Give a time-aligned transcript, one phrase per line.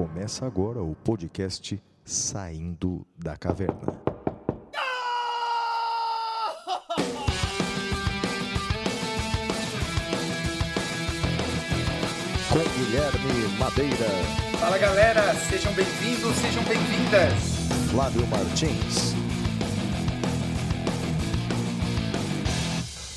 [0.00, 4.00] Começa agora o podcast Saindo da Caverna.
[12.48, 14.08] Com Guilherme Madeira,
[14.58, 17.90] Fala galera, sejam bem-vindos, sejam bem-vindas.
[17.90, 19.14] Flávio Martins,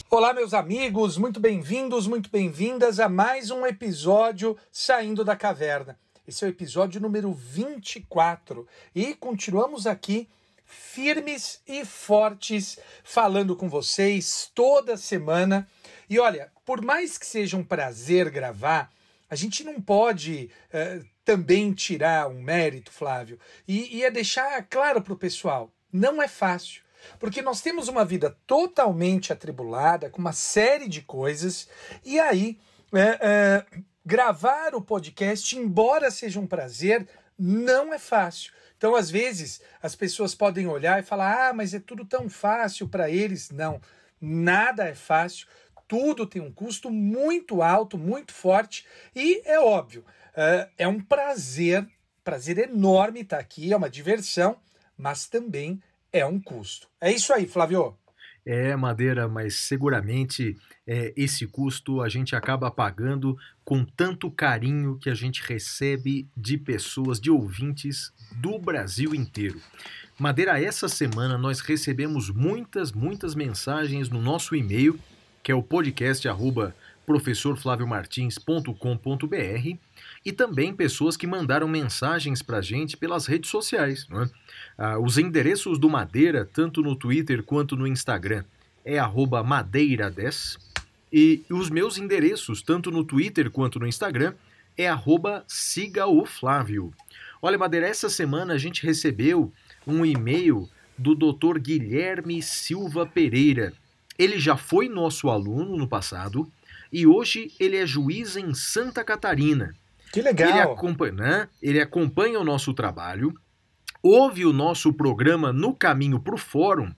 [0.10, 5.98] Olá, meus amigos, muito bem-vindos, muito bem-vindas a mais um episódio Saindo da Caverna.
[6.26, 10.30] Esse é o episódio número 24 e continuamos aqui
[10.66, 15.68] firmes e fortes falando com vocês toda semana.
[16.10, 18.90] E olha, por mais que seja um prazer gravar,
[19.30, 23.38] a gente não pode eh, também tirar um mérito, Flávio,
[23.68, 26.84] e, e é deixar claro para o pessoal: não é fácil.
[27.20, 31.68] Porque nós temos uma vida totalmente atribulada, com uma série de coisas,
[32.06, 32.58] e aí
[32.94, 33.66] é,
[34.06, 37.08] gravar o podcast, embora seja um prazer,
[37.38, 38.54] não é fácil.
[38.78, 42.88] Então, às vezes, as pessoas podem olhar e falar: ah, mas é tudo tão fácil
[42.88, 43.50] para eles.
[43.50, 43.80] Não,
[44.20, 45.48] nada é fácil,
[45.88, 50.04] tudo tem um custo muito alto, muito forte, e é óbvio,
[50.78, 51.88] é, um prazer,
[52.24, 54.58] prazer enorme estar aqui, é uma diversão,
[54.98, 55.82] mas também
[56.12, 56.90] é um custo.
[57.00, 57.98] É isso aí, Flávio.
[58.46, 65.10] É, Madeira, mas seguramente é, esse custo a gente acaba pagando com tanto carinho que
[65.10, 69.62] a gente recebe de pessoas, de ouvintes do Brasil inteiro.
[70.20, 75.00] Madeira, essa semana nós recebemos muitas, muitas mensagens no nosso e-mail,
[75.42, 79.78] que é o podcast arroba professorflaviomartins.com.br
[80.26, 84.08] e também pessoas que mandaram mensagens para a gente pelas redes sociais.
[84.12, 84.30] É?
[84.78, 88.44] ah, os endereços do Madeira, tanto no Twitter quanto no Instagram,
[88.86, 90.58] é arroba madeira10
[91.12, 94.34] e os meus endereços, tanto no Twitter quanto no Instagram,
[94.76, 96.92] é arroba siga o Flávio.
[97.42, 99.52] Olha, Madeira, essa semana a gente recebeu
[99.86, 101.60] um e-mail do Dr.
[101.60, 103.74] Guilherme Silva Pereira.
[104.18, 106.52] Ele já foi nosso aluno no passado
[106.92, 109.76] e hoje ele é juiz em Santa Catarina.
[110.14, 110.50] Que legal.
[110.50, 111.50] Ele acompanha, né?
[111.60, 113.34] ele acompanha o nosso trabalho,
[114.04, 116.94] ouve o nosso programa no caminho para o fórum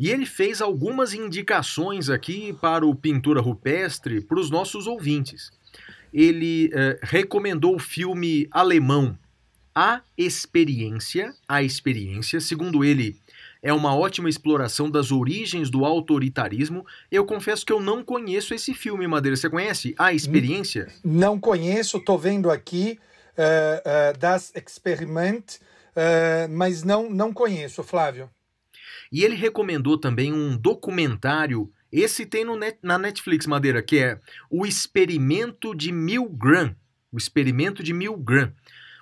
[0.00, 5.52] e ele fez algumas indicações aqui para o Pintura Rupestre para os nossos ouvintes.
[6.12, 9.18] Ele eh, recomendou o filme alemão
[9.74, 13.14] A Experiência, A Experiência, segundo ele,
[13.64, 16.84] é uma ótima exploração das origens do autoritarismo.
[17.10, 19.34] Eu confesso que eu não conheço esse filme, Madeira.
[19.34, 20.88] Você conhece A Experiência?
[21.02, 23.00] Não conheço, estou vendo aqui
[23.38, 25.56] uh, uh, Das Experiment,
[25.96, 28.28] uh, mas não, não conheço, Flávio.
[29.10, 31.72] E ele recomendou também um documentário.
[31.90, 34.20] Esse tem net, na Netflix, Madeira, que é
[34.50, 36.76] O Experimento de Milgram.
[37.10, 38.52] O Experimento de Milgram.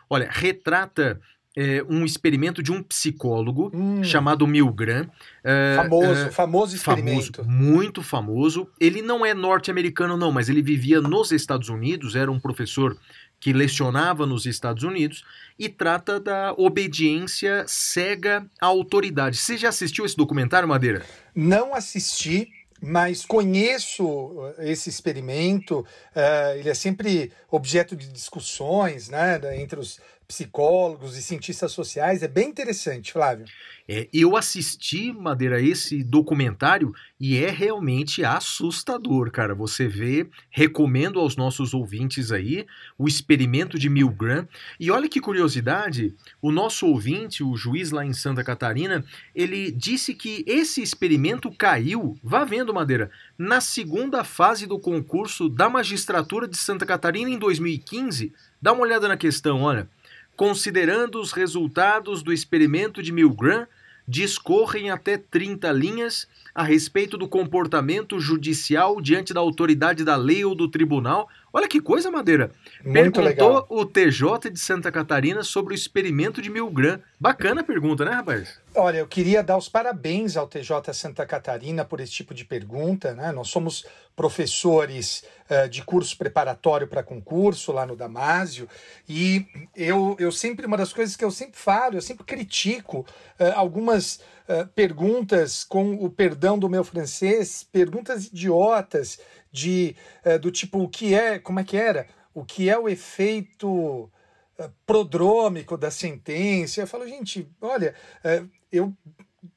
[0.09, 1.21] Olha, retrata
[1.57, 4.03] é, um experimento de um psicólogo Hum.
[4.03, 5.07] chamado Milgram.
[5.45, 7.45] É, famoso, é, famoso experimento.
[7.45, 8.69] Famoso, muito famoso.
[8.81, 12.97] Ele não é norte-americano, não, mas ele vivia nos Estados Unidos, era um professor
[13.39, 15.25] que lecionava nos Estados Unidos
[15.59, 19.37] e trata da obediência cega à autoridade.
[19.37, 21.05] Você já assistiu esse documentário, Madeira?
[21.35, 22.49] Não assisti,
[22.81, 25.81] mas conheço uh, esse experimento.
[25.81, 29.99] uh, ele é sempre objeto de discussões né, entre os
[30.33, 32.23] psicólogos e cientistas sociais.
[32.23, 33.45] É bem interessante, Flávio.
[33.87, 39.55] É, eu assisti, Madeira, esse documentário e é realmente assustador, cara.
[39.55, 42.65] Você vê, recomendo aos nossos ouvintes aí
[42.97, 44.49] o experimento de Milgram.
[44.81, 49.05] E olha que curiosidade, o nosso ouvinte, o juiz lá em Santa Catarina,
[49.35, 55.69] ele disse que esse experimento caiu, vá vendo, Madeira, na segunda fase do concurso da
[55.69, 58.33] magistratura de Santa Catarina em 2015.
[58.61, 59.89] Dá uma olhada na questão, olha.
[60.37, 63.67] Considerando os resultados do experimento de Milgram,
[64.07, 70.55] discorrem até 30 linhas a respeito do comportamento judicial diante da autoridade da lei ou
[70.55, 71.29] do tribunal.
[71.53, 72.51] Olha que coisa, Madeira.
[72.83, 73.67] Muito Perguntou legal.
[73.69, 76.99] o TJ de Santa Catarina sobre o experimento de Milgram.
[77.21, 78.59] Bacana a pergunta, né, rapaz?
[78.75, 83.13] Olha, eu queria dar os parabéns ao TJ Santa Catarina por esse tipo de pergunta.
[83.13, 83.33] Né?
[83.33, 83.85] Nós somos
[84.17, 88.69] professores eh, de curso preparatório para concurso lá no Damásio
[89.09, 93.07] e eu, eu sempre, uma das coisas que eu sempre falo, eu sempre critico
[93.39, 99.19] eh, algumas eh, perguntas, com o perdão do meu francês, perguntas idiotas
[99.53, 99.95] de
[100.25, 102.09] eh, do tipo o que é, como é que era?
[102.35, 104.11] O que é o efeito
[104.59, 106.81] eh, prodrômico da sentença?
[106.81, 107.95] Eu falo, gente, olha,
[108.25, 108.93] eh, eu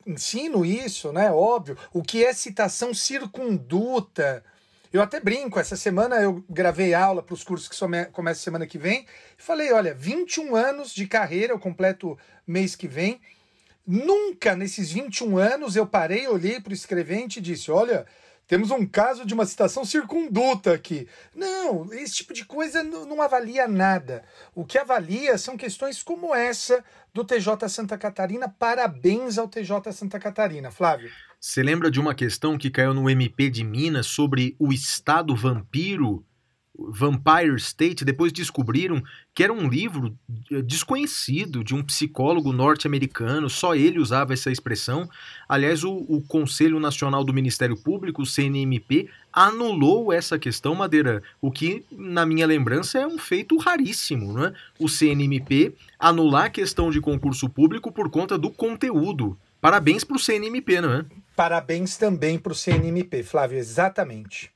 [0.06, 1.32] ensino isso, né?
[1.32, 1.78] Óbvio.
[1.94, 4.44] O que é citação circunduta?
[4.92, 7.78] Eu até brinco, essa semana eu gravei aula para os cursos que
[8.12, 9.06] começam semana que vem.
[9.38, 13.20] Falei: olha, 21 anos de carreira, eu completo mês que vem.
[13.86, 18.06] Nunca nesses 21 anos eu parei, olhei para o escrevente e disse: olha,
[18.48, 21.08] temos um caso de uma citação circunduta aqui.
[21.36, 24.24] Não, esse tipo de coisa não avalia nada.
[24.54, 26.84] O que avalia são questões como essa
[27.14, 28.48] do TJ Santa Catarina.
[28.48, 31.10] Parabéns ao TJ Santa Catarina, Flávio.
[31.40, 36.26] Você lembra de uma questão que caiu no MP de Minas sobre o Estado vampiro?
[36.78, 39.02] Vampire State, depois descobriram
[39.34, 40.18] que era um livro
[40.52, 45.10] eh, desconhecido de um psicólogo norte-americano, só ele usava essa expressão.
[45.48, 51.52] Aliás, o, o, Conselho Nacional do Ministério Público, o CNMP, anulou essa questão, Madeira, o
[51.52, 54.34] que, na minha lembrança, é um feito raríssimo.
[54.34, 54.54] Né?
[54.80, 59.38] O CNMP anular a questão de concurso público por conta do conteúdo.
[59.62, 61.06] Parabéns para o CNMP, não é?
[61.36, 64.52] Parabéns também para o CNMP, Flávio, exatamente.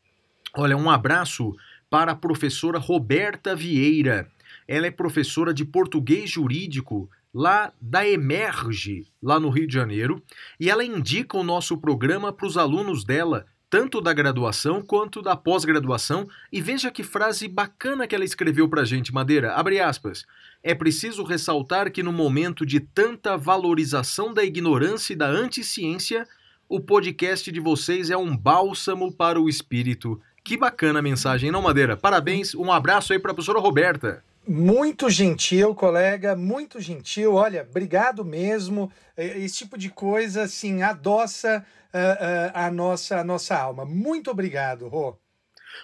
[0.56, 1.56] Olha, um abraço
[1.90, 4.30] para a professora Roberta Vieira.
[4.68, 10.22] Ela é professora de português jurídico lá da Emerge, lá no Rio de Janeiro,
[10.60, 15.36] e ela indica o nosso programa para os alunos dela, tanto da graduação quanto da
[15.36, 20.26] pós-graduação, e veja que frase bacana que ela escreveu para a gente, Madeira, abre aspas,
[20.64, 26.28] é preciso ressaltar que no momento de tanta valorização da ignorância e da anticiência,
[26.68, 30.22] o podcast de vocês é um bálsamo para o espírito.
[30.44, 31.96] Que bacana a mensagem, não, Madeira?
[31.96, 34.24] Parabéns, um abraço aí para a professora Roberta.
[34.48, 37.36] Muito gentil, colega, muito gentil.
[37.36, 38.92] Olha, obrigado mesmo.
[39.16, 41.64] Esse tipo de coisa, assim, adoça
[41.94, 43.86] uh, uh, a, nossa, a nossa alma.
[43.86, 45.16] Muito obrigado, Rô.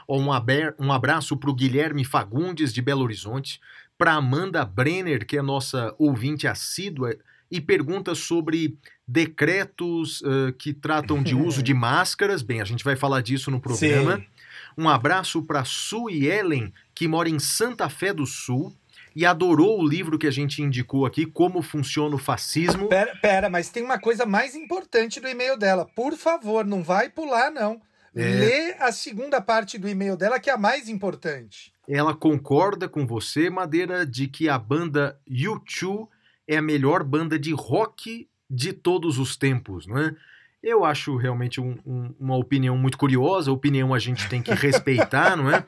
[0.10, 0.26] Um,
[0.80, 3.60] um abraço para o Guilherme Fagundes, de Belo Horizonte,
[3.98, 7.16] para Amanda Brenner, que é nossa ouvinte assídua
[7.52, 12.42] e pergunta sobre decretos uh, que tratam de uso de máscaras.
[12.42, 14.18] Bem, a gente vai falar disso no programa.
[14.18, 14.26] Sim.
[14.78, 18.74] Um abraço para Sue Ellen, que mora em Santa Fé do Sul
[19.16, 22.90] e adorou o livro que a gente indicou aqui, Como Funciona o Fascismo.
[22.90, 25.86] Pera, pera, mas tem uma coisa mais importante do e-mail dela.
[25.96, 27.82] Por favor, não vai pular, não.
[28.14, 28.22] É...
[28.22, 31.74] Lê a segunda parte do e-mail dela, que é a mais importante.
[31.88, 36.08] Ela concorda com você, Madeira, de que a banda U2
[36.48, 40.16] é a melhor banda de rock de todos os tempos, não é?
[40.66, 45.36] Eu acho realmente um, um, uma opinião muito curiosa, opinião a gente tem que respeitar,
[45.38, 45.64] não é?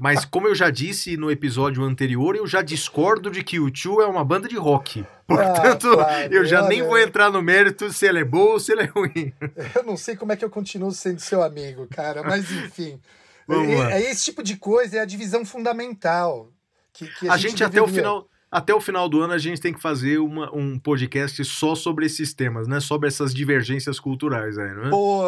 [0.00, 4.00] Mas como eu já disse no episódio anterior, eu já discordo de que o Tio
[4.00, 5.06] é uma banda de rock.
[5.28, 8.54] Portanto, ah, claro, eu já olha, nem vou entrar no mérito se ela é boa
[8.54, 9.32] ou se ela é ruim.
[9.76, 13.00] Eu não sei como é que eu continuo sendo seu amigo, cara, mas enfim.
[13.48, 16.50] é, é, esse tipo de coisa, é a divisão fundamental.
[16.92, 19.38] Que, que a, a, gente, gente até o final até o final do ano a
[19.38, 22.80] gente tem que fazer uma, um podcast só sobre esses temas, né?
[22.80, 24.90] Sobre essas divergências culturais aí, não é?
[24.90, 25.22] Pô,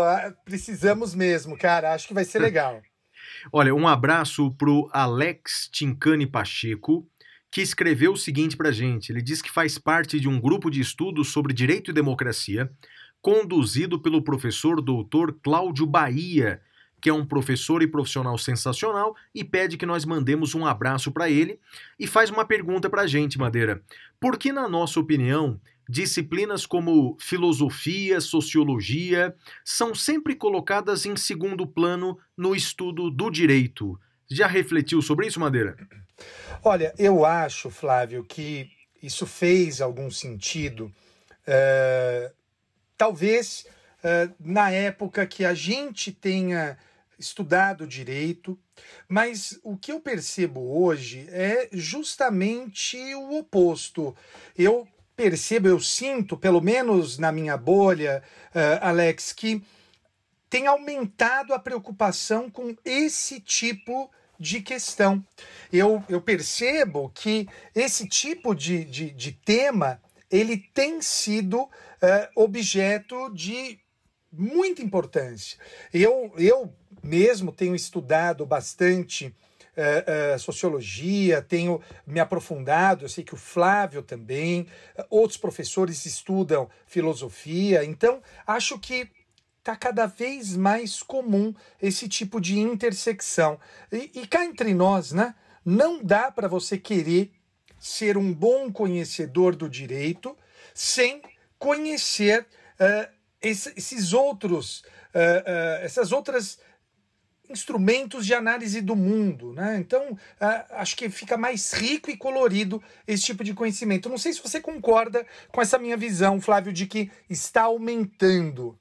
[0.44, 1.94] precisamos mesmo, cara.
[1.94, 2.82] Acho que vai ser legal.
[3.50, 7.08] Olha, um abraço pro Alex Tincani Pacheco,
[7.50, 9.10] que escreveu o seguinte pra gente.
[9.10, 12.70] Ele diz que faz parte de um grupo de estudos sobre direito e democracia,
[13.22, 16.60] conduzido pelo professor doutor Cláudio Bahia,
[17.04, 21.28] que é um professor e profissional sensacional, e pede que nós mandemos um abraço para
[21.28, 21.60] ele
[22.00, 23.82] e faz uma pergunta para a gente, Madeira.
[24.18, 32.18] Por que, na nossa opinião, disciplinas como filosofia, sociologia são sempre colocadas em segundo plano
[32.34, 34.00] no estudo do direito?
[34.26, 35.76] Já refletiu sobre isso, Madeira?
[36.62, 38.70] Olha, eu acho, Flávio, que
[39.02, 40.86] isso fez algum sentido.
[41.46, 42.32] Uh,
[42.96, 43.66] talvez
[43.98, 46.78] uh, na época que a gente tenha
[47.24, 48.58] estudado direito,
[49.08, 54.14] mas o que eu percebo hoje é justamente o oposto.
[54.56, 58.22] Eu percebo, eu sinto, pelo menos na minha bolha,
[58.54, 59.62] uh, Alex, que
[60.50, 65.24] tem aumentado a preocupação com esse tipo de questão.
[65.72, 70.00] Eu, eu percebo que esse tipo de, de, de tema
[70.30, 71.70] ele tem sido uh,
[72.36, 73.78] objeto de
[74.36, 75.58] muita importância.
[75.92, 79.34] Eu, eu mesmo tenho estudado bastante
[79.76, 84.62] uh, uh, sociologia, tenho me aprofundado, eu sei que o Flávio também,
[84.98, 89.10] uh, outros professores estudam filosofia, então acho que
[89.58, 93.58] está cada vez mais comum esse tipo de intersecção.
[93.90, 95.34] E, e cá entre nós, né?
[95.64, 97.32] Não dá para você querer
[97.78, 100.36] ser um bom conhecedor do direito
[100.74, 101.22] sem
[101.58, 102.46] conhecer
[103.40, 104.82] esses outros,
[105.80, 106.58] essas outras
[107.48, 109.78] instrumentos de análise do mundo, né?
[109.78, 110.16] Então,
[110.70, 114.08] acho que fica mais rico e colorido esse tipo de conhecimento.
[114.08, 118.78] Não sei se você concorda com essa minha visão, Flávio, de que está aumentando.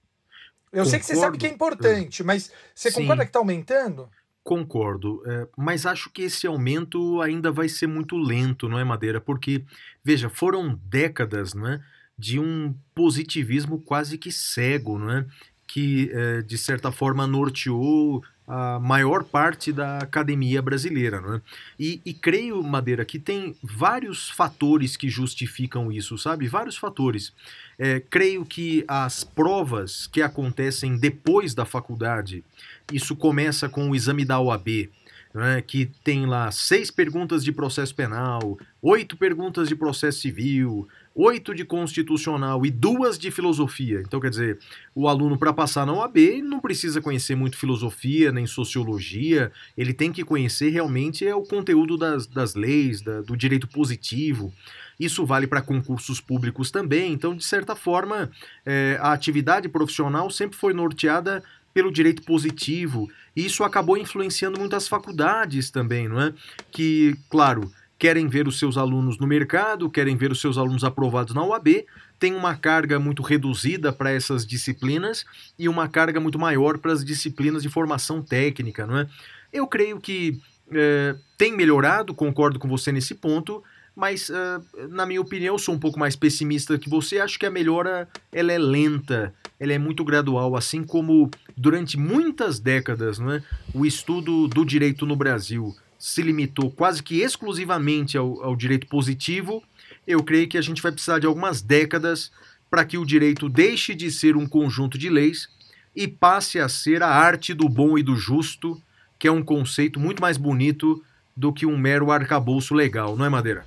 [0.71, 3.01] Eu sei que você sabe que é importante, mas você Sim.
[3.01, 4.09] concorda que está aumentando?
[4.43, 9.21] Concordo, é, mas acho que esse aumento ainda vai ser muito lento, não é, Madeira?
[9.21, 9.63] Porque,
[10.03, 11.81] veja, foram décadas não é,
[12.17, 15.25] de um positivismo quase que cego, não é?
[15.73, 21.21] que, é, de certa forma, norteou a maior parte da academia brasileira.
[21.21, 21.41] Não é?
[21.79, 26.47] e, e creio, Madeira, que tem vários fatores que justificam isso, sabe?
[26.47, 27.33] Vários fatores.
[27.77, 32.43] É, creio que as provas que acontecem depois da faculdade,
[32.91, 34.89] isso começa com o exame da OAB,
[35.33, 41.53] né, que tem lá seis perguntas de processo penal, oito perguntas de processo civil, oito
[41.53, 44.01] de constitucional e duas de filosofia.
[44.05, 44.59] Então, quer dizer,
[44.95, 50.11] o aluno, para passar na OAB, não precisa conhecer muito filosofia nem sociologia, ele tem
[50.11, 54.51] que conhecer realmente é o conteúdo das, das leis, da, do direito positivo.
[54.99, 57.13] Isso vale para concursos públicos também.
[57.13, 58.31] Então, de certa forma,
[58.65, 61.43] é, a atividade profissional sempre foi norteada
[61.73, 63.09] pelo direito positivo.
[63.35, 66.33] E isso acabou influenciando muitas faculdades também, não é?
[66.71, 67.71] Que, claro,
[68.03, 71.85] querem ver os seus alunos no mercado, querem ver os seus alunos aprovados na UAB,
[72.19, 75.23] tem uma carga muito reduzida para essas disciplinas
[75.57, 79.07] e uma carga muito maior para as disciplinas de formação técnica, não é?
[79.53, 80.37] Eu creio que
[80.73, 83.63] é, tem melhorado, concordo com você nesse ponto,
[83.95, 87.19] mas uh, na minha opinião, sou um pouco mais pessimista que você.
[87.19, 92.59] Acho que a melhora ela é lenta, ela é muito gradual, assim como durante muitas
[92.59, 93.41] décadas, não é?
[93.73, 95.73] o estudo do direito no Brasil
[96.05, 99.63] se limitou quase que exclusivamente ao, ao direito positivo.
[100.05, 102.29] Eu creio que a gente vai precisar de algumas décadas
[102.69, 105.47] para que o direito deixe de ser um conjunto de leis
[105.95, 108.81] e passe a ser a arte do bom e do justo,
[109.17, 111.01] que é um conceito muito mais bonito
[111.37, 113.65] do que um mero arcabouço legal, não é, Madeira?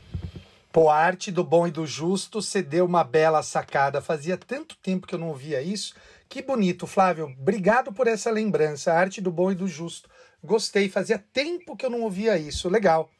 [0.70, 4.02] Pô, a arte do bom e do justo, você deu uma bela sacada.
[4.02, 5.94] Fazia tanto tempo que eu não ouvia isso.
[6.28, 7.34] Que bonito, Flávio.
[7.40, 8.92] Obrigado por essa lembrança.
[8.92, 10.06] A arte do bom e do justo.
[10.46, 12.68] Gostei, fazia tempo que eu não ouvia isso.
[12.68, 13.10] Legal.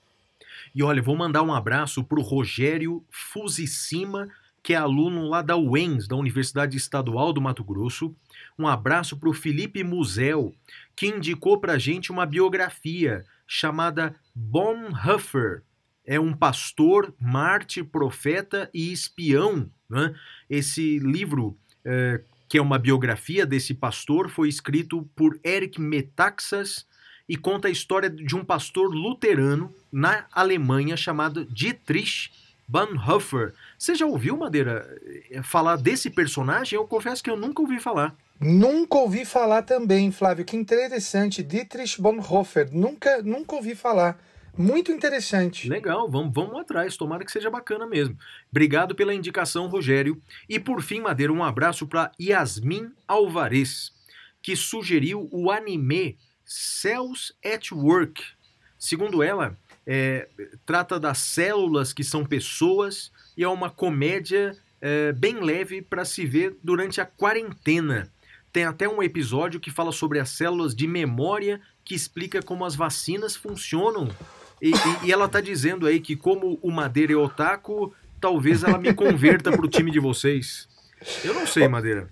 [0.75, 4.29] E olha, vou mandar um abraço pro Rogério Fusicima,
[4.63, 8.15] que é aluno lá da UENS, da Universidade Estadual do Mato Grosso.
[8.59, 10.55] Um abraço pro Felipe Musel,
[10.95, 15.63] que indicou pra gente uma biografia chamada Bonhoeffer,
[16.07, 19.69] é um pastor, mártir, profeta e espião.
[19.91, 20.15] Né?
[20.49, 26.87] Esse livro, é, que é uma biografia desse pastor, foi escrito por Eric Metaxas
[27.29, 32.31] e conta a história de um pastor luterano na Alemanha chamado Dietrich
[32.69, 33.55] Bonhoeffer.
[33.79, 34.89] Você já ouviu, Madeira,
[35.43, 36.77] falar desse personagem?
[36.77, 38.15] Eu confesso que eu nunca ouvi falar.
[38.41, 40.45] Nunca ouvi falar também, Flávio.
[40.45, 41.43] Que interessante.
[41.43, 42.69] Dietrich Bonhoeffer.
[42.73, 44.19] Nunca, nunca ouvi falar.
[44.57, 45.69] Muito interessante.
[45.69, 48.17] Legal, vamos, vamos atrás, tomara que seja bacana mesmo.
[48.51, 50.21] Obrigado pela indicação, Rogério.
[50.49, 53.93] E por fim, Madeira, um abraço para Yasmin Alvarez,
[54.41, 56.17] que sugeriu o anime
[56.47, 58.23] Cells at Work.
[58.79, 60.29] Segundo ela, é,
[60.65, 66.25] trata das células que são pessoas e é uma comédia é, bem leve para se
[66.25, 68.11] ver durante a quarentena.
[68.53, 72.75] Tem até um episódio que fala sobre as células de memória que explica como as
[72.75, 74.09] vacinas funcionam
[74.61, 78.79] e, e, e, ela tá dizendo aí que, como o Madeira é otaku, talvez ela
[78.79, 80.69] me converta pro time de vocês.
[81.23, 82.09] Eu não sei, Madeira.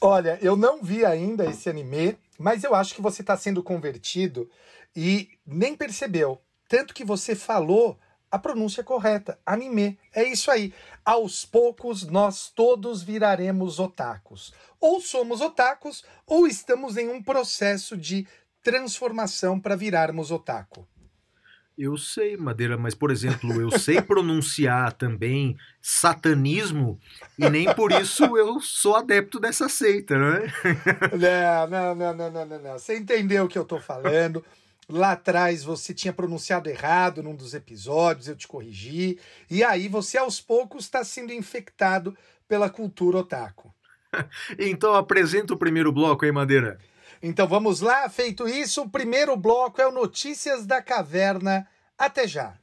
[0.00, 4.50] Olha, eu não vi ainda esse anime, mas eu acho que você está sendo convertido
[4.94, 6.40] e nem percebeu.
[6.68, 7.98] Tanto que você falou
[8.30, 9.38] a pronúncia correta.
[9.44, 9.98] Anime.
[10.14, 10.72] É isso aí.
[11.04, 14.52] Aos poucos nós todos viraremos otakus.
[14.80, 18.26] Ou somos otakus, ou estamos em um processo de
[18.62, 20.86] transformação para virarmos otaku.
[21.78, 26.98] Eu sei, Madeira, mas, por exemplo, eu sei pronunciar também satanismo
[27.38, 30.52] e nem por isso eu sou adepto dessa seita, né?
[31.68, 32.78] Não, não, não, não, não, não.
[32.78, 34.42] Você entendeu o que eu tô falando.
[34.88, 39.18] Lá atrás você tinha pronunciado errado num dos episódios, eu te corrigi.
[39.50, 42.16] E aí você aos poucos está sendo infectado
[42.48, 43.74] pela cultura otaku.
[44.58, 46.78] então apresenta o primeiro bloco aí, Madeira.
[47.22, 51.66] Então vamos lá, feito isso, o primeiro bloco é o Notícias da Caverna.
[51.98, 52.54] Até já!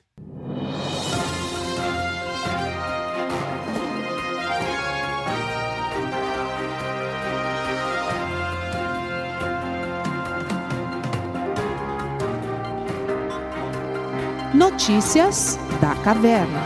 [14.54, 16.62] Notícias da Caverna.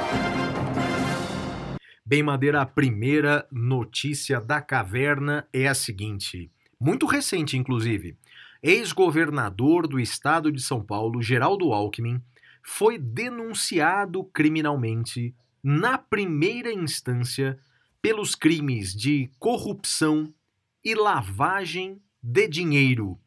[2.06, 8.18] Bem, Madeira, a primeira notícia da caverna é a seguinte muito recente, inclusive.
[8.62, 12.22] Ex-governador do estado de São Paulo, Geraldo Alckmin,
[12.64, 17.58] foi denunciado criminalmente na primeira instância
[18.02, 20.34] pelos crimes de corrupção
[20.84, 23.18] e lavagem de dinheiro.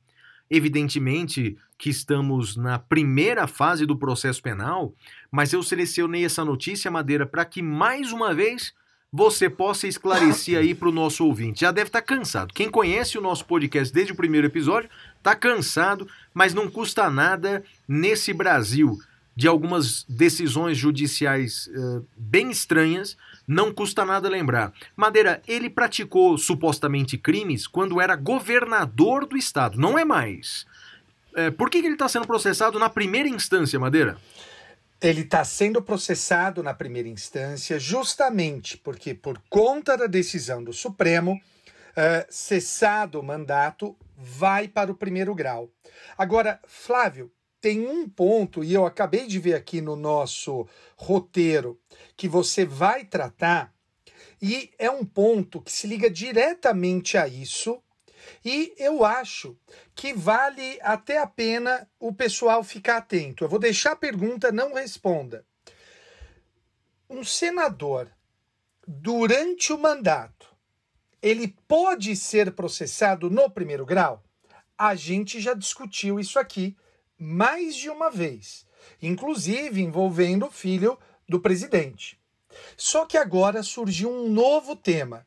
[0.48, 4.94] Evidentemente que estamos na primeira fase do processo penal,
[5.30, 8.74] mas eu selecionei essa notícia, Madeira, para que mais uma vez
[9.12, 11.62] você possa esclarecer aí para o nosso ouvinte.
[11.62, 12.54] Já deve estar tá cansado.
[12.54, 14.88] Quem conhece o nosso podcast desde o primeiro episódio
[15.18, 18.98] está cansado, mas não custa nada nesse Brasil
[19.34, 24.72] de algumas decisões judiciais uh, bem estranhas, não custa nada lembrar.
[24.96, 30.66] Madeira, ele praticou supostamente crimes quando era governador do estado, não é mais.
[31.34, 34.18] É, por que, que ele está sendo processado na primeira instância, Madeira?
[35.02, 41.40] Ele está sendo processado na primeira instância justamente porque, por conta da decisão do Supremo,
[41.90, 45.70] uh, cessado o mandato, vai para o primeiro grau.
[46.18, 50.66] Agora, Flávio, tem um ponto, e eu acabei de ver aqui no nosso
[50.96, 51.78] roteiro,
[52.16, 53.72] que você vai tratar,
[54.40, 57.82] e é um ponto que se liga diretamente a isso,
[58.44, 59.56] e eu acho
[59.94, 63.44] que vale até a pena o pessoal ficar atento.
[63.44, 65.44] Eu vou deixar a pergunta, não responda.
[67.08, 68.10] Um senador,
[68.86, 70.54] durante o mandato,
[71.22, 74.22] ele pode ser processado no primeiro grau?
[74.76, 76.76] A gente já discutiu isso aqui
[77.18, 78.66] mais de uma vez,
[79.02, 82.18] inclusive envolvendo o filho do presidente.
[82.76, 85.26] Só que agora surgiu um novo tema.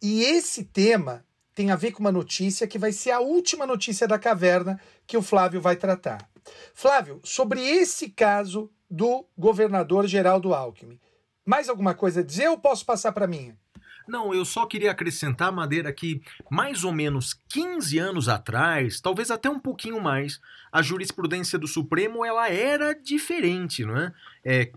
[0.00, 1.24] E esse tema
[1.54, 5.16] tem a ver com uma notícia que vai ser a última notícia da caverna que
[5.16, 6.28] o Flávio vai tratar.
[6.74, 10.98] Flávio, sobre esse caso do governador Geraldo Alckmin,
[11.44, 13.54] mais alguma coisa a dizer ou posso passar para mim?
[14.06, 19.48] Não, eu só queria acrescentar, Madeira, que mais ou menos 15 anos atrás, talvez até
[19.48, 20.40] um pouquinho mais,
[20.72, 24.12] a jurisprudência do Supremo ela era diferente, não é?
[24.44, 24.70] É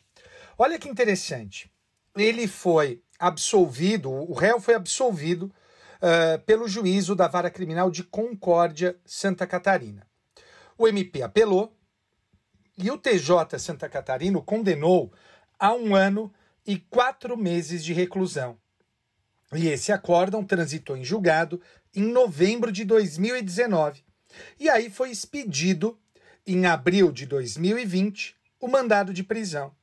[0.58, 1.70] Olha que interessante.
[2.16, 5.52] Ele foi absolvido, o réu foi absolvido
[6.00, 10.06] uh, pelo juízo da Vara Criminal de Concórdia, Santa Catarina.
[10.76, 11.76] O MP apelou
[12.76, 15.12] e o TJ Santa Catarina o condenou
[15.58, 16.32] a um ano
[16.66, 18.58] e quatro meses de reclusão.
[19.52, 21.60] E esse acórdão transitou em julgado
[21.94, 24.04] em novembro de 2019.
[24.58, 25.98] E aí foi expedido,
[26.46, 29.74] em abril de 2020, o mandado de prisão.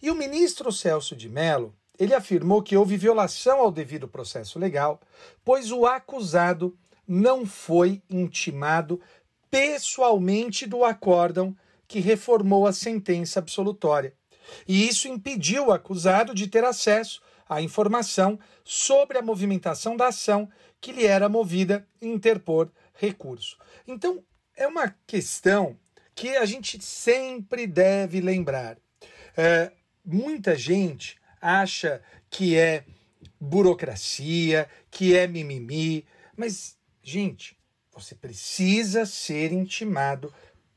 [0.00, 5.00] E o ministro Celso de Mello, ele afirmou que houve violação ao devido processo legal,
[5.44, 6.76] pois o acusado
[7.06, 9.00] não foi intimado
[9.50, 11.54] pessoalmente do acórdão
[11.86, 14.14] que reformou a sentença absolutória.
[14.66, 20.48] E isso impediu o acusado de ter acesso à informação sobre a movimentação da ação
[20.80, 23.58] que lhe era movida e interpor recurso.
[23.86, 24.24] Então,
[24.56, 25.78] é uma questão
[26.14, 28.78] que a gente sempre deve lembrar.
[29.36, 29.72] É,
[30.04, 32.00] muita gente acha
[32.30, 32.84] que é
[33.40, 37.58] burocracia, que é mimimi, mas, gente,
[37.92, 40.32] você precisa ser intimado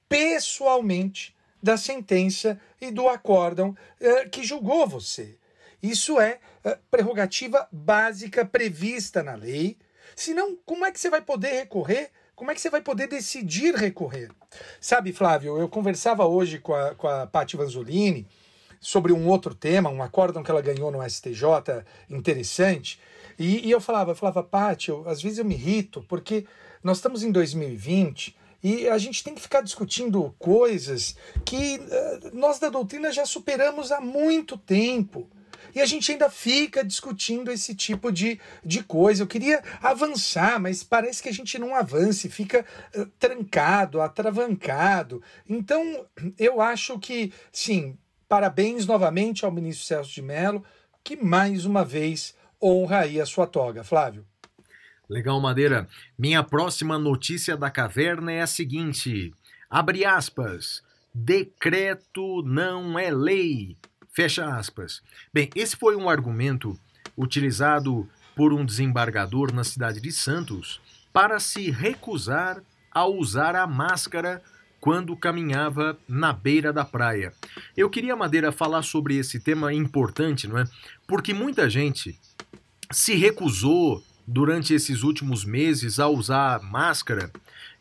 [0.09, 5.37] pessoalmente da sentença e do acórdão eh, que julgou você.
[5.81, 9.77] Isso é eh, prerrogativa básica prevista na lei.
[10.15, 12.11] Senão, como é que você vai poder recorrer?
[12.35, 14.29] Como é que você vai poder decidir recorrer?
[14.79, 18.27] Sabe, Flávio, eu conversava hoje com a, com a Paty Vanzolini,
[18.79, 22.99] sobre um outro tema, um acórdão que ela ganhou no STJ interessante.
[23.37, 26.45] E, e eu falava, eu falava, Paty, às vezes eu me irrito, porque
[26.83, 32.57] nós estamos em 2020 e a gente tem que ficar discutindo coisas que uh, nós
[32.57, 35.29] da doutrina já superamos há muito tempo.
[35.75, 39.21] E a gente ainda fica discutindo esse tipo de, de coisa.
[39.21, 45.21] Eu queria avançar, mas parece que a gente não avança, fica uh, trancado, atravancado.
[45.47, 46.05] Então,
[46.39, 50.63] eu acho que, sim, Parabéns novamente ao ministro Celso de Mello,
[51.03, 53.83] que mais uma vez honra aí a sua toga.
[53.83, 54.25] Flávio.
[55.07, 55.87] Legal, Madeira.
[56.17, 59.33] Minha próxima notícia da caverna é a seguinte:
[59.69, 60.83] abre aspas.
[61.13, 63.77] Decreto não é lei.
[64.11, 65.01] Fecha aspas.
[65.33, 66.77] Bem, esse foi um argumento
[67.17, 70.81] utilizado por um desembargador na cidade de Santos
[71.13, 72.61] para se recusar
[72.91, 74.41] a usar a máscara
[74.85, 77.33] quando caminhava na beira da praia.
[77.75, 80.65] Eu queria, Madeira, falar sobre esse tema importante, não é?
[81.07, 82.19] Porque muita gente
[82.91, 87.31] se recusou durante esses últimos meses a usar máscara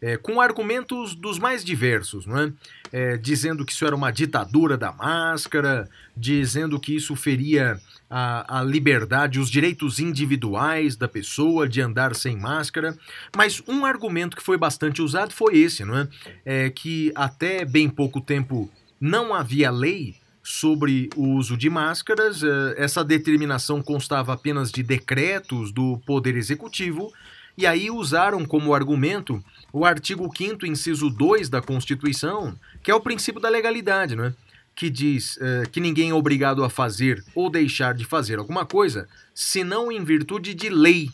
[0.04, 2.52] é, com argumentos dos mais diversos, não é?
[2.92, 3.16] é?
[3.16, 9.40] dizendo que isso era uma ditadura da máscara, dizendo que isso feria a, a liberdade,
[9.40, 12.94] os direitos individuais da pessoa de andar sem máscara.
[13.34, 16.08] Mas um argumento que foi bastante usado foi esse, não é?
[16.44, 22.42] é que até bem pouco tempo não havia lei sobre o uso de máscaras.
[22.42, 27.10] É, essa determinação constava apenas de decretos do Poder Executivo,
[27.56, 33.00] e aí usaram como argumento o artigo 5, inciso 2 da Constituição, que é o
[33.00, 34.34] princípio da legalidade, não é?
[34.74, 39.08] que diz uh, que ninguém é obrigado a fazer ou deixar de fazer alguma coisa,
[39.32, 41.08] senão em virtude de lei.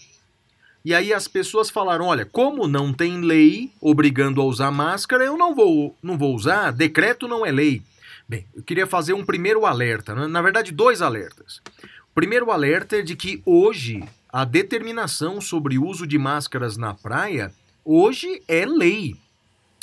[0.85, 5.37] E aí as pessoas falaram: olha, como não tem lei obrigando a usar máscara, eu
[5.37, 7.83] não vou, não vou usar, decreto não é lei.
[8.29, 10.27] Bem, eu queria fazer um primeiro alerta, né?
[10.27, 11.61] na verdade, dois alertas.
[11.83, 16.95] O primeiro alerta é de que hoje a determinação sobre o uso de máscaras na
[16.95, 17.53] praia
[17.85, 19.17] hoje é lei.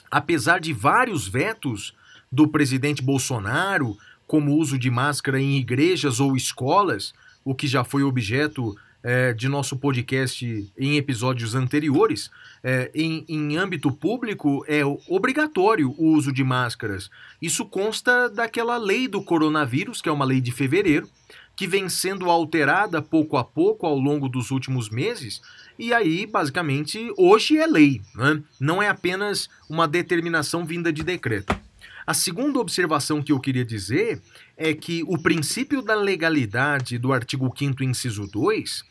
[0.10, 1.94] Apesar de vários vetos
[2.32, 7.84] do presidente Bolsonaro, como o uso de máscara em igrejas ou escolas, o que já
[7.84, 12.30] foi objeto é, de nosso podcast em episódios anteriores,
[12.64, 17.10] é, em, em âmbito público é obrigatório o uso de máscaras.
[17.42, 21.10] Isso consta daquela lei do coronavírus, que é uma lei de fevereiro,
[21.58, 25.42] que vem sendo alterada pouco a pouco ao longo dos últimos meses,
[25.78, 28.44] e aí, basicamente, hoje é lei, né?
[28.60, 31.60] não é apenas uma determinação vinda de decreto.
[32.06, 34.22] A segunda observação que eu queria dizer
[34.56, 38.84] é que o princípio da legalidade do artigo 5, inciso 2,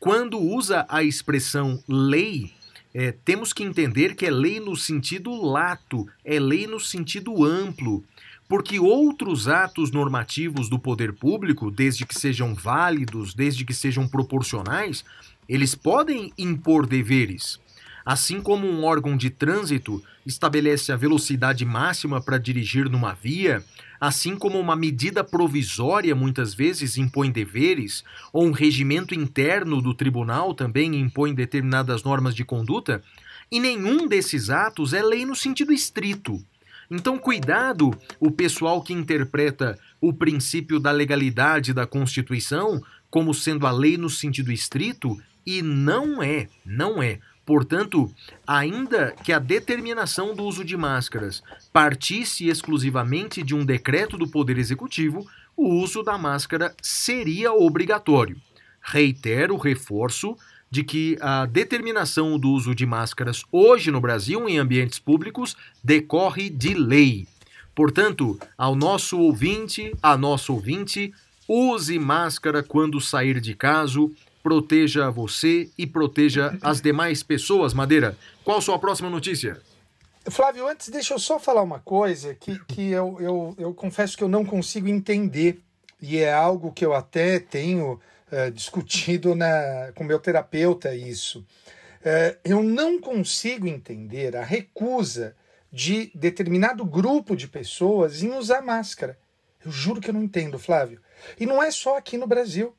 [0.00, 2.52] quando usa a expressão lei,
[2.92, 8.04] é, temos que entender que é lei no sentido lato, é lei no sentido amplo
[8.48, 15.04] porque outros atos normativos do poder público, desde que sejam válidos, desde que sejam proporcionais,
[15.46, 17.60] eles podem impor deveres.
[18.04, 23.62] Assim como um órgão de trânsito estabelece a velocidade máxima para dirigir numa via,
[24.00, 30.54] assim como uma medida provisória muitas vezes impõe deveres, ou um regimento interno do tribunal
[30.54, 33.02] também impõe determinadas normas de conduta,
[33.50, 36.42] e nenhum desses atos é lei no sentido estrito.
[36.90, 43.70] Então, cuidado o pessoal que interpreta o princípio da legalidade da Constituição como sendo a
[43.70, 47.20] lei no sentido estrito, e não é, não é.
[47.44, 48.12] Portanto,
[48.46, 54.58] ainda que a determinação do uso de máscaras partisse exclusivamente de um decreto do Poder
[54.58, 58.36] Executivo, o uso da máscara seria obrigatório.
[58.82, 60.36] Reitero, reforço,
[60.70, 66.50] de que a determinação do uso de máscaras hoje no Brasil em ambientes públicos decorre
[66.50, 67.26] de lei.
[67.74, 71.12] Portanto, ao nosso ouvinte, a nosso ouvinte,
[71.46, 74.00] use máscara quando sair de casa,
[74.42, 77.72] proteja você e proteja as demais pessoas.
[77.72, 79.60] Madeira, qual sua próxima notícia?
[80.30, 84.24] Flávio, antes deixa eu só falar uma coisa que, que eu, eu, eu confesso que
[84.24, 85.60] eu não consigo entender,
[86.00, 87.98] e é algo que eu até tenho
[88.32, 91.40] uh, discutido na, com meu terapeuta isso.
[92.00, 95.34] Uh, eu não consigo entender a recusa
[95.70, 99.18] de determinado grupo de pessoas em usar máscara.
[99.64, 101.00] Eu juro que eu não entendo, Flávio.
[101.38, 102.74] E não é só aqui no Brasil.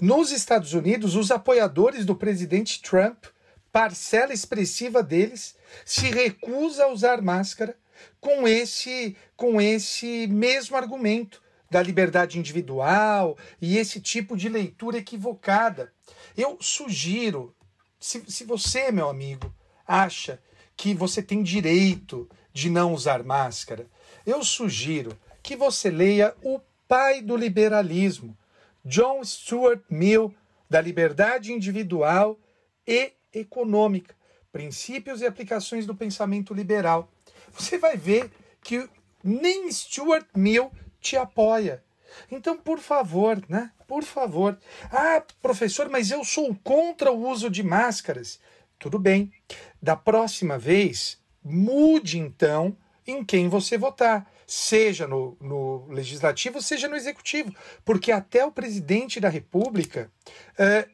[0.00, 3.24] Nos Estados Unidos, os apoiadores do presidente Trump,
[3.72, 7.76] parcela expressiva deles, se recusa a usar máscara
[8.20, 15.92] com esse com esse mesmo argumento da liberdade individual e esse tipo de leitura equivocada.
[16.36, 17.54] Eu sugiro,
[18.00, 19.52] se, se você, meu amigo,
[19.86, 20.40] acha
[20.76, 23.86] que você tem direito de não usar máscara,
[24.24, 28.36] eu sugiro que você leia o pai do liberalismo,
[28.84, 30.34] John Stuart Mill,
[30.68, 32.38] da liberdade individual
[32.86, 34.14] e econômica,
[34.50, 37.10] princípios e aplicações do pensamento liberal.
[37.52, 38.30] Você vai ver
[38.62, 38.88] que
[39.22, 40.70] nem Stuart Mill
[41.00, 41.82] te apoia.
[42.30, 43.70] Então, por favor, né?
[43.86, 44.58] Por favor.
[44.90, 48.40] Ah, professor, mas eu sou contra o uso de máscaras.
[48.78, 49.32] Tudo bem.
[49.80, 56.96] Da próxima vez, mude então em quem você votar, seja no, no legislativo, seja no
[56.96, 60.12] executivo, porque até o presidente da República,
[60.58, 60.86] é,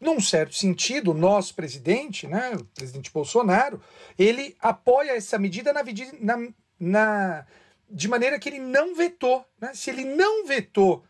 [0.00, 3.80] num certo sentido, o nosso presidente, né, o presidente Bolsonaro,
[4.18, 5.82] ele apoia essa medida na,
[6.20, 7.46] na, na
[7.94, 9.46] de maneira que ele não vetou.
[9.60, 9.72] Né?
[9.72, 11.04] Se ele não vetou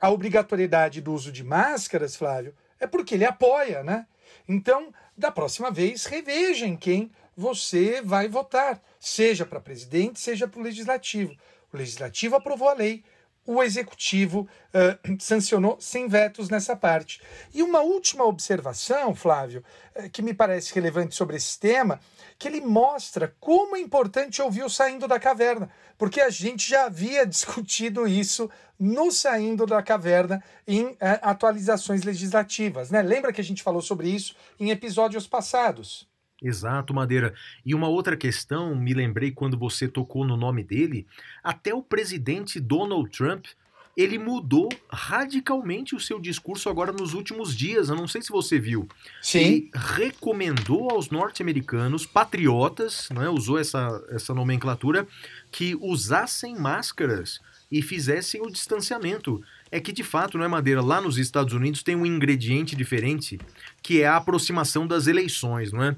[0.00, 4.06] a obrigatoriedade do uso de máscaras, Flávio, é porque ele apoia, né?
[4.48, 10.60] Então, da próxima vez, reveja em quem você vai votar, seja para presidente, seja para
[10.60, 11.34] o legislativo.
[11.72, 13.04] O legislativo aprovou a lei,
[13.46, 17.20] o executivo uh, sancionou sem vetos nessa parte.
[17.52, 19.64] E uma última observação, Flávio,
[19.96, 22.00] uh, que me parece relevante sobre esse tema,
[22.38, 25.70] que ele mostra como é importante ouvir o Saindo da Caverna,
[26.04, 32.90] porque a gente já havia discutido isso no Saindo da Caverna em uh, atualizações legislativas.
[32.90, 33.00] Né?
[33.00, 36.06] Lembra que a gente falou sobre isso em episódios passados?
[36.42, 37.32] Exato, Madeira.
[37.64, 41.06] E uma outra questão, me lembrei quando você tocou no nome dele,
[41.42, 43.46] até o presidente Donald Trump,
[43.96, 47.88] ele mudou radicalmente o seu discurso agora nos últimos dias.
[47.88, 48.88] Eu não sei se você viu.
[49.22, 49.38] Sim.
[49.38, 55.06] Ele recomendou aos norte-americanos, patriotas, né, usou essa, essa nomenclatura,
[55.50, 59.42] que usassem máscaras e fizessem o distanciamento.
[59.70, 60.80] É que de fato, não é Madeira?
[60.80, 63.38] Lá nos Estados Unidos tem um ingrediente diferente,
[63.82, 65.96] que é a aproximação das eleições, não é?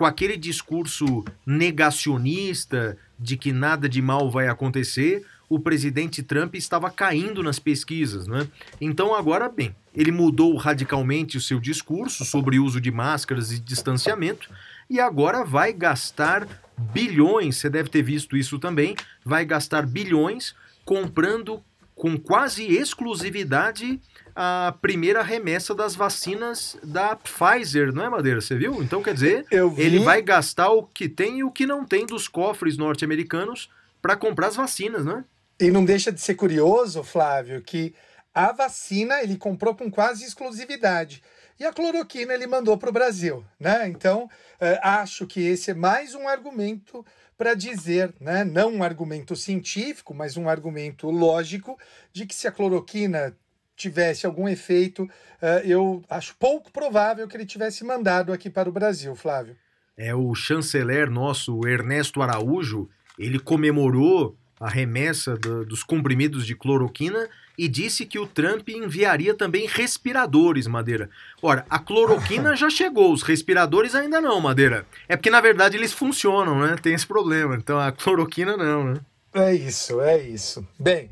[0.00, 6.88] com aquele discurso negacionista de que nada de mal vai acontecer, o presidente Trump estava
[6.90, 8.46] caindo nas pesquisas, né?
[8.80, 13.58] Então agora bem, ele mudou radicalmente o seu discurso sobre o uso de máscaras e
[13.58, 14.48] distanciamento
[14.88, 16.46] e agora vai gastar
[16.78, 21.60] bilhões, você deve ter visto isso também, vai gastar bilhões comprando
[21.96, 24.00] com quase exclusividade
[24.34, 28.40] a primeira remessa das vacinas da Pfizer, não é, Madeira?
[28.40, 28.82] Você viu?
[28.82, 29.44] Então, quer dizer,
[29.76, 33.68] ele vai gastar o que tem e o que não tem dos cofres norte-americanos
[34.00, 35.24] para comprar as vacinas, né?
[35.60, 37.94] E não deixa de ser curioso, Flávio, que
[38.34, 41.22] a vacina ele comprou com quase exclusividade.
[41.58, 43.86] E a cloroquina ele mandou para o Brasil, né?
[43.86, 47.04] Então, é, acho que esse é mais um argumento
[47.36, 51.78] para dizer, né, não um argumento científico, mas um argumento lógico,
[52.12, 53.34] de que se a cloroquina
[53.74, 58.72] tivesse algum efeito, uh, eu acho pouco provável que ele tivesse mandado aqui para o
[58.72, 59.56] Brasil, Flávio.
[59.96, 67.28] É o chanceler nosso, Ernesto Araújo, ele comemorou a remessa do, dos comprimidos de cloroquina
[67.56, 71.08] e disse que o Trump enviaria também respiradores, Madeira.
[71.42, 74.86] Ora, a cloroquina já chegou, os respiradores ainda não, Madeira.
[75.08, 76.76] É porque, na verdade, eles funcionam, né?
[76.80, 77.56] Tem esse problema.
[77.56, 79.00] Então, a cloroquina não, né?
[79.32, 80.66] É isso, é isso.
[80.78, 81.10] Bem,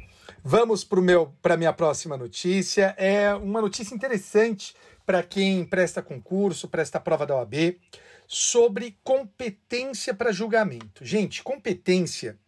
[0.51, 0.87] Vamos
[1.43, 2.95] para a minha próxima notícia.
[2.97, 7.79] É uma notícia interessante para quem presta concurso, presta prova da OAB,
[8.27, 11.05] sobre competência para julgamento.
[11.05, 12.39] Gente, competência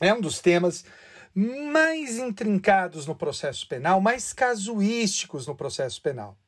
[0.00, 0.84] é um dos temas
[1.34, 6.38] mais intrincados no processo penal, mais casuísticos no processo penal.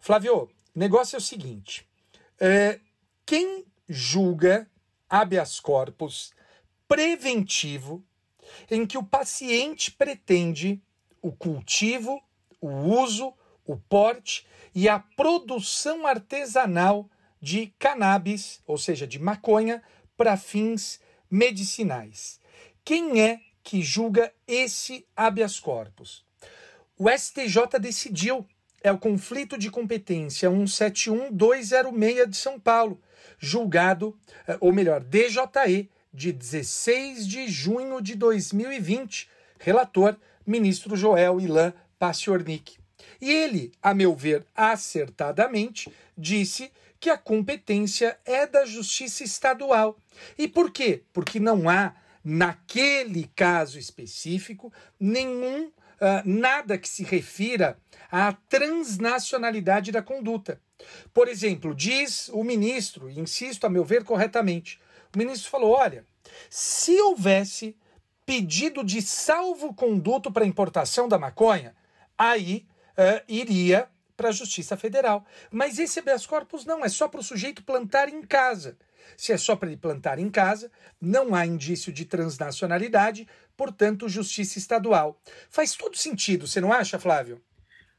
[0.00, 0.42] Flávio,
[0.74, 1.86] o negócio é o seguinte:
[2.40, 2.80] é,
[3.26, 4.68] quem julga
[5.08, 6.32] habeas corpus
[6.88, 8.04] preventivo
[8.70, 10.82] em que o paciente pretende
[11.20, 12.22] o cultivo,
[12.60, 13.32] o uso,
[13.64, 17.08] o porte e a produção artesanal
[17.40, 19.82] de cannabis, ou seja, de maconha,
[20.16, 22.40] para fins medicinais.
[22.84, 26.24] Quem é que julga esse habeas corpus?
[26.98, 28.44] O STJ decidiu.
[28.84, 33.00] É o conflito de competência 171206 de São Paulo,
[33.38, 34.18] julgado,
[34.48, 39.28] eh, ou melhor, DJE, de 16 de junho de 2020,
[39.60, 42.76] relator ministro Joel Ilan Paciornik.
[43.20, 49.96] E ele, a meu ver, acertadamente, disse que a competência é da Justiça Estadual.
[50.36, 51.02] E por quê?
[51.12, 55.72] Porque não há, naquele caso específico, nenhum uh,
[56.24, 57.78] nada que se refira
[58.10, 60.60] à transnacionalidade da conduta.
[61.12, 64.80] Por exemplo, diz o ministro, e insisto a meu ver corretamente,
[65.14, 66.04] o ministro falou: olha,
[66.50, 67.76] se houvesse
[68.24, 71.74] pedido de salvo-conduto para importação da maconha,
[72.16, 75.24] aí uh, iria para a Justiça Federal.
[75.50, 78.76] Mas esse habeas corpus não, é só para o sujeito plantar em casa.
[79.16, 84.58] Se é só para ele plantar em casa, não há indício de transnacionalidade, portanto, justiça
[84.58, 85.20] estadual.
[85.50, 87.40] Faz todo sentido, você não acha, Flávio?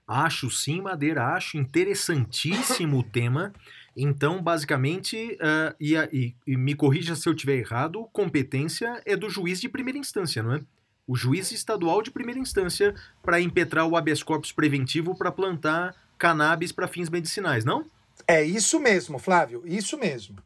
[0.08, 3.54] Acho sim, Madeira, acho interessantíssimo o tema.
[3.96, 9.30] Então, basicamente, uh, e, e, e, me corrija se eu estiver errado, competência é do
[9.30, 10.62] juiz de primeira instância, não é?
[11.06, 16.72] O juiz estadual de primeira instância para impetrar o habeas corpus preventivo para plantar cannabis
[16.72, 17.86] para fins medicinais, não?
[18.28, 20.38] É isso mesmo, Flávio, isso mesmo.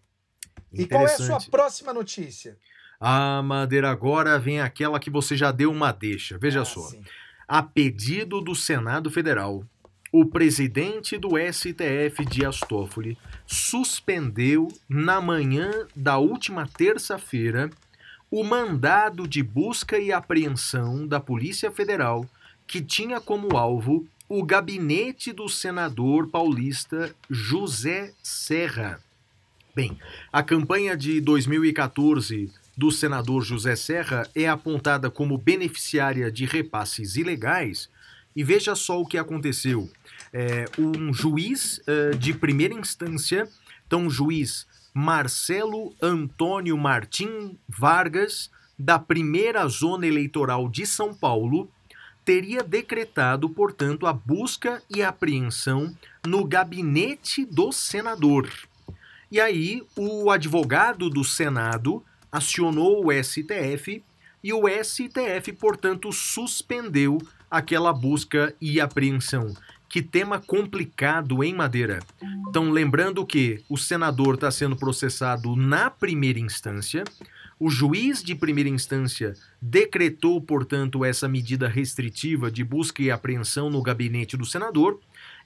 [0.77, 2.57] E qual é a sua próxima notícia?
[2.99, 6.37] Ah, Madeira, agora vem aquela que você já deu uma deixa.
[6.37, 6.81] Veja ah, só.
[6.81, 7.03] Sim.
[7.47, 9.63] A pedido do Senado Federal,
[10.11, 17.69] o presidente do STF, Dias Toffoli, suspendeu na manhã da última terça-feira
[18.29, 22.27] o mandado de busca e apreensão da Polícia Federal
[22.65, 28.99] que tinha como alvo o gabinete do senador paulista José Serra.
[29.77, 29.95] Bem,
[30.33, 37.87] a campanha de 2014 do senador José Serra é apontada como beneficiária de repasses ilegais.
[38.35, 39.87] E veja só o que aconteceu.
[40.33, 43.47] É, um juiz uh, de primeira instância,
[43.85, 51.69] então, juiz Marcelo Antônio Martim Vargas, da primeira zona eleitoral de São Paulo,
[52.25, 58.49] teria decretado, portanto, a busca e apreensão no gabinete do senador.
[59.31, 64.03] E aí, o advogado do Senado acionou o STF
[64.43, 67.17] e o STF, portanto, suspendeu
[67.49, 69.53] aquela busca e apreensão.
[69.89, 71.99] Que tema complicado, hein, Madeira?
[72.49, 77.03] Então, lembrando que o senador está sendo processado na primeira instância,
[77.59, 83.81] o juiz de primeira instância decretou, portanto, essa medida restritiva de busca e apreensão no
[83.81, 84.99] gabinete do senador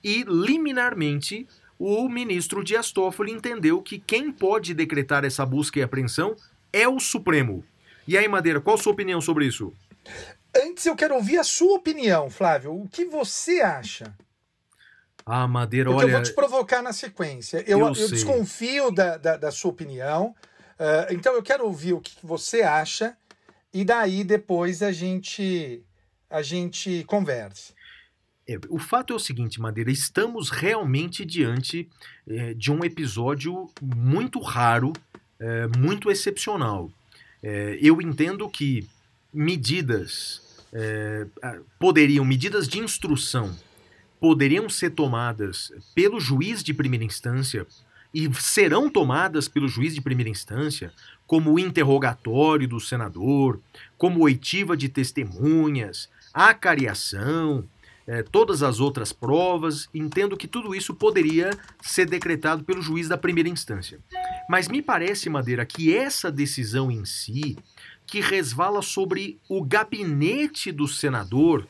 [0.04, 1.48] e, liminarmente,
[1.84, 6.36] o ministro Dias Toffoli entendeu que quem pode decretar essa busca e apreensão
[6.72, 7.66] é o Supremo.
[8.08, 9.74] E aí, Madeira, qual a sua opinião sobre isso?
[10.56, 12.72] Antes eu quero ouvir a sua opinião, Flávio.
[12.72, 14.14] O que você acha?
[15.26, 16.12] Ah, Madeira, Porque olha.
[16.12, 17.64] Eu vou te provocar na sequência.
[17.66, 20.36] Eu, Eu eu, desconfio da, da, da sua opinião.
[20.80, 23.18] Uh, então eu quero ouvir o que você acha
[23.74, 25.84] e daí depois a gente
[26.30, 27.74] a gente converse.
[28.52, 31.88] É, o fato é o seguinte, Madeira, estamos realmente diante
[32.28, 34.92] é, de um episódio muito raro,
[35.40, 36.92] é, muito excepcional.
[37.42, 38.86] É, eu entendo que
[39.34, 41.26] medidas é,
[41.80, 43.56] poderiam, medidas de instrução,
[44.20, 47.66] poderiam ser tomadas pelo juiz de primeira instância
[48.14, 50.92] e serão tomadas pelo juiz de primeira instância,
[51.26, 53.62] como o interrogatório do senador,
[53.98, 57.66] como oitiva de testemunhas, acariação,
[58.08, 63.18] eh, todas as outras provas, entendo que tudo isso poderia ser decretado pelo juiz da
[63.18, 64.00] primeira instância.
[64.50, 67.58] Mas me parece, Madeira, que essa decisão em si,
[68.06, 71.68] que resvala sobre o gabinete do senador,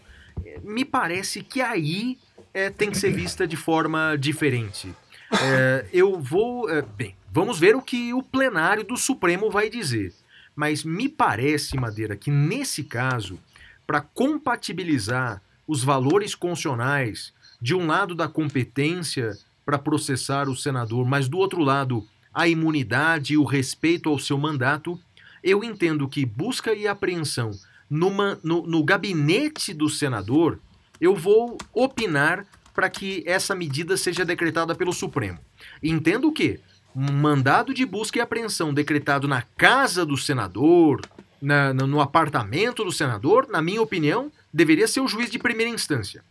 [0.64, 2.18] me parece que aí
[2.54, 4.94] eh, tem que ser vista de forma diferente.
[5.32, 6.70] Eh, eu vou.
[6.70, 10.14] eh, bem, vamos ver o que o plenário do Supremo vai dizer.
[10.56, 13.40] Mas me parece, Madeira, que nesse caso,
[13.88, 21.28] para compatibilizar os valores constitucionais, de um lado da competência para processar o senador, mas
[21.28, 25.00] do outro lado a imunidade e o respeito ao seu mandato,
[25.44, 27.52] eu entendo que busca e apreensão
[27.90, 30.60] numa- no, no gabinete do senador,
[31.00, 35.38] eu vou opinar para que essa medida seja decretada pelo Supremo.
[35.84, 36.60] Entendo que
[36.96, 41.02] mandado de busca e apreensão decretado na casa do senador,
[41.42, 46.24] na- no apartamento do senador, na minha opinião, deveria ser o juiz de primeira instância.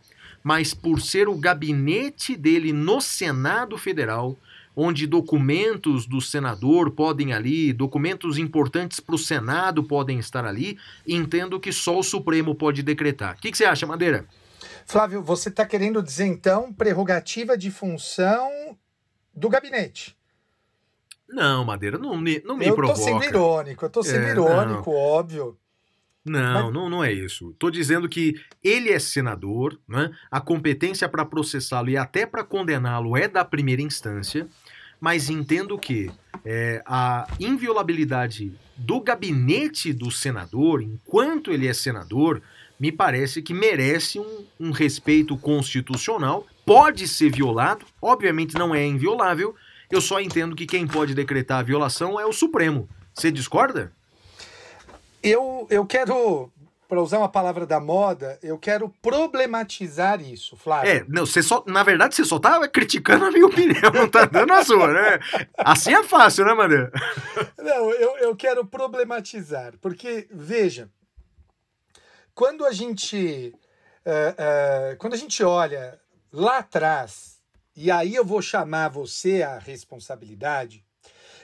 [0.43, 4.35] Mas por ser o gabinete dele no Senado Federal,
[4.75, 11.59] onde documentos do senador podem ali, documentos importantes para o Senado podem estar ali, entendo
[11.59, 13.35] que só o Supremo pode decretar.
[13.35, 14.25] O que, que você acha, Madeira?
[14.85, 18.49] Flávio, você está querendo dizer então prerrogativa de função
[19.33, 20.17] do gabinete?
[21.29, 22.99] Não, Madeira, não me, não me eu provoca.
[22.99, 25.57] tô sendo irônico, eu tô sendo É, irônico, óbvio.
[26.23, 27.49] Não, Mas- não, não é isso.
[27.49, 30.11] Estou dizendo que ele é senador, né?
[30.29, 34.47] a competência para processá-lo e até para condená-lo é da primeira instância,
[34.99, 36.11] mas entendo que
[36.45, 42.41] é, a inviolabilidade do gabinete do senador, enquanto ele é senador,
[42.79, 46.45] me parece que merece um, um respeito constitucional.
[46.65, 49.55] Pode ser violado, obviamente não é inviolável.
[49.89, 52.87] Eu só entendo que quem pode decretar a violação é o Supremo.
[53.13, 53.91] Você discorda?
[55.23, 56.51] Eu, eu quero,
[56.87, 60.89] para usar uma palavra da moda, eu quero problematizar isso, Flávio.
[60.89, 64.25] É, não, você só, na verdade, você só tá criticando a minha opinião, não tá
[64.25, 65.19] dando a sua, né?
[65.57, 66.91] Assim é fácil, né, Madeira?
[67.57, 70.89] Não, eu, eu quero problematizar, porque, veja,
[72.33, 73.53] quando a gente.
[74.05, 75.99] eh, eh, quando a gente olha
[76.33, 77.39] lá atrás,
[77.75, 80.83] e aí eu vou chamar você à responsabilidade,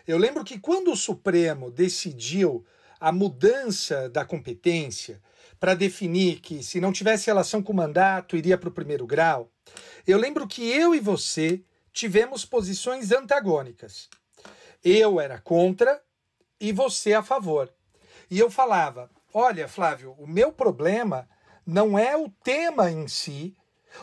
[0.07, 2.65] eu lembro que quando o Supremo decidiu
[2.99, 5.21] a mudança da competência
[5.59, 9.51] para definir que se não tivesse relação com o mandato iria para o primeiro grau,
[10.05, 14.09] eu lembro que eu e você tivemos posições antagônicas.
[14.83, 16.01] Eu era contra
[16.59, 17.73] e você a favor.
[18.29, 21.27] E eu falava: olha, Flávio, o meu problema
[21.65, 23.55] não é o tema em si,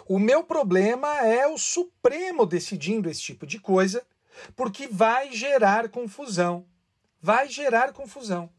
[0.07, 4.05] o meu problema é o Supremo decidindo esse tipo de coisa,
[4.57, 6.67] porque vai gerar confusão.
[7.21, 8.51] Vai gerar confusão.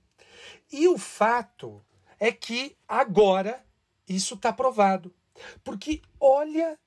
[0.75, 1.81] E o fato
[2.19, 3.65] é que agora
[4.05, 5.15] isso está provado.
[5.63, 6.77] Porque olha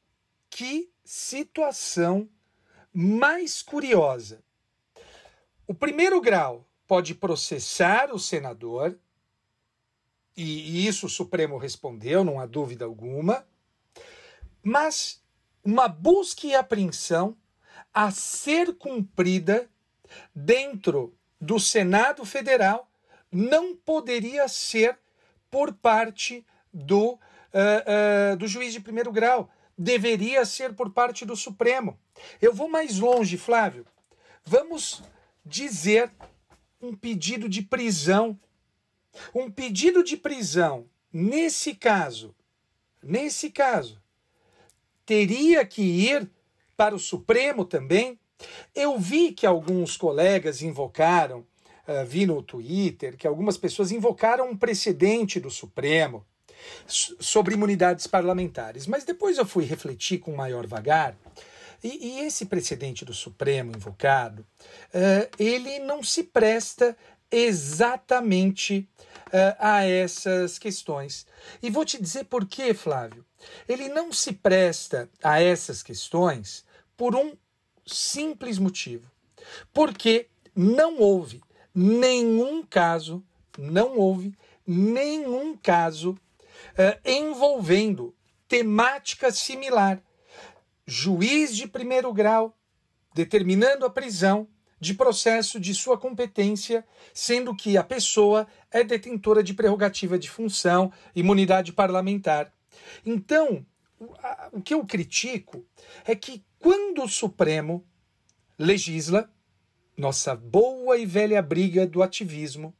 [0.51, 2.28] que situação
[2.93, 4.45] mais curiosa.
[5.66, 8.99] O primeiro grau pode processar o senador,
[10.36, 13.47] e isso o Supremo respondeu, não há dúvida alguma,
[14.62, 15.24] mas
[15.64, 17.34] uma busca e apreensão
[17.95, 19.66] a ser cumprida
[20.34, 22.88] dentro do Senado Federal
[23.30, 24.98] não poderia ser
[25.50, 27.18] por parte do, uh,
[28.32, 31.98] uh, do juiz de primeiro grau, deveria ser por parte do Supremo.
[32.40, 33.86] Eu vou mais longe, Flávio.
[34.44, 35.02] Vamos
[35.44, 36.10] dizer
[36.80, 38.38] um pedido de prisão.
[39.34, 42.34] Um pedido de prisão, nesse caso,
[43.02, 44.00] nesse caso,
[45.04, 46.30] teria que ir
[46.76, 48.18] para o Supremo também.
[48.74, 51.44] Eu vi que alguns colegas invocaram,
[51.89, 56.24] uh, vi no Twitter, que algumas pessoas invocaram um precedente do Supremo
[56.86, 61.16] sobre imunidades parlamentares, mas depois eu fui refletir com maior vagar
[61.82, 66.97] e, e esse precedente do Supremo invocado, uh, ele não se presta
[67.30, 68.89] exatamente
[69.28, 71.26] uh, a essas questões.
[71.62, 73.24] E vou te dizer por quê, Flávio.
[73.68, 76.64] Ele não se presta a essas questões
[76.97, 77.36] por um
[77.86, 79.09] simples motivo.
[79.72, 81.41] Porque não houve
[81.78, 83.24] nenhum caso,
[83.56, 84.34] não houve
[84.66, 88.14] nenhum caso uh, envolvendo
[88.48, 90.02] temática similar
[90.84, 92.56] juiz de primeiro grau,
[93.14, 94.48] determinando a prisão
[94.80, 100.92] de processo de sua competência, sendo que a pessoa é detentora de prerrogativa de função,
[101.14, 102.52] imunidade parlamentar.
[103.04, 103.66] Então,
[104.52, 105.64] o que eu critico
[106.04, 107.84] é que quando o Supremo
[108.58, 109.30] legisla,
[109.99, 112.72] nossa boa e velha briga do ativismo,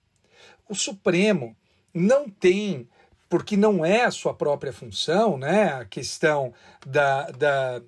[0.69, 1.57] o Supremo
[1.93, 2.89] não tem,
[3.29, 6.55] porque não é a sua própria função, né, a questão
[6.87, 7.83] da, da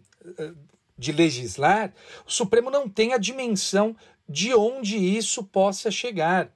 [0.98, 1.94] de legislar,
[2.26, 3.96] o Supremo não tem a dimensão
[4.28, 6.52] de onde isso possa chegar.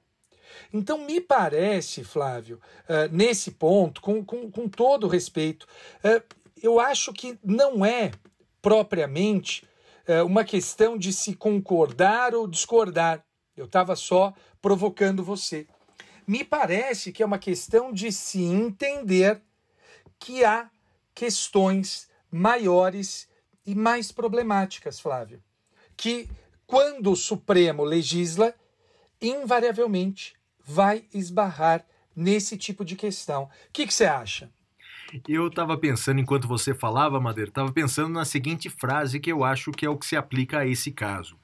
[0.71, 5.65] Então, me parece, Flávio, uh, nesse ponto, com, com, com todo respeito,
[6.03, 6.21] uh,
[6.61, 8.11] eu acho que não é
[8.61, 9.63] propriamente
[10.07, 13.23] uh, uma questão de se concordar ou discordar.
[13.55, 15.67] Eu estava só provocando você.
[16.27, 19.41] Me parece que é uma questão de se entender
[20.19, 20.69] que há
[21.13, 23.27] questões maiores
[23.65, 25.41] e mais problemáticas, Flávio,
[25.95, 26.29] que
[26.67, 28.53] quando o Supremo legisla,
[29.21, 31.85] invariavelmente vai esbarrar
[32.15, 33.43] nesse tipo de questão.
[33.43, 34.49] O que você acha?
[35.27, 39.71] Eu estava pensando, enquanto você falava, Madeira, estava pensando na seguinte frase que eu acho
[39.71, 41.37] que é o que se aplica a esse caso.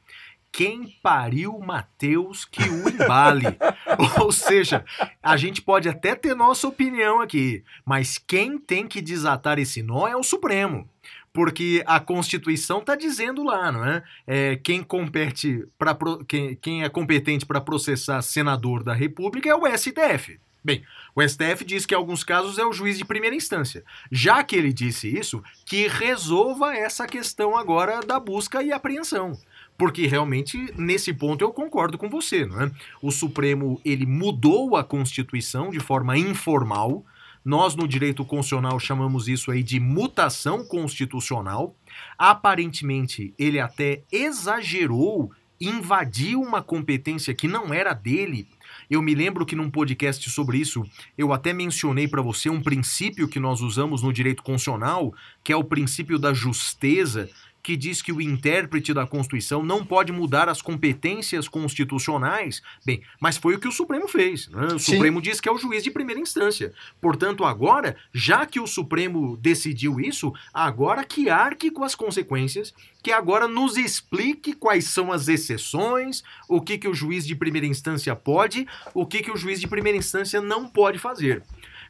[0.51, 3.45] Quem pariu Mateus que o embale.
[4.19, 4.83] Ou seja,
[5.23, 10.07] a gente pode até ter nossa opinião aqui, mas quem tem que desatar esse nó
[10.07, 10.87] é o Supremo
[11.33, 14.03] porque a Constituição está dizendo lá, não é?
[14.27, 15.97] é quem compete para
[16.27, 20.39] quem, quem é competente para processar senador da República é o STF.
[20.63, 20.83] Bem,
[21.15, 23.83] o STF diz que em alguns casos é o juiz de primeira instância.
[24.11, 29.37] Já que ele disse isso, que resolva essa questão agora da busca e apreensão.
[29.77, 32.71] Porque realmente nesse ponto eu concordo com você, não é?
[33.01, 37.03] O Supremo ele mudou a Constituição de forma informal,
[37.43, 41.75] nós, no direito constitucional, chamamos isso aí de mutação constitucional.
[42.15, 48.47] Aparentemente, ele até exagerou, invadiu uma competência que não era dele.
[48.91, 50.85] Eu me lembro que num podcast sobre isso,
[51.17, 55.55] eu até mencionei para você um princípio que nós usamos no direito constitucional, que é
[55.55, 57.29] o princípio da justeza,
[57.61, 62.61] que diz que o intérprete da Constituição não pode mudar as competências constitucionais.
[62.85, 64.47] Bem, mas foi o que o Supremo fez.
[64.49, 64.67] Né?
[64.67, 64.93] O Sim.
[64.93, 66.73] Supremo diz que é o juiz de primeira instância.
[66.99, 73.11] Portanto, agora, já que o Supremo decidiu isso, agora que arque com as consequências, que
[73.11, 78.15] agora nos explique quais são as exceções, o que, que o juiz de primeira instância
[78.15, 81.43] pode, o que, que o juiz de primeira instância não pode fazer.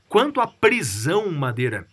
[0.07, 1.88] Quanto à prisão, Madeira,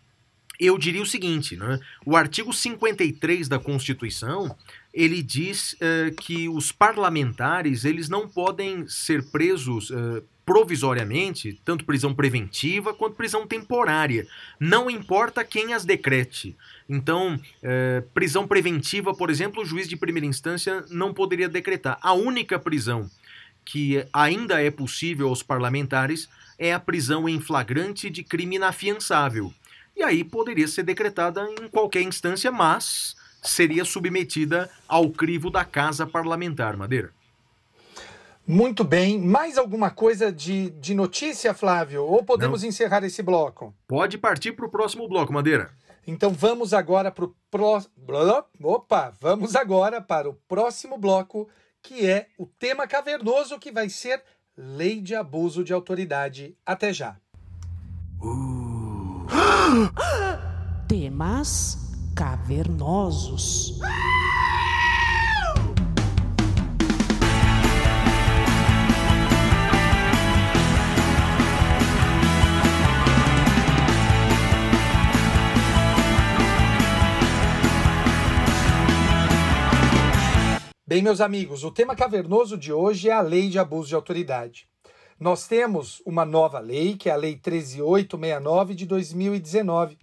[0.58, 1.78] eu diria o seguinte, né?
[2.04, 4.56] O artigo 53 da Constituição,
[4.92, 12.12] ele diz uh, que os parlamentares, eles não podem ser presos uh, provisoriamente, tanto prisão
[12.12, 14.26] preventiva quanto prisão temporária.
[14.58, 16.56] Não importa quem as decrete.
[16.88, 21.98] Então, uh, prisão preventiva, por exemplo, o juiz de primeira instância não poderia decretar.
[22.02, 23.08] A única prisão
[23.64, 26.28] que ainda é possível aos parlamentares
[26.58, 29.52] é a prisão em flagrante de crime inafiançável
[29.98, 36.06] e aí poderia ser decretada em qualquer instância, mas seria submetida ao crivo da Casa
[36.06, 37.10] Parlamentar, Madeira.
[38.46, 39.20] Muito bem.
[39.20, 42.04] Mais alguma coisa de, de notícia, Flávio?
[42.04, 42.68] Ou podemos Não.
[42.68, 43.74] encerrar esse bloco?
[43.86, 45.70] Pode partir para o próximo bloco, Madeira.
[46.06, 47.92] Então vamos agora para o próximo.
[48.62, 49.12] Opa!
[49.20, 51.46] Vamos agora para o próximo bloco,
[51.82, 54.22] que é o tema cavernoso, que vai ser
[54.56, 56.56] Lei de Abuso de Autoridade.
[56.64, 57.18] Até já.
[60.88, 61.76] Temas
[62.16, 63.78] cavernosos.
[80.86, 84.67] Bem, meus amigos, o tema cavernoso de hoje é a Lei de Abuso de Autoridade.
[85.18, 89.98] Nós temos uma nova lei, que é a Lei 13869 de 2019,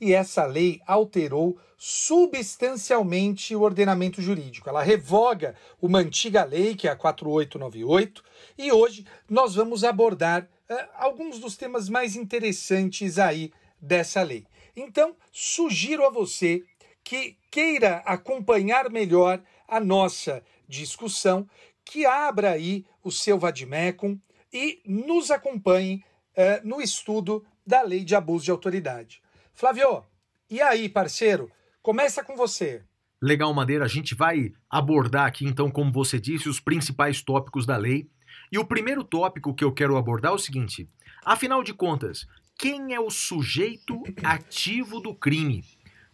[0.00, 4.68] e essa lei alterou substancialmente o ordenamento jurídico.
[4.68, 8.24] Ela revoga uma antiga lei, que é a 4898,
[8.58, 14.46] e hoje nós vamos abordar eh, alguns dos temas mais interessantes aí dessa lei.
[14.76, 16.64] Então, sugiro a você
[17.04, 21.48] que queira acompanhar melhor a nossa discussão,
[21.84, 24.18] que abra aí o seu Vadimecum
[24.56, 26.02] e nos acompanhe
[26.34, 29.20] eh, no estudo da lei de abuso de autoridade.
[29.52, 30.02] Flávio,
[30.48, 31.50] e aí, parceiro?
[31.82, 32.82] Começa com você.
[33.20, 33.84] Legal, Madeira.
[33.84, 38.08] A gente vai abordar aqui, então, como você disse, os principais tópicos da lei.
[38.50, 40.88] E o primeiro tópico que eu quero abordar é o seguinte:
[41.22, 42.26] afinal de contas,
[42.58, 45.64] quem é o sujeito ativo do crime?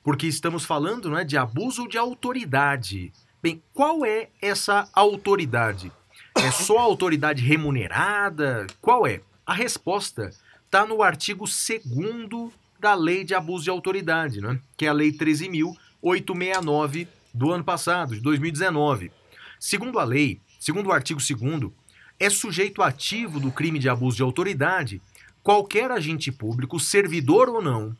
[0.02, 3.12] Porque estamos falando né, de abuso de autoridade.
[3.40, 5.92] Bem, qual é essa autoridade?
[6.36, 8.66] É só a autoridade remunerada?
[8.80, 9.20] Qual é?
[9.46, 10.30] A resposta
[10.64, 14.58] está no artigo 2 da Lei de Abuso de Autoridade, né?
[14.76, 19.10] que é a Lei 13.869 do ano passado, de 2019.
[19.58, 21.70] Segundo a lei, segundo o artigo 2
[22.18, 25.00] é sujeito ativo do crime de abuso de autoridade
[25.42, 27.96] qualquer agente público, servidor ou não,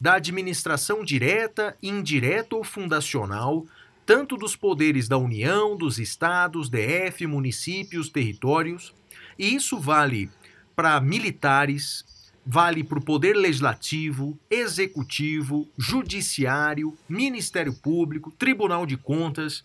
[0.00, 3.66] da administração direta, indireta ou fundacional,
[4.06, 8.94] tanto dos poderes da União, dos estados, DF, municípios, territórios,
[9.36, 10.30] e isso vale
[10.76, 12.04] para militares,
[12.46, 19.64] vale para o poder legislativo, executivo, judiciário, Ministério Público, Tribunal de Contas.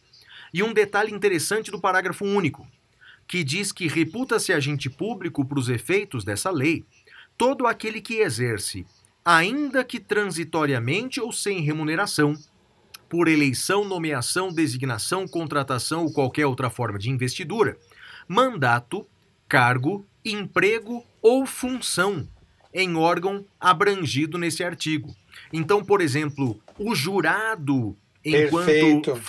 [0.51, 2.67] E um detalhe interessante do parágrafo único,
[3.27, 6.83] que diz que reputa-se agente público para os efeitos dessa lei
[7.37, 8.85] todo aquele que exerce,
[9.23, 12.35] ainda que transitoriamente ou sem remuneração,
[13.11, 17.77] por eleição, nomeação, designação, contratação ou qualquer outra forma de investidura,
[18.25, 19.05] mandato,
[19.49, 22.25] cargo, emprego ou função
[22.73, 25.13] em órgão abrangido nesse artigo.
[25.51, 29.19] Então, por exemplo, o jurado, enquanto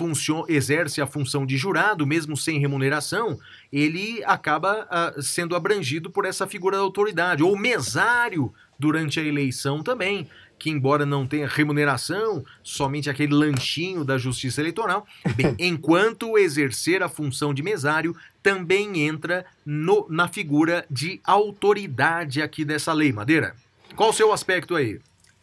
[0.49, 3.37] exerce a função de jurado, mesmo sem remuneração,
[3.73, 7.43] ele acaba ah, sendo abrangido por essa figura da autoridade.
[7.43, 10.29] Ou mesário durante a eleição também,
[10.63, 15.05] que embora não tenha remuneração, somente aquele lanchinho da justiça eleitoral,
[15.35, 22.65] bem, enquanto exercer a função de mesário, também entra no- na figura de autoridade aqui
[22.65, 23.57] dessa lei, Madeira.
[23.97, 25.01] Qual o seu aspecto aí?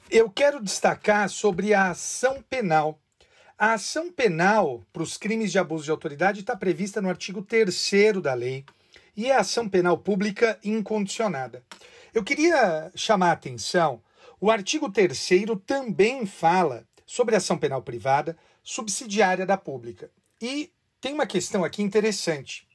[0.10, 2.98] Eu quero destacar sobre a ação penal.
[3.58, 7.92] A ação penal para os crimes de abuso de autoridade está prevista no artigo 3
[8.24, 8.64] da lei
[9.18, 11.62] e é ação penal pública incondicionada.
[12.14, 14.02] Eu queria chamar a atenção,
[14.40, 15.18] o artigo 3
[15.66, 20.12] também fala sobre ação penal privada subsidiária da pública.
[20.42, 20.72] E
[21.02, 22.68] tem uma questão aqui interessante.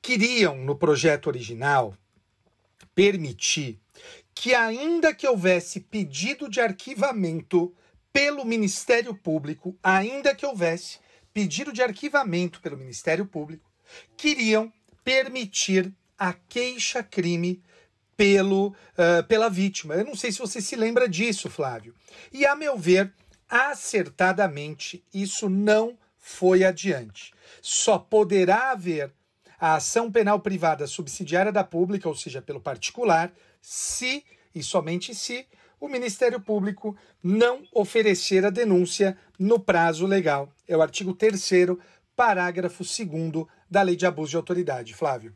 [0.00, 1.96] Queriam, no projeto original,
[2.94, 3.80] permitir
[4.34, 7.74] que, ainda que houvesse pedido de arquivamento
[8.12, 10.98] pelo Ministério Público, ainda que houvesse
[11.32, 13.70] pedido de arquivamento pelo Ministério Público,
[14.16, 14.72] queriam
[15.04, 17.62] permitir a queixa-crime
[18.16, 19.94] pelo, ah, pela vítima.
[19.94, 21.94] Eu não sei se você se lembra disso, Flávio.
[22.32, 23.12] E, a meu ver,
[23.48, 27.32] acertadamente, isso não foi adiante.
[27.60, 29.12] Só poderá haver
[29.58, 35.46] a ação penal privada subsidiária da pública, ou seja, pelo particular, se e somente se
[35.80, 40.52] o Ministério Público não oferecer a denúncia no prazo legal.
[40.66, 41.40] É o artigo 3
[42.14, 44.94] parágrafo 2 da Lei de Abuso de Autoridade.
[44.94, 45.32] Flávio.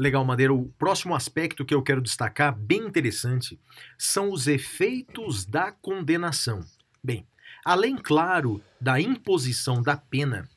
[0.00, 0.54] Legal, Madeira.
[0.54, 3.60] O próximo aspecto que eu quero destacar, bem interessante,
[3.98, 6.64] são os efeitos da condenação.
[7.04, 7.26] Bem,
[7.62, 10.48] além, claro, da imposição da pena,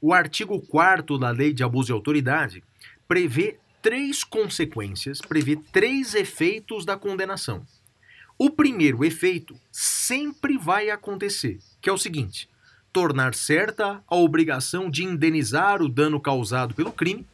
[0.00, 2.62] o artigo 4 da Lei de Abuso de Autoridade
[3.08, 7.66] prevê três consequências, prevê três efeitos da condenação.
[8.38, 12.48] O primeiro efeito sempre vai acontecer, que é o seguinte:
[12.92, 17.26] tornar certa a obrigação de indenizar o dano causado pelo crime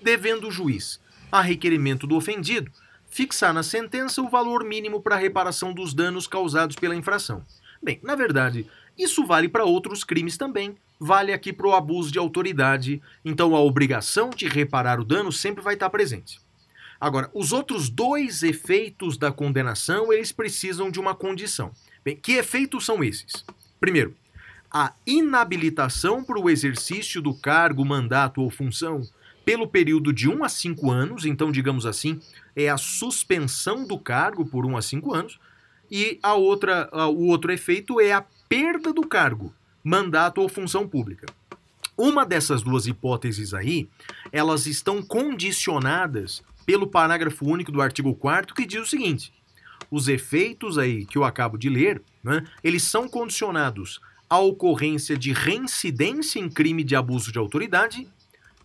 [0.00, 1.00] devendo o juiz,
[1.30, 2.70] a requerimento do ofendido,
[3.08, 7.44] fixar na sentença o valor mínimo para reparação dos danos causados pela infração.
[7.82, 8.66] Bem, na verdade,
[8.96, 10.76] isso vale para outros crimes também.
[11.00, 15.62] Vale aqui para o abuso de autoridade, então a obrigação de reparar o dano sempre
[15.62, 16.40] vai estar presente.
[17.00, 21.70] Agora, os outros dois efeitos da condenação, eles precisam de uma condição.
[22.04, 23.44] Bem, que efeitos são esses?
[23.78, 24.16] Primeiro,
[24.68, 29.02] a inabilitação para o exercício do cargo, mandato ou função
[29.48, 32.20] pelo período de 1 a 5 anos, então, digamos assim,
[32.54, 35.40] é a suspensão do cargo por 1 a 5 anos,
[35.90, 41.24] e a outra, o outro efeito é a perda do cargo, mandato ou função pública.
[41.96, 43.88] Uma dessas duas hipóteses aí,
[44.30, 49.32] elas estão condicionadas pelo parágrafo único do artigo 4 que diz o seguinte:
[49.90, 55.32] os efeitos aí que eu acabo de ler, né, eles são condicionados à ocorrência de
[55.32, 58.06] reincidência em crime de abuso de autoridade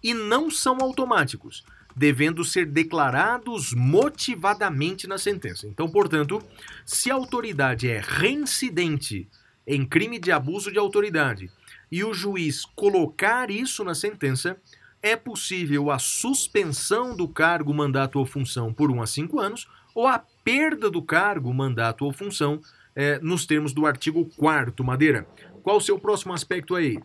[0.04, 1.64] e não são automáticos,
[1.95, 5.68] devendo ser declarados motivadamente na sentença.
[5.68, 6.41] Então, portanto,
[6.86, 9.30] se a autoridade é reincidente
[9.66, 11.49] em crime de abuso de autoridade
[11.91, 14.58] e o juiz colocar isso na sentença,
[15.01, 20.08] é possível a suspensão do cargo, mandato ou função por 1 a 5 anos ou
[20.08, 22.60] a perda do cargo, mandato ou função
[22.95, 25.28] é, nos termos do artigo 4 Madeira.
[25.62, 26.99] Qual o seu próximo aspecto aí?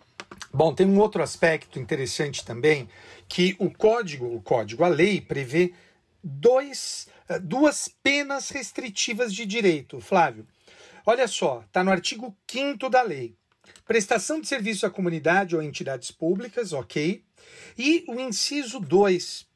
[0.52, 2.88] Bom, tem um outro aspecto interessante também,
[3.28, 5.74] que o código, o código, a lei prevê
[6.24, 10.46] dois, eh, duas penas restritivas de direito, Flávio.
[11.04, 13.34] Olha só, está no artigo 5 da lei.
[13.86, 17.22] Prestação de serviço à comunidade ou entidades públicas, ok.
[17.76, 19.46] E o inciso 2,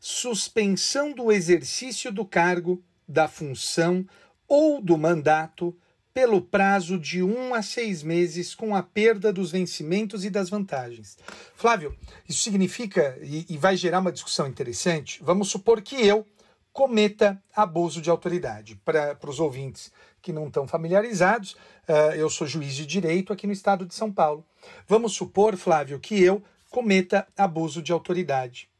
[0.00, 4.06] suspensão do exercício do cargo, da função
[4.48, 5.76] ou do mandato
[6.16, 11.18] pelo prazo de um a seis meses, com a perda dos vencimentos e das vantagens.
[11.54, 11.94] Flávio,
[12.26, 16.24] isso significa, e, e vai gerar uma discussão interessante, vamos supor que eu
[16.72, 18.80] cometa abuso de autoridade.
[18.82, 19.92] Para os ouvintes
[20.22, 21.52] que não estão familiarizados,
[21.86, 24.42] uh, eu sou juiz de direito aqui no estado de São Paulo.
[24.88, 28.70] Vamos supor, Flávio, que eu cometa abuso de autoridade.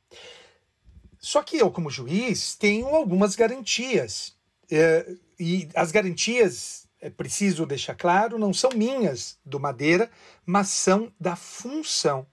[1.19, 4.35] Só que eu, como juiz, tenho algumas garantias.
[4.73, 10.11] Uh, e as garantias é preciso deixar claro, não são minhas do Madeira,
[10.45, 12.27] mas são da função.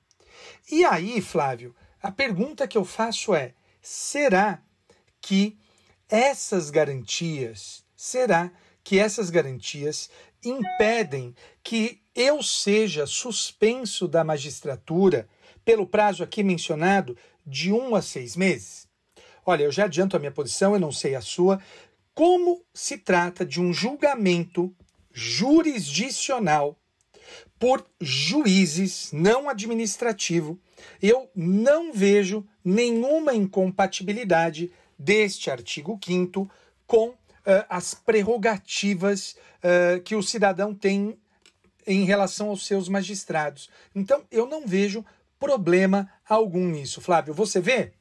[0.72, 4.64] E aí, Flávio, a pergunta que eu faço é: será
[5.22, 5.60] que
[6.10, 8.52] essas garantias, será
[8.84, 10.10] que essas garantias
[10.44, 15.30] impedem que eu seja suspenso da magistratura
[15.64, 17.16] pelo prazo aqui mencionado
[17.46, 18.88] de um a seis meses?
[19.46, 21.62] Olha, eu já adianto a minha posição, eu não sei a sua.
[22.14, 24.76] Como se trata de um julgamento
[25.12, 26.78] jurisdicional
[27.60, 30.60] por juízes, não administrativo,
[31.02, 36.50] eu não vejo nenhuma incompatibilidade deste artigo 5
[36.86, 37.16] com uh,
[37.70, 41.18] as prerrogativas uh, que o cidadão tem
[41.88, 43.70] em relação aos seus magistrados.
[43.96, 45.06] Então, eu não vejo
[45.40, 47.02] problema algum nisso.
[47.02, 47.94] Flávio, você vê?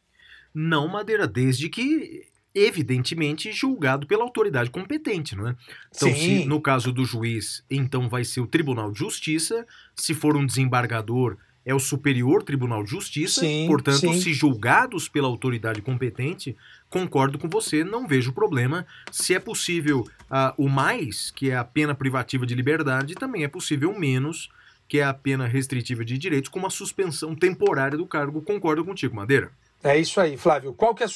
[0.55, 5.57] Não, Madeira, desde que evidentemente julgado pela autoridade competente, não é?
[5.95, 10.37] Então, se no caso do juiz, então vai ser o Tribunal de Justiça, se for
[10.37, 14.21] um desembargador, é o Superior Tribunal de Justiça, sim, portanto, sim.
[14.21, 16.57] se julgados pela autoridade competente,
[16.91, 18.85] concordo com você, não vejo problema.
[19.11, 23.49] Se é possível uh, o mais, que é a pena privativa de liberdade, também é
[23.49, 24.51] possível o menos,
[24.89, 28.43] que é a pena restritiva de direitos, com uma suspensão temporária do cargo.
[28.43, 29.53] Concordo contigo, Madeira.
[29.85, 30.73] É isso aí, Flávio.
[30.73, 31.09] Qual que é o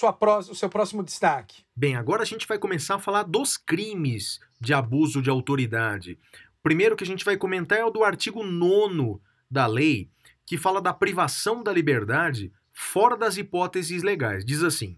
[0.54, 1.62] seu próximo destaque?
[1.74, 6.18] Bem, agora a gente vai começar a falar dos crimes de abuso de autoridade.
[6.58, 10.10] O primeiro que a gente vai comentar é o do artigo 9 da lei,
[10.44, 14.44] que fala da privação da liberdade fora das hipóteses legais.
[14.44, 14.96] Diz assim: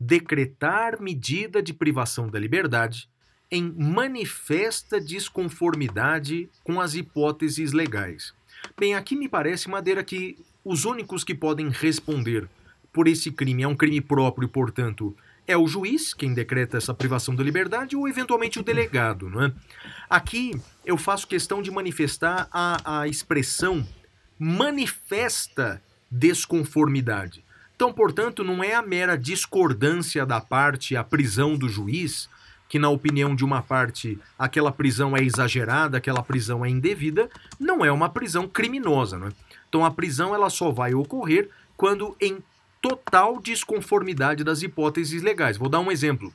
[0.00, 3.06] decretar medida de privação da liberdade
[3.50, 8.32] em manifesta desconformidade com as hipóteses legais.
[8.78, 12.48] Bem, aqui me parece, Madeira, que os únicos que podem responder
[12.92, 15.16] por esse crime é um crime próprio, portanto,
[15.46, 19.52] é o juiz quem decreta essa privação da liberdade ou eventualmente o delegado, não é?
[20.08, 23.86] Aqui eu faço questão de manifestar a, a expressão
[24.38, 27.44] manifesta desconformidade.
[27.76, 32.28] Então, portanto, não é a mera discordância da parte a prisão do juiz,
[32.68, 37.28] que na opinião de uma parte aquela prisão é exagerada, aquela prisão é indevida,
[37.58, 39.32] não é uma prisão criminosa, não é?
[39.68, 42.38] Então a prisão ela só vai ocorrer quando em
[42.80, 45.56] total desconformidade das hipóteses legais.
[45.56, 46.32] Vou dar um exemplo.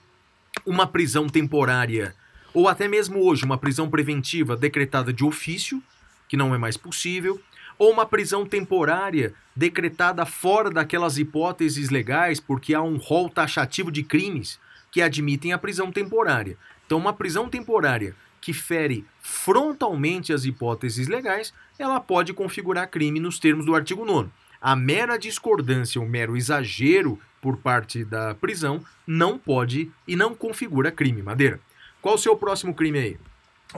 [0.65, 2.15] Uma prisão temporária,
[2.53, 5.81] ou até mesmo hoje, uma prisão preventiva decretada de ofício,
[6.27, 7.41] que não é mais possível,
[7.77, 14.01] Ou uma prisão temporária decretada fora daquelas hipóteses legais, porque há um rol taxativo de
[14.01, 14.59] crimes
[14.91, 16.57] que admitem a prisão temporária.
[16.85, 23.39] Então, uma prisão temporária que fere frontalmente as hipóteses legais, ela pode configurar crime nos
[23.39, 24.29] termos do artigo 9.
[24.65, 30.91] A mera discordância, o mero exagero por parte da prisão não pode e não configura
[30.91, 31.21] crime.
[31.21, 31.59] Madeira,
[32.01, 33.17] qual o seu próximo crime aí?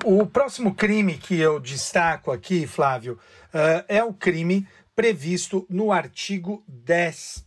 [0.05, 3.19] O próximo crime que eu destaco aqui, Flávio,
[3.53, 4.65] uh, é o crime
[4.95, 7.45] previsto no artigo 10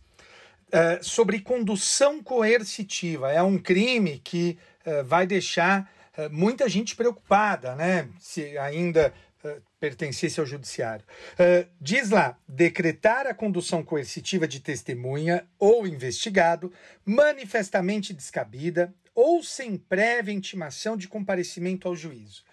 [0.67, 3.31] uh, sobre condução coercitiva.
[3.31, 5.91] É um crime que uh, vai deixar
[6.29, 8.07] muita gente preocupada, né?
[8.19, 9.11] Se ainda
[9.81, 11.03] pertencesse ao judiciário.
[11.33, 16.71] Uh, diz lá: decretar a condução coercitiva de testemunha ou investigado
[17.03, 22.43] manifestamente descabida ou sem prévia intimação de comparecimento ao juízo.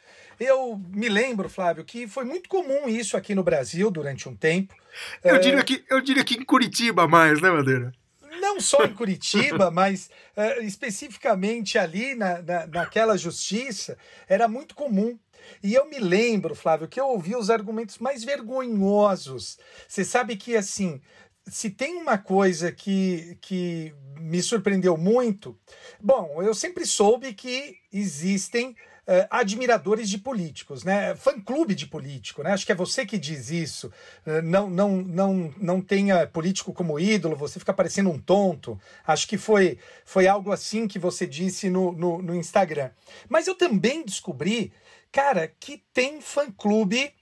[0.41, 4.74] Eu me lembro, Flávio, que foi muito comum isso aqui no Brasil durante um tempo.
[5.22, 7.93] Eu, uh, diria, que, eu diria que em Curitiba mais, né, Madeira?
[8.41, 13.99] não só em Curitiba, mas uh, especificamente ali na, na, naquela justiça,
[14.29, 15.18] era muito comum
[15.63, 19.59] e eu me lembro, Flávio, que eu ouvi os argumentos mais vergonhosos.
[19.87, 21.01] Você sabe que, assim,
[21.47, 25.59] se tem uma coisa que, que me surpreendeu muito,
[26.01, 28.75] bom, eu sempre soube que existem
[29.09, 31.17] Uh, admiradores de políticos, né?
[31.17, 32.53] Fã-clube de político, né?
[32.53, 33.87] Acho que é você que diz isso.
[34.27, 38.79] Uh, não, não, não, não tenha político como ídolo, você fica parecendo um tonto.
[39.07, 42.91] Acho que foi, foi algo assim que você disse no, no, no Instagram.
[43.31, 44.75] Mas eu também descobri
[45.13, 47.13] cara, que tem fã-clube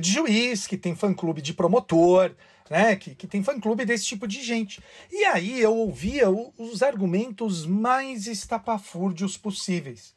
[0.00, 2.34] de juiz, que tem fã-clube de promotor,
[2.68, 4.82] né, que, que tem fã-clube desse tipo de gente.
[5.10, 10.14] E aí eu ouvia o, os argumentos mais estapafúrdios possíveis.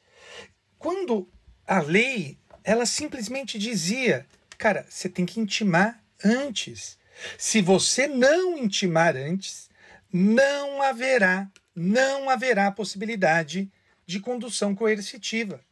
[0.78, 1.30] Quando
[1.68, 4.26] a lei, ela simplesmente dizia,
[4.58, 6.98] cara, você tem que intimar antes.
[7.38, 9.70] Se você não intimar antes,
[10.12, 13.72] não haverá, não haverá possibilidade
[14.08, 15.64] de condução coercitiva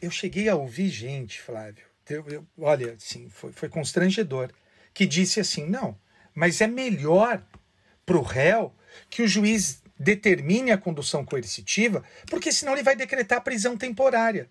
[0.00, 4.50] eu cheguei a ouvir gente, Flávio, eu, eu, olha, assim, foi, foi constrangedor,
[4.94, 5.98] que disse assim: não,
[6.34, 7.44] mas é melhor
[8.04, 8.74] para o réu
[9.10, 14.50] que o juiz determine a condução coercitiva, porque senão ele vai decretar prisão temporária.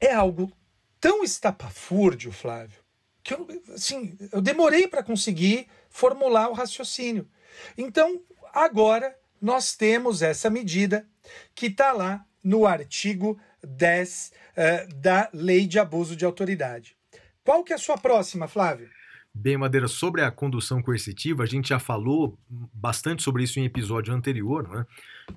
[0.00, 0.52] É algo
[1.00, 2.78] tão estapafúrdio, Flávio,
[3.22, 7.28] que eu, assim, eu demorei para conseguir formular o raciocínio.
[7.76, 11.06] Então, agora nós temos essa medida
[11.54, 16.96] que está lá no artigo 10 uh, eh, da Lei de Abuso de Autoridade.
[17.44, 18.88] Qual que é a sua próxima, Flávio?
[19.34, 24.14] Bem, Madeira, sobre a condução coercitiva, a gente já falou bastante sobre isso em episódio
[24.14, 24.68] anterior.
[24.68, 24.86] Não é?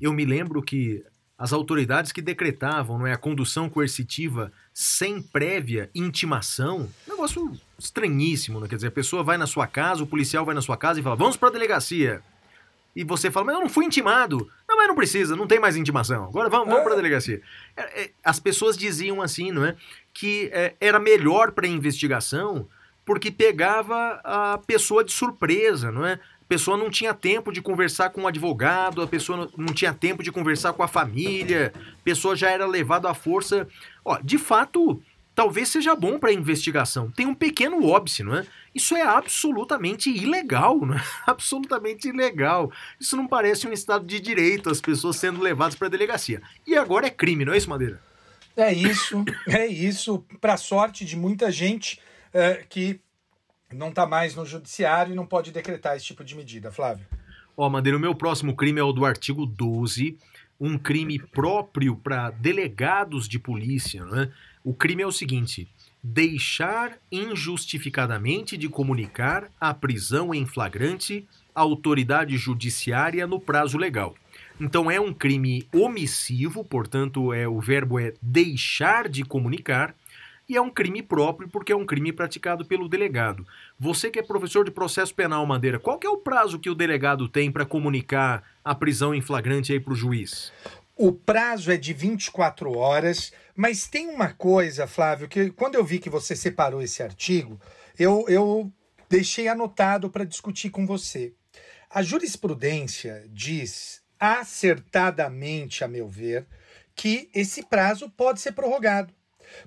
[0.01, 1.03] Eu me lembro que
[1.37, 8.67] as autoridades que decretavam não é, a condução coercitiva sem prévia intimação, negócio estranhíssimo, né?
[8.67, 11.03] quer dizer, a pessoa vai na sua casa, o policial vai na sua casa e
[11.03, 12.21] fala, vamos para a delegacia
[12.95, 14.49] e você fala, mas eu não fui intimado.
[14.67, 16.25] Não, mas não precisa, não tem mais intimação.
[16.25, 17.41] Agora vamos, vamos para a delegacia.
[17.75, 19.75] É, é, as pessoas diziam assim, não é?
[20.13, 22.67] Que é, era melhor para a investigação
[23.05, 26.13] porque pegava a pessoa de surpresa, não é?
[26.13, 30.23] A pessoa não tinha tempo de conversar com o advogado, a pessoa não tinha tempo
[30.23, 33.67] de conversar com a família, a pessoa já era levada à força.
[34.03, 35.01] Ó, de fato,
[35.33, 37.11] talvez seja bom para a investigação.
[37.11, 38.45] Tem um pequeno óbice, não é?
[38.75, 41.01] Isso é absolutamente ilegal, não é?
[41.25, 42.69] Absolutamente ilegal.
[42.99, 46.41] Isso não parece um estado de direito, as pessoas sendo levadas para a delegacia.
[46.67, 48.01] E agora é crime, não é isso, Madeira?
[48.57, 50.25] É isso, é isso.
[50.41, 52.01] Para sorte de muita gente
[52.33, 52.99] é, que
[53.73, 57.05] não está mais no judiciário e não pode decretar esse tipo de medida, Flávio.
[57.55, 60.17] Ó, Madeira, o meu próximo crime é o do artigo 12,
[60.59, 64.31] um crime próprio para delegados de polícia, não é?
[64.63, 65.69] O crime é o seguinte:
[66.07, 74.13] deixar injustificadamente de comunicar a prisão em flagrante à autoridade judiciária no prazo legal.
[74.61, 79.95] Então é um crime omissivo, portanto é o verbo é deixar de comunicar
[80.47, 83.43] e é um crime próprio porque é um crime praticado pelo delegado.
[83.79, 87.27] Você que é professor de processo penal, Madeira, qual é o prazo que o delegado
[87.27, 90.53] tem para comunicar a prisão em flagrante aí para o juiz?
[90.95, 95.99] O prazo é de 24 horas, mas tem uma coisa, Flávio, que quando eu vi
[95.99, 97.59] que você separou esse artigo,
[97.97, 98.71] eu, eu
[99.09, 101.33] deixei anotado para discutir com você.
[101.89, 106.45] A jurisprudência diz acertadamente, a meu ver,
[106.93, 109.13] que esse prazo pode ser prorrogado.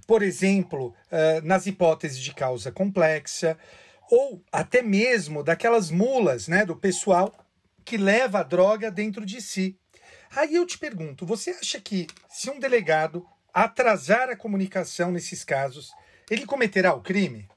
[0.07, 0.95] Por exemplo,
[1.43, 3.57] nas hipóteses de causa complexa,
[4.11, 7.33] ou até mesmo daquelas mulas né, do pessoal
[7.85, 9.79] que leva a droga dentro de si.
[10.35, 15.93] Aí eu te pergunto, você acha que se um delegado atrasar a comunicação nesses casos,
[16.31, 17.49] ele cometerá o crime?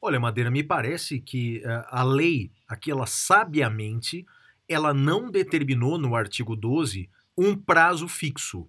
[0.00, 4.26] Olha, Madeira, me parece que uh, a lei, aquela sabiamente,
[4.68, 8.68] ela não determinou no artigo 12 um prazo fixo.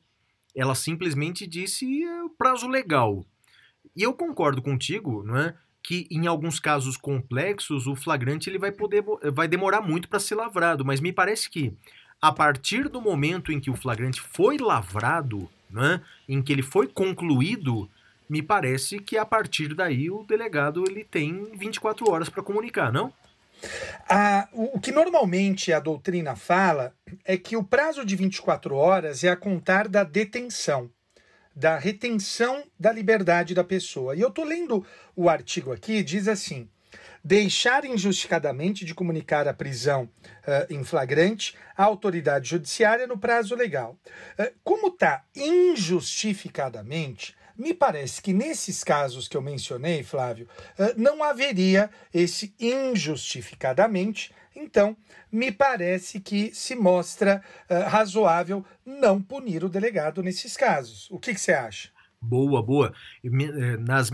[0.56, 3.26] Ela simplesmente disse o prazo legal.
[3.96, 5.56] E eu concordo contigo, não é?
[5.82, 9.04] Que em alguns casos complexos o flagrante ele vai poder
[9.34, 11.76] vai demorar muito para ser lavrado, mas me parece que
[12.22, 16.88] a partir do momento em que o flagrante foi lavrado, né, em que ele foi
[16.88, 17.90] concluído,
[18.30, 23.12] me parece que a partir daí o delegado ele tem 24 horas para comunicar, não?
[24.10, 26.94] Ah, o que normalmente a doutrina fala
[27.24, 30.90] é que o prazo de 24 horas é a contar da detenção,
[31.56, 34.16] da retenção da liberdade da pessoa.
[34.16, 36.68] E eu estou lendo o artigo aqui, diz assim:
[37.24, 43.98] deixar injustificadamente de comunicar a prisão uh, em flagrante à autoridade judiciária no prazo legal.
[44.38, 51.24] Uh, como está injustificadamente, me parece que nesses casos que eu mencionei, Flávio, uh, não
[51.24, 54.34] haveria esse injustificadamente.
[54.56, 54.98] Então,
[55.32, 57.42] me parece que se mostra
[57.88, 61.10] razoável não punir o delegado nesses casos.
[61.10, 61.90] O que, que você acha?
[62.24, 62.94] Boa, boa.
[63.22, 64.10] Eh, nas,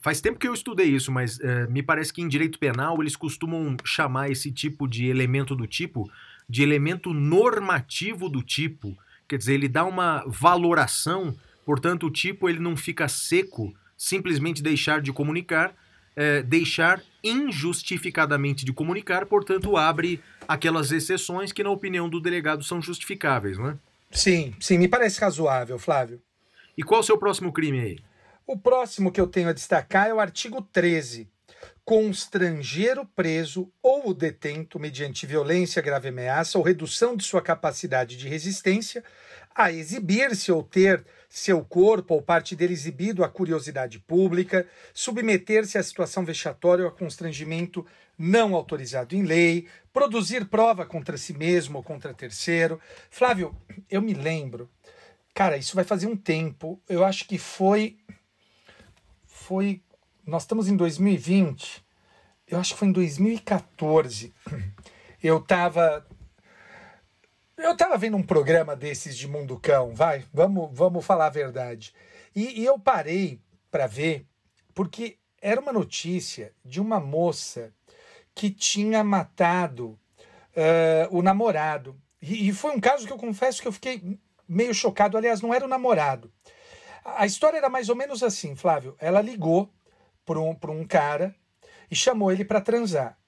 [0.00, 3.16] faz tempo que eu estudei isso, mas é, me parece que em direito penal eles
[3.16, 6.08] costumam chamar esse tipo de elemento do tipo
[6.48, 8.96] de elemento normativo do tipo.
[9.28, 11.36] Quer dizer, ele dá uma valoração,
[11.66, 15.74] portanto, o tipo ele não fica seco, simplesmente deixar de comunicar,
[16.16, 22.80] é, deixar injustificadamente de comunicar, portanto, abre aquelas exceções que, na opinião do delegado, são
[22.80, 23.78] justificáveis, não é?
[24.10, 26.22] Sim, sim, me parece razoável, Flávio.
[26.78, 27.98] E qual o seu próximo crime aí?
[28.46, 31.28] O próximo que eu tenho a destacar é o artigo 13.
[31.84, 38.16] Constranger o preso ou o detento mediante violência, grave ameaça ou redução de sua capacidade
[38.16, 39.02] de resistência
[39.52, 44.64] a exibir-se ou ter seu corpo ou parte dele exibido à curiosidade pública,
[44.94, 47.84] submeter-se à situação vexatória ou a constrangimento
[48.16, 52.78] não autorizado em lei, produzir prova contra si mesmo ou contra terceiro.
[53.10, 53.52] Flávio,
[53.90, 54.70] eu me lembro
[55.38, 56.82] Cara, isso vai fazer um tempo.
[56.88, 57.96] Eu acho que foi.
[59.24, 59.80] Foi.
[60.26, 61.86] Nós estamos em 2020.
[62.48, 64.34] Eu acho que foi em 2014.
[65.22, 66.04] Eu tava.
[67.56, 71.94] Eu tava vendo um programa desses de Mundo Cão, vai, vamos, vamos falar a verdade.
[72.34, 74.26] E, e eu parei para ver,
[74.74, 77.72] porque era uma notícia de uma moça
[78.34, 79.96] que tinha matado
[80.56, 81.96] uh, o namorado.
[82.20, 84.18] E, e, foi um caso que eu confesso que eu fiquei
[84.48, 85.16] meio chocado.
[85.16, 86.32] Aliás, não era o namorado.
[87.04, 88.96] A história era mais ou menos assim, Flávio.
[88.98, 89.72] Ela ligou
[90.24, 91.34] para um, um cara
[91.90, 93.18] e chamou ele para transar.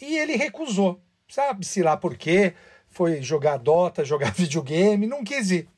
[0.00, 1.02] E ele recusou.
[1.28, 2.54] Sabe-se lá por quê?
[2.88, 5.68] Foi jogar Dota, jogar videogame, não quis ir.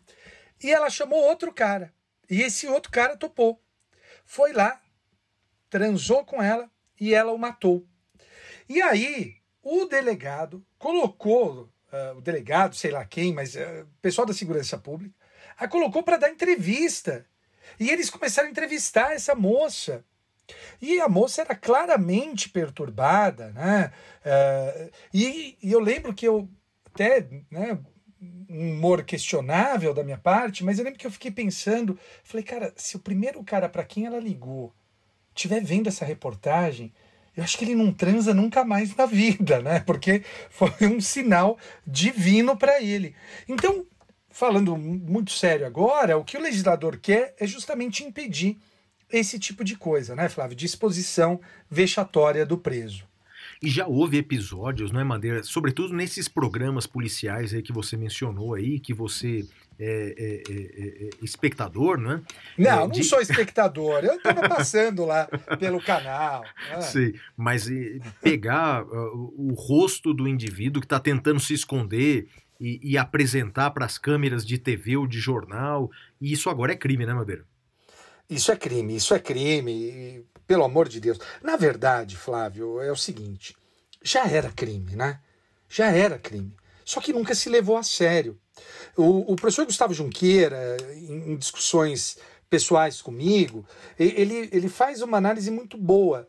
[0.62, 1.92] E ela chamou outro cara.
[2.28, 3.62] E esse outro cara topou.
[4.24, 4.80] Foi lá,
[5.70, 6.70] transou com ela
[7.00, 7.86] e ela o matou.
[8.68, 14.34] E aí, o delegado colocou uh, o delegado, sei lá quem, mas uh, pessoal da
[14.34, 15.14] segurança pública,
[15.56, 17.26] a colocou para dar entrevista.
[17.78, 20.04] E eles começaram a entrevistar essa moça.
[20.80, 23.92] E a moça era claramente perturbada, né?
[24.24, 26.48] Uh, e, e, eu lembro que eu
[26.86, 27.78] até, né,
[28.48, 32.72] um humor questionável da minha parte, mas eu lembro que eu fiquei pensando, falei, cara,
[32.76, 34.74] se o primeiro cara para quem ela ligou
[35.38, 36.92] estiver vendo essa reportagem,
[37.38, 39.78] eu acho que ele não transa nunca mais na vida, né?
[39.86, 43.14] Porque foi um sinal divino para ele.
[43.48, 43.86] Então,
[44.28, 48.58] falando muito sério agora, o que o legislador quer é justamente impedir
[49.08, 50.56] esse tipo de coisa, né, Flávio?
[50.56, 53.07] Disposição vexatória do preso.
[53.60, 55.42] E já houve episódios, não é, Madeira?
[55.42, 59.44] Sobretudo nesses programas policiais aí que você mencionou aí, que você
[59.80, 62.22] é, é, é, é espectador, não é?
[62.56, 63.02] Não, não de...
[63.02, 64.04] sou espectador.
[64.04, 65.26] Eu estava passando lá
[65.58, 66.44] pelo canal.
[66.70, 66.80] Né?
[66.82, 67.68] Sim, mas
[68.22, 72.28] pegar uh, o rosto do indivíduo que está tentando se esconder
[72.60, 75.90] e, e apresentar para as câmeras de TV ou de jornal,
[76.20, 77.44] e isso agora é crime, né, Madeira?
[78.28, 81.18] Isso é crime, isso é crime, pelo amor de Deus.
[81.42, 83.54] Na verdade, Flávio, é o seguinte:
[84.02, 85.20] já era crime, né?
[85.68, 86.56] Já era crime.
[86.84, 88.40] Só que nunca se levou a sério.
[88.96, 92.16] O, o professor Gustavo Junqueira, em, em discussões
[92.48, 93.64] pessoais comigo,
[93.98, 96.26] ele, ele faz uma análise muito boa.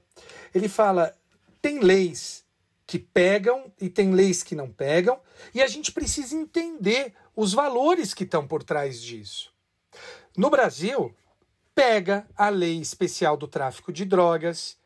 [0.53, 1.17] Ele fala:
[1.61, 2.43] tem leis
[2.86, 5.20] que pegam e tem leis que não pegam,
[5.53, 9.53] e a gente precisa entender os valores que estão por trás disso.
[10.36, 11.15] No Brasil,
[11.80, 14.77] pega a lei especial do tráfico de drogas,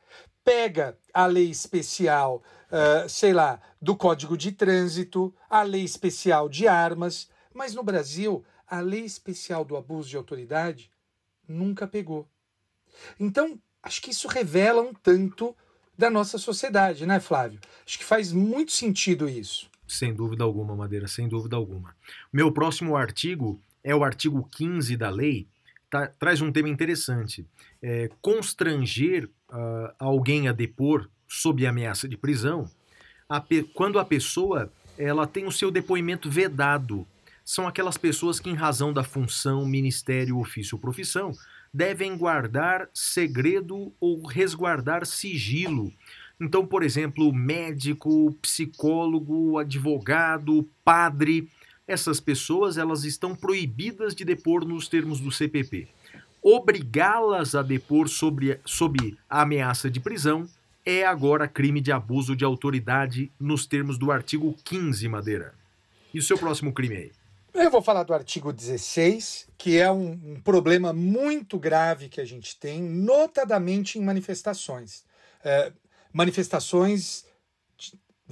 [0.44, 6.68] pega a lei especial, uh, sei lá, do Código de Trânsito, a lei especial de
[6.68, 10.92] armas, mas no Brasil, a lei especial do abuso de autoridade
[11.48, 12.30] nunca pegou.
[13.20, 15.58] Então, acho que isso revela um tanto
[15.98, 17.60] da nossa sociedade, né, Flávio?
[17.84, 19.68] Acho que faz muito sentido isso.
[19.88, 21.96] Sem dúvida alguma, Madeira, sem dúvida alguma.
[22.32, 25.48] Meu próximo artigo é o artigo 15 da lei,
[25.94, 27.46] tá, traz um tema interessante.
[27.80, 32.68] É, constranger uh, alguém a depor sob ameaça de prisão,
[33.30, 33.44] a
[33.76, 37.06] quando a pessoa ela tem o seu depoimento vedado.
[37.46, 41.32] São aquelas pessoas que, em razão da função, ministério, ofício ou profissão,
[41.72, 45.92] devem guardar segredo ou resguardar sigilo.
[46.40, 51.50] Então, por exemplo, médico, psicólogo, advogado, padre,
[51.88, 55.88] essas pessoas elas estão proibidas de depor nos termos do CPP.
[56.42, 60.48] Obrigá-las a depor sobre, sob a ameaça de prisão
[60.86, 65.54] é agora crime de abuso de autoridade nos termos do artigo 15, Madeira.
[66.14, 67.12] E o seu próximo crime aí?
[67.54, 72.26] Eu vou falar do artigo 16, que é um, um problema muito grave que a
[72.26, 75.04] gente tem, notadamente em manifestações.
[75.44, 75.72] É,
[76.12, 77.26] manifestações,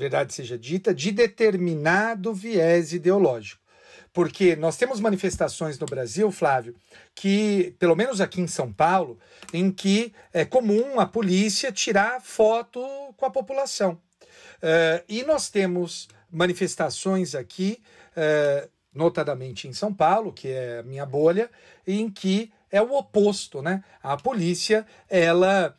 [0.02, 3.62] verdade seja dita, de determinado viés ideológico.
[4.14, 6.76] Porque nós temos manifestações no Brasil, Flávio,
[7.16, 9.18] que, pelo menos aqui em São Paulo,
[9.54, 12.82] em que é comum a polícia tirar foto
[13.16, 13.94] com a população.
[14.58, 17.82] Uh, e nós temos manifestações aqui
[18.18, 21.50] uh, notadamente em São Paulo, que é a minha bolha,
[21.88, 23.84] em que é o oposto, né?
[24.04, 25.76] A polícia, ela,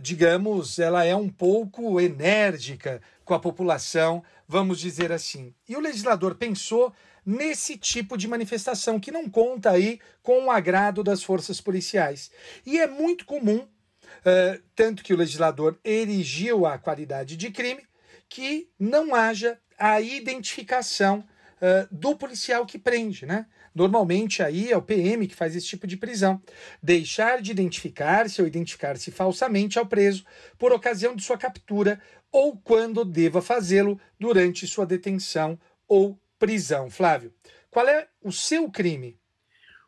[0.00, 5.54] digamos, ela é um pouco enérgica com a população, vamos dizer assim.
[5.68, 6.94] E o legislador pensou
[7.26, 12.30] nesse tipo de manifestação que não conta aí com o agrado das forças policiais.
[12.64, 17.82] E é muito comum, uh, tanto que o legislador erigiu a qualidade de crime,
[18.28, 21.26] que não haja a identificação
[21.60, 23.46] uh, do policial que prende, né?
[23.76, 26.40] Normalmente aí é o PM que faz esse tipo de prisão.
[26.82, 30.24] Deixar de identificar-se ou identificar-se falsamente ao preso
[30.56, 32.00] por ocasião de sua captura
[32.32, 36.88] ou quando deva fazê-lo durante sua detenção ou prisão.
[36.88, 37.34] Flávio,
[37.70, 39.18] qual é o seu crime?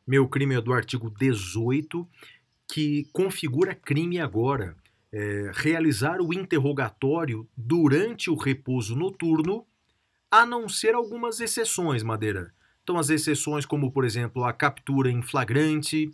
[0.06, 2.06] Meu crime é do artigo 18,
[2.70, 4.76] que configura crime agora.
[5.10, 9.66] É, realizar o interrogatório durante o repouso noturno
[10.30, 12.52] a não ser algumas exceções, Madeira.
[12.88, 16.10] Então, as exceções, como por exemplo a captura em flagrante,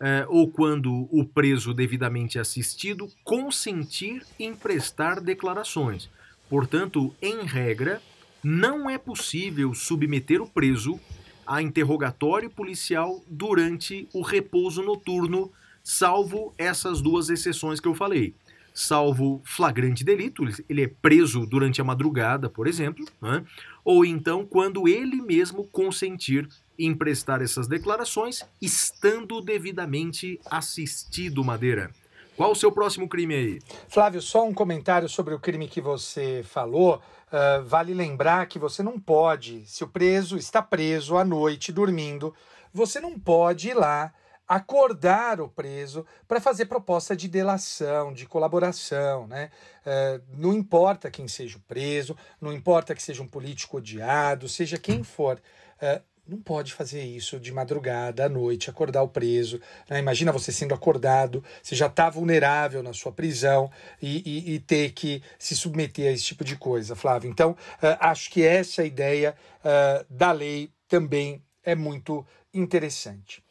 [0.00, 6.08] é, ou quando o preso devidamente assistido consentir em prestar declarações.
[6.48, 8.00] Portanto, em regra,
[8.42, 10.98] não é possível submeter o preso
[11.46, 15.52] a interrogatório policial durante o repouso noturno,
[15.82, 18.34] salvo essas duas exceções que eu falei
[18.74, 23.44] salvo flagrante delito, ele é preso durante a madrugada, por exemplo, né?
[23.84, 31.92] ou então quando ele mesmo consentir em prestar essas declarações, estando devidamente assistido, Madeira.
[32.36, 33.58] Qual o seu próximo crime aí?
[33.88, 37.00] Flávio, só um comentário sobre o crime que você falou.
[37.28, 42.34] Uh, vale lembrar que você não pode, se o preso está preso à noite dormindo,
[42.72, 44.12] você não pode ir lá
[44.46, 49.26] acordar o preso para fazer proposta de delação, de colaboração.
[49.26, 49.50] Né?
[49.84, 54.78] É, não importa quem seja o preso, não importa que seja um político odiado, seja
[54.78, 55.40] quem for.
[55.80, 59.60] É, não pode fazer isso de madrugada, à noite, acordar o preso.
[59.88, 59.98] Né?
[59.98, 63.70] Imagina você sendo acordado, você já está vulnerável na sua prisão
[64.00, 67.30] e, e, e, ter que se submeter a esse tipo de coisa, Flávio.
[67.30, 73.43] Então, uh, acho que essa ideia uh, da lei também é muito interessante.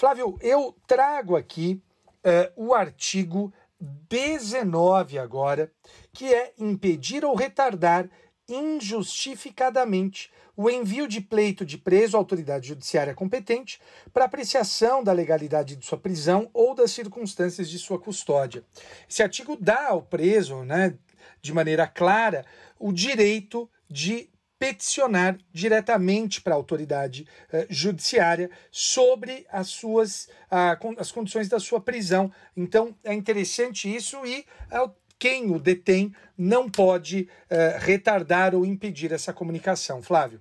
[0.00, 1.78] Flávio, eu trago aqui
[2.24, 5.70] uh, o artigo 19 agora,
[6.10, 8.08] que é impedir ou retardar
[8.48, 13.78] injustificadamente o envio de pleito de preso à autoridade judiciária competente
[14.10, 18.64] para apreciação da legalidade de sua prisão ou das circunstâncias de sua custódia.
[19.06, 20.96] Esse artigo dá ao preso, né,
[21.42, 22.46] de maneira clara,
[22.78, 24.29] o direito de
[24.60, 31.80] peticionar diretamente para a autoridade uh, judiciária sobre as suas uh, as condições da sua
[31.80, 32.30] prisão.
[32.54, 39.12] Então é interessante isso e uh, quem o detém não pode eh, retardar ou impedir
[39.12, 40.02] essa comunicação.
[40.02, 40.40] Flávio.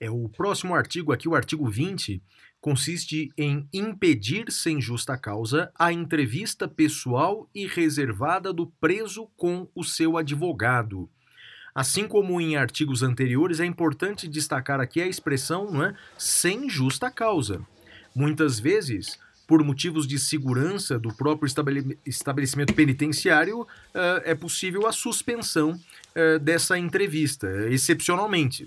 [0.00, 2.20] É o próximo artigo aqui, o artigo 20,
[2.60, 9.84] consiste em impedir sem justa causa a entrevista pessoal e reservada do preso com o
[9.84, 11.08] seu advogado.
[11.78, 17.08] Assim como em artigos anteriores, é importante destacar aqui a expressão não é, sem justa
[17.08, 17.60] causa.
[18.12, 19.16] Muitas vezes,
[19.46, 21.48] por motivos de segurança do próprio
[22.04, 23.64] estabelecimento penitenciário,
[24.24, 25.78] é possível a suspensão
[26.42, 28.66] dessa entrevista, excepcionalmente.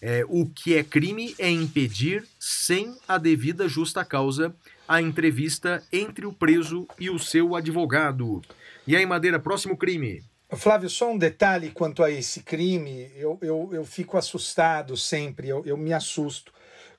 [0.00, 0.24] É?
[0.26, 4.56] o que é crime é impedir, sem a devida justa causa,
[4.88, 8.40] a entrevista entre o preso e o seu advogado.
[8.86, 10.22] E aí, Madeira, próximo crime.
[10.56, 13.10] Flávio, só um detalhe quanto a esse crime.
[13.14, 16.52] Eu, eu, eu fico assustado sempre, eu, eu me assusto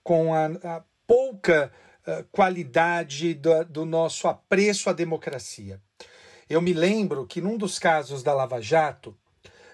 [0.03, 1.71] com a, a pouca
[2.07, 5.81] uh, qualidade do, do nosso apreço à democracia.
[6.49, 9.17] Eu me lembro que num dos casos da Lava Jato,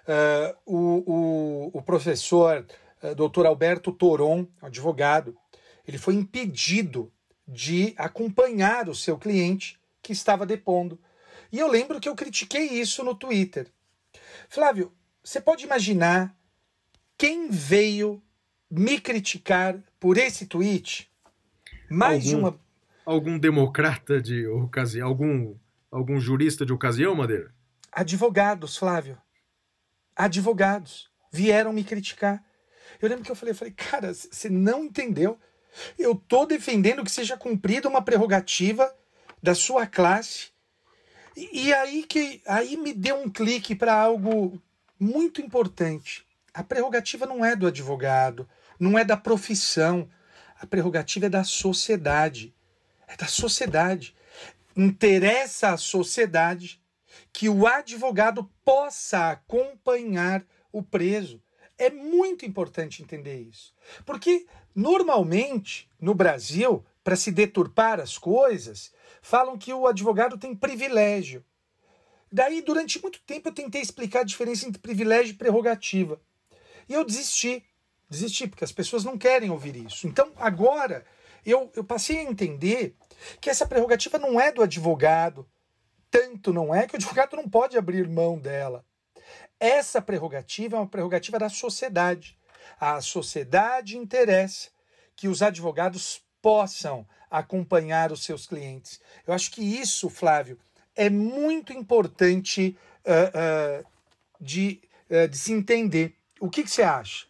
[0.07, 2.65] uh, o, o, o, professor
[3.03, 3.45] uh, Dr.
[3.45, 5.35] Alberto Toron, advogado,
[5.87, 7.11] ele foi impedido
[7.47, 10.99] de acompanhar o seu cliente que estava depondo.
[11.51, 13.67] E eu lembro que eu critiquei isso no Twitter.
[14.49, 14.93] Flávio,
[15.23, 16.35] você pode imaginar
[17.17, 18.21] quem veio
[18.69, 21.09] me criticar por esse tweet?
[21.89, 22.59] Mais algum, de uma.
[23.05, 25.07] Algum democrata de ocasião?
[25.07, 25.55] Algum,
[25.91, 27.53] algum jurista de ocasião, Madeira?
[27.91, 29.17] Advogados, Flávio.
[30.15, 32.43] Advogados vieram me criticar.
[33.01, 35.39] Eu lembro que eu falei, eu falei, cara, você não entendeu.
[35.97, 38.93] Eu tô defendendo que seja cumprida uma prerrogativa
[39.41, 40.49] da sua classe.
[41.39, 44.59] E, aí que aí me deu um clique para algo
[44.99, 46.25] muito importante.
[46.51, 50.09] A prerrogativa não é do advogado, não é da profissão.
[50.59, 52.55] A prerrogativa é da sociedade.
[53.07, 54.15] É da sociedade.
[54.75, 56.81] Interessa à sociedade
[57.31, 61.39] que o advogado possa acompanhar o preso.
[61.77, 63.75] É muito importante entender isso.
[64.07, 68.91] Porque, normalmente, no Brasil, para se deturpar as coisas,
[69.21, 71.41] falam que o advogado tem privilégio.
[72.29, 76.19] Daí, durante muito tempo, eu tentei explicar a diferença entre privilégio e prerrogativa.
[76.89, 77.63] E eu desisti.
[78.09, 80.05] Desisti, porque as pessoas não querem ouvir isso.
[80.05, 81.05] Então, agora,
[81.45, 82.93] eu, eu passei a entender
[83.39, 85.47] que essa prerrogativa não é do advogado.
[86.11, 88.83] Tanto não é que o advogado não pode abrir mão dela.
[89.57, 92.37] Essa prerrogativa é uma prerrogativa da sociedade.
[92.77, 94.71] A sociedade interessa
[95.15, 99.01] que os advogados possam acompanhar os seus clientes.
[99.27, 100.57] Eu acho que isso, Flávio,
[100.95, 103.85] é muito importante uh, uh,
[104.39, 104.79] de,
[105.09, 106.15] uh, de se entender.
[106.39, 107.25] O que, que você acha?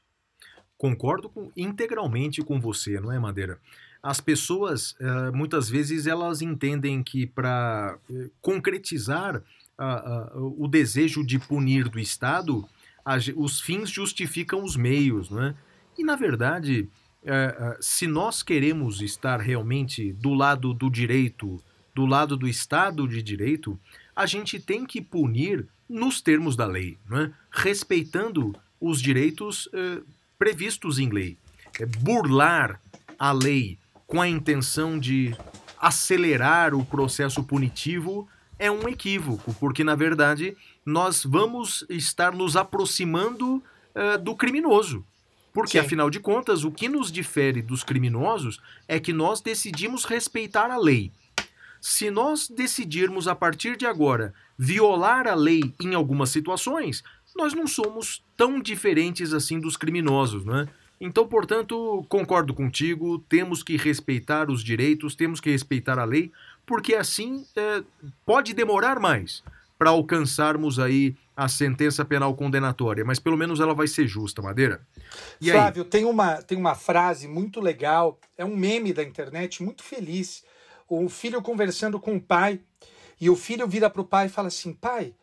[0.78, 3.60] Concordo com, integralmente com você, não é, Madeira?
[4.04, 11.40] As pessoas, uh, muitas vezes, elas entendem que para uh, concretizar uh, o desejo de
[11.40, 12.70] punir do Estado,
[13.36, 15.56] os fins justificam os meios, não é?
[15.98, 16.92] E, na verdade, eh,
[17.80, 21.62] se nós queremos estar realmente do lado do direito,
[21.94, 23.80] do lado do Estado de Direito,
[24.16, 27.32] a gente tem que punir nos termos da lei, não é?
[27.52, 30.02] respeitando os direitos eh,
[30.38, 31.38] previstos em lei.
[31.80, 32.82] É burlar
[33.18, 35.36] a lei com a intenção de
[35.80, 38.28] acelerar o processo punitivo
[38.60, 40.56] é um equívoco, porque na verdade
[40.86, 43.64] nós vamos estar nos aproximando
[44.24, 45.04] do criminoso.
[45.58, 45.80] Porque, Sim.
[45.80, 50.78] afinal de contas, o que nos difere dos criminosos é que nós decidimos respeitar a
[50.78, 51.12] lei.
[51.82, 57.04] Se nós decidirmos, a partir de agora, violar a lei em algumas situações,
[57.36, 60.68] nós não somos tão diferentes assim dos criminosos, não é?
[61.02, 66.32] Então, portanto, concordo contigo, temos que respeitar os direitos, temos que respeitar a lei,
[66.68, 67.84] porque assim é,
[68.24, 69.44] pode demorar mais
[69.76, 74.82] para alcançarmos aí a sentença penal condenatória, mas pelo menos ela vai ser justa, Madeira.
[75.40, 75.90] E Flávio, aí?
[75.90, 80.44] tem uma, tem uma frase muito legal, é um meme da internet, muito feliz.
[80.90, 82.60] O filho conversando com o pai,
[83.22, 85.14] e o filho vira para o pai e fala assim: pai,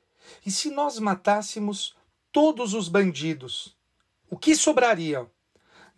[0.46, 1.96] e se nós matássemos
[2.30, 3.76] todos os bandidos,
[4.30, 5.26] o que sobraria?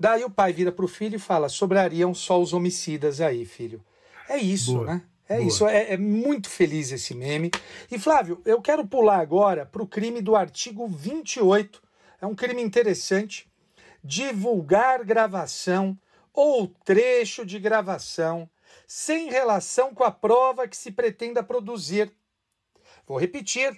[0.00, 3.84] Daí o pai vira para o filho e fala: sobrariam só os homicidas aí, filho.
[4.30, 4.86] É isso, Boa.
[4.86, 5.02] né?
[5.28, 5.48] É Boa.
[5.48, 7.50] isso, é, é, muito feliz esse meme.
[7.90, 11.82] E Flávio, eu quero pular agora para o crime do artigo 28.
[12.20, 13.50] É um crime interessante.
[14.04, 15.98] Divulgar gravação
[16.32, 18.48] ou trecho de gravação
[18.86, 22.12] sem relação com a prova que se pretenda produzir.
[23.04, 23.76] Vou repetir: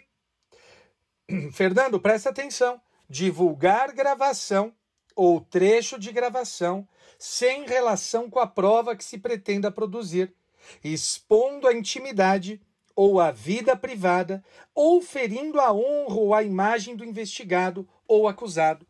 [1.52, 2.80] Fernando, presta atenção.
[3.08, 4.74] Divulgar gravação
[5.16, 6.86] ou trecho de gravação
[7.18, 10.32] sem relação com a prova que se pretenda produzir,
[10.82, 12.60] expondo a intimidade
[12.94, 18.84] ou a vida privada, ou ferindo a honra ou a imagem do investigado ou acusado.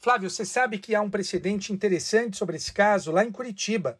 [0.00, 3.98] Flávio, você sabe que há um precedente interessante sobre esse caso lá em Curitiba.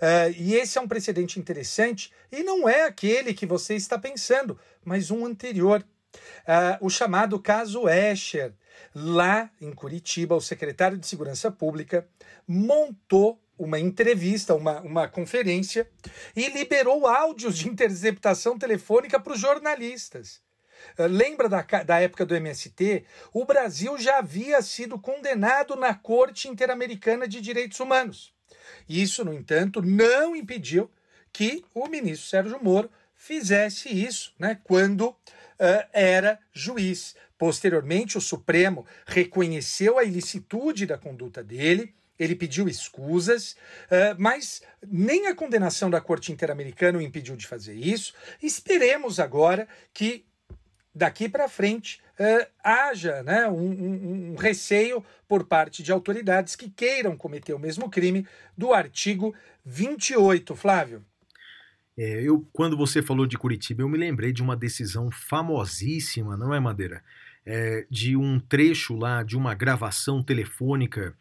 [0.00, 4.58] Uh, e esse é um precedente interessante e não é aquele que você está pensando,
[4.84, 5.84] mas um anterior
[6.14, 8.52] uh, o chamado caso Escher.
[8.92, 12.08] Lá em Curitiba, o secretário de Segurança Pública
[12.46, 15.88] montou uma entrevista, uma, uma conferência
[16.34, 20.42] e liberou áudios de interceptação telefônica para os jornalistas.
[20.98, 23.04] Uh, lembra da, da época do MST?
[23.32, 28.34] O Brasil já havia sido condenado na Corte Interamericana de Direitos Humanos.
[28.88, 30.90] Isso, no entanto, não impediu
[31.32, 35.16] que o ministro Sérgio Moro fizesse isso, né, quando uh,
[35.92, 37.14] era juiz.
[37.36, 43.52] Posteriormente, o Supremo reconheceu a ilicitude da conduta dele, ele pediu escusas,
[43.86, 48.14] uh, mas nem a condenação da Corte Interamericana o impediu de fazer isso.
[48.42, 50.24] Esperemos agora que
[50.94, 56.70] daqui para frente uh, haja né, um, um, um, receio por parte de autoridades que
[56.70, 58.26] queiram cometer o mesmo crime
[58.56, 59.34] do artigo
[59.64, 61.04] 28, Flávio.
[61.96, 66.52] É, eu, quando você falou de Curitiba, eu me lembrei de uma decisão famosíssima, não
[66.52, 67.02] é, Madeira?
[67.46, 71.14] É, de um trecho lá de uma gravação telefônica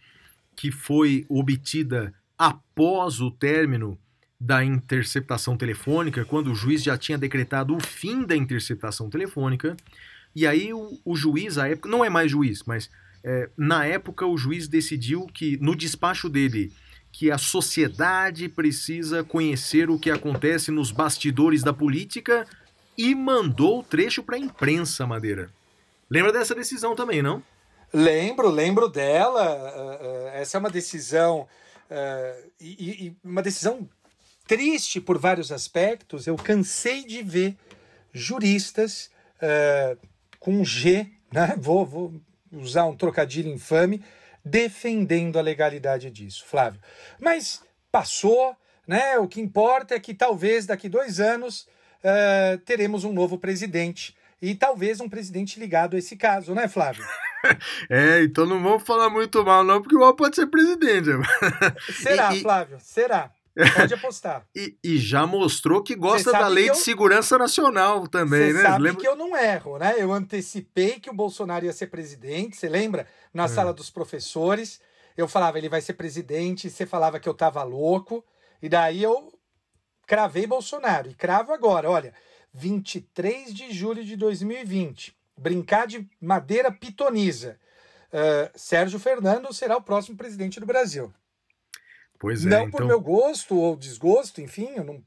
[0.55, 3.97] que foi obtida após o término
[4.39, 9.77] da interceptação telefônica, quando o juiz já tinha decretado o fim da interceptação telefônica.
[10.35, 12.89] E aí o, o juiz, à época, não é mais juiz, mas
[13.23, 16.73] é, na época o juiz decidiu que, no despacho dele,
[17.11, 22.45] que a sociedade precisa conhecer o que acontece nos bastidores da política
[22.97, 25.49] e mandou o trecho para a imprensa, Madeira.
[26.09, 27.41] Lembra dessa decisão também, não?
[27.93, 29.55] Lembro, lembro dela.
[29.55, 31.41] Uh, uh, essa é uma decisão
[31.91, 33.87] uh, e, e, uma decisão
[34.47, 36.25] triste por vários aspectos.
[36.25, 37.55] Eu cansei de ver
[38.11, 39.11] juristas
[40.39, 41.55] com G, né?
[41.57, 42.13] Vou, vou
[42.51, 44.01] usar um trocadilho infame,
[44.43, 46.79] defendendo a legalidade disso, Flávio.
[47.19, 47.61] Mas
[47.91, 48.55] passou,
[48.87, 49.17] né?
[49.17, 51.67] O que importa é que talvez daqui dois anos
[52.65, 57.05] teremos um novo presidente e talvez um presidente ligado a esse caso, né, Flávio?
[57.89, 61.11] é, então não vamos falar muito mal, não, porque o Al pode ser presidente.
[62.03, 62.77] Será, e, Flávio?
[62.81, 63.31] Será?
[63.77, 64.47] Pode apostar.
[64.55, 66.73] e, e, já mostrou que gosta da lei eu...
[66.73, 68.61] de segurança nacional também, Cê né?
[68.63, 68.99] Sabe lembra?
[68.99, 69.93] que eu não erro, né?
[69.95, 73.07] Eu antecipei que o Bolsonaro ia ser presidente, você lembra?
[73.31, 73.47] Na é.
[73.47, 74.81] sala dos professores,
[75.15, 78.25] eu falava, ele vai ser presidente, você falava que eu tava louco,
[78.59, 79.31] e daí eu
[80.07, 81.11] cravei Bolsonaro.
[81.11, 82.11] E cravo agora, olha,
[82.53, 85.15] 23 de julho de 2020.
[85.37, 87.57] Brincar de madeira pitoniza.
[88.13, 91.11] Uh, Sérgio Fernando será o próximo presidente do Brasil.
[92.19, 92.49] Pois é.
[92.49, 92.71] Não então...
[92.71, 95.03] por meu gosto ou desgosto, enfim, eu não,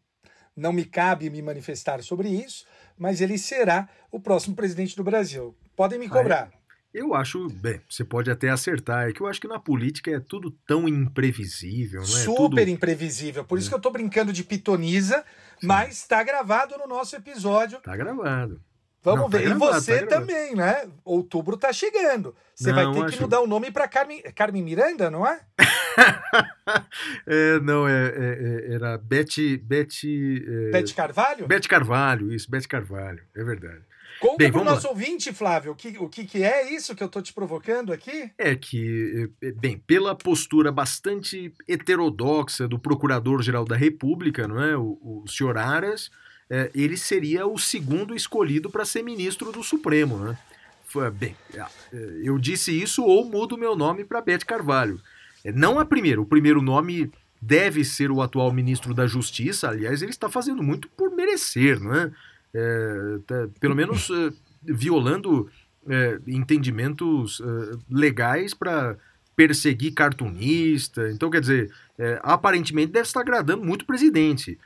[0.56, 2.66] não me cabe me manifestar sobre isso,
[2.98, 5.56] mas ele será o próximo presidente do Brasil.
[5.76, 6.50] Podem me cobrar.
[6.52, 6.66] É?
[6.92, 10.18] Eu acho, bem, você pode até acertar, é que eu acho que na política é
[10.18, 12.22] tudo tão imprevisível, não é?
[12.22, 12.60] Super tudo...
[12.70, 13.44] imprevisível.
[13.44, 13.70] Por isso é.
[13.70, 15.22] que eu tô brincando de pitoniza.
[15.62, 17.80] Mas está gravado no nosso episódio.
[17.80, 18.60] Tá gravado.
[19.02, 19.38] Vamos não, ver.
[19.38, 20.88] Tá gravado, e você tá também, né?
[21.04, 22.34] Outubro tá chegando.
[22.54, 23.16] Você não, vai ter acho...
[23.16, 25.40] que mudar o nome para Carmen, Carmen Miranda, não é?
[27.26, 29.56] é, não, é, é, é, era Bete.
[29.58, 30.70] Bete, é...
[30.72, 31.46] Bete Carvalho?
[31.46, 33.84] Bete Carvalho, isso, Bete Carvalho, é verdade.
[34.20, 34.92] Conta para o nosso lá.
[34.92, 38.30] ouvinte, Flávio, o, que, o que, que é isso que eu estou te provocando aqui?
[38.38, 44.98] É que, é, bem, pela postura bastante heterodoxa do Procurador-Geral da República, não é, o,
[45.02, 46.10] o senhor Aras,
[46.48, 50.38] é, ele seria o segundo escolhido para ser ministro do Supremo, né?
[50.86, 51.64] Foi, bem, é,
[52.22, 55.00] eu disse isso ou mudo meu nome para Bete Carvalho.
[55.44, 56.20] É, não a primeira.
[56.20, 57.10] O primeiro nome
[57.40, 59.68] deve ser o atual ministro da Justiça.
[59.68, 62.10] Aliás, ele está fazendo muito por merecer, não é?
[62.56, 65.48] É tá, pelo menos é, violando
[65.86, 68.96] é, entendimentos é, legais para
[69.34, 71.10] perseguir cartunista.
[71.10, 74.58] Então, quer dizer, é, aparentemente deve estar agradando muito o presidente.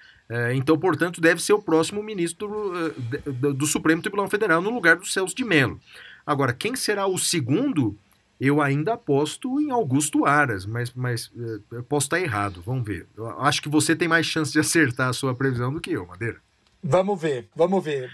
[0.55, 2.95] então, portanto, deve ser o próximo ministro
[3.27, 5.81] do, do Supremo Tribunal Federal no lugar do Celso de Mello.
[6.25, 7.99] Agora, quem será o segundo?
[8.41, 13.07] eu ainda aposto em Augusto Aras, mas, mas eh, posso estar errado, vamos ver.
[13.15, 16.07] Eu acho que você tem mais chance de acertar a sua previsão do que eu,
[16.07, 16.41] Madeira.
[16.83, 18.11] Vamos ver, vamos ver.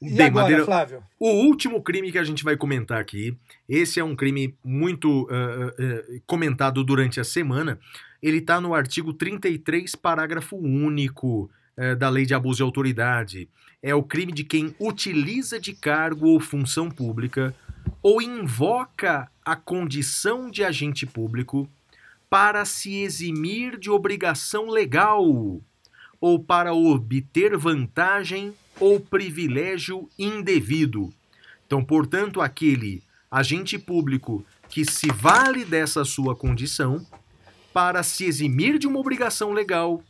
[0.00, 1.02] E Bem, agora, Madeira, Flávio?
[1.18, 3.36] O último crime que a gente vai comentar aqui,
[3.68, 7.78] esse é um crime muito uh, uh, comentado durante a semana.
[8.22, 13.48] Ele está no artigo 33, parágrafo único uh, da Lei de Abuso de Autoridade.
[13.82, 17.54] É o crime de quem utiliza de cargo ou função pública
[18.00, 21.68] ou invoca a condição de agente público
[22.30, 25.60] para se eximir de obrigação legal
[26.20, 31.12] ou para obter vantagem ou privilégio indevido.
[31.66, 37.04] Então, portanto, aquele agente público que se vale dessa sua condição
[37.72, 40.02] para se eximir de uma obrigação legal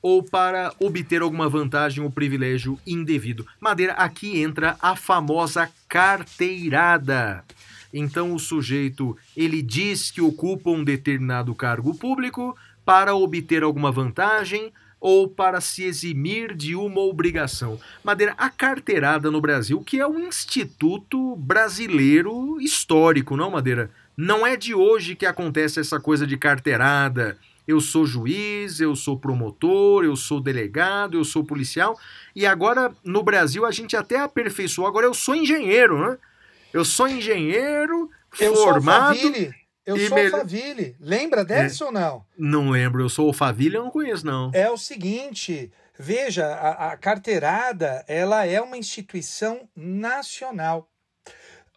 [0.00, 3.46] ou para obter alguma vantagem ou privilégio indevido.
[3.60, 7.44] Madeira, aqui entra a famosa carteirada.
[7.94, 14.72] Então o sujeito, ele diz que ocupa um determinado cargo público para obter alguma vantagem
[15.02, 17.76] ou para se eximir de uma obrigação.
[18.04, 23.90] Madeira, a carteirada no Brasil, que é um instituto brasileiro histórico, não, Madeira?
[24.16, 29.18] Não é de hoje que acontece essa coisa de carteirada, eu sou juiz, eu sou
[29.18, 31.98] promotor, eu sou delegado, eu sou policial.
[32.34, 34.86] E agora no Brasil a gente até aperfeiçoou.
[34.86, 36.16] Agora eu sou engenheiro, né?
[36.72, 38.08] Eu sou engenheiro
[38.38, 39.18] Eu formado.
[39.18, 39.32] sou.
[39.84, 40.96] Eu e sou mel- Alphaville.
[41.00, 42.24] Lembra dessa ou não?
[42.38, 44.50] Não lembro, eu sou Alphaville, eu não conheço não.
[44.54, 50.88] É o seguinte, veja, a, a carteirada, ela é uma instituição nacional.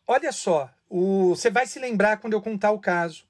[0.08, 3.26] Olha só, o- você vai se lembrar quando eu contar o caso.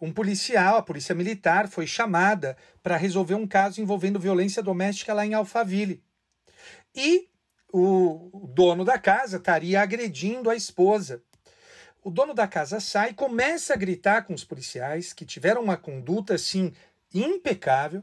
[0.00, 5.24] Um policial, a polícia militar, foi chamada para resolver um caso envolvendo violência doméstica lá
[5.24, 6.02] em Alphaville.
[6.94, 7.28] E
[7.72, 11.22] o dono da casa estaria agredindo a esposa.
[12.06, 15.76] O dono da casa sai e começa a gritar com os policiais, que tiveram uma
[15.76, 16.72] conduta assim
[17.12, 18.00] impecável,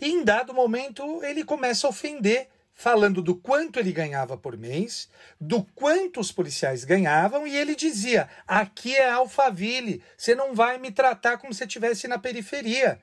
[0.00, 5.10] e em dado momento ele começa a ofender, falando do quanto ele ganhava por mês,
[5.38, 10.90] do quanto os policiais ganhavam, e ele dizia: aqui é Alphaville, você não vai me
[10.90, 13.02] tratar como se estivesse na periferia.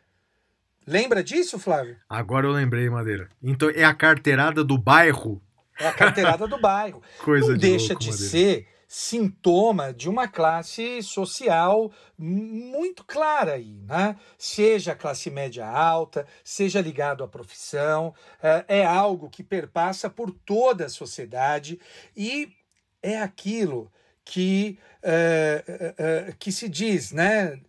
[0.87, 1.95] Lembra disso, Flávio?
[2.09, 3.29] Agora eu lembrei, Madeira.
[3.39, 5.39] Então é a carteirada do bairro.
[5.79, 7.03] É a carteirada do bairro.
[7.23, 8.31] Coisa não de deixa louco, de Madeira.
[8.31, 14.15] ser sintoma de uma classe social muito clara aí, né?
[14.37, 20.85] Seja classe média alta, seja ligado à profissão, eh, é algo que perpassa por toda
[20.85, 21.79] a sociedade
[22.15, 22.53] e
[23.01, 23.91] é aquilo
[24.23, 27.59] que, eh, eh, eh, que se diz, né?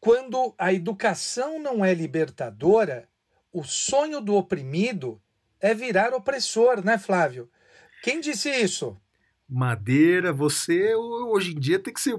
[0.00, 3.08] Quando a educação não é libertadora,
[3.52, 5.22] o sonho do oprimido
[5.60, 7.48] é virar opressor, né, Flávio?
[8.02, 9.00] Quem disse isso?
[9.50, 12.14] Madeira, você hoje em dia tem que ser,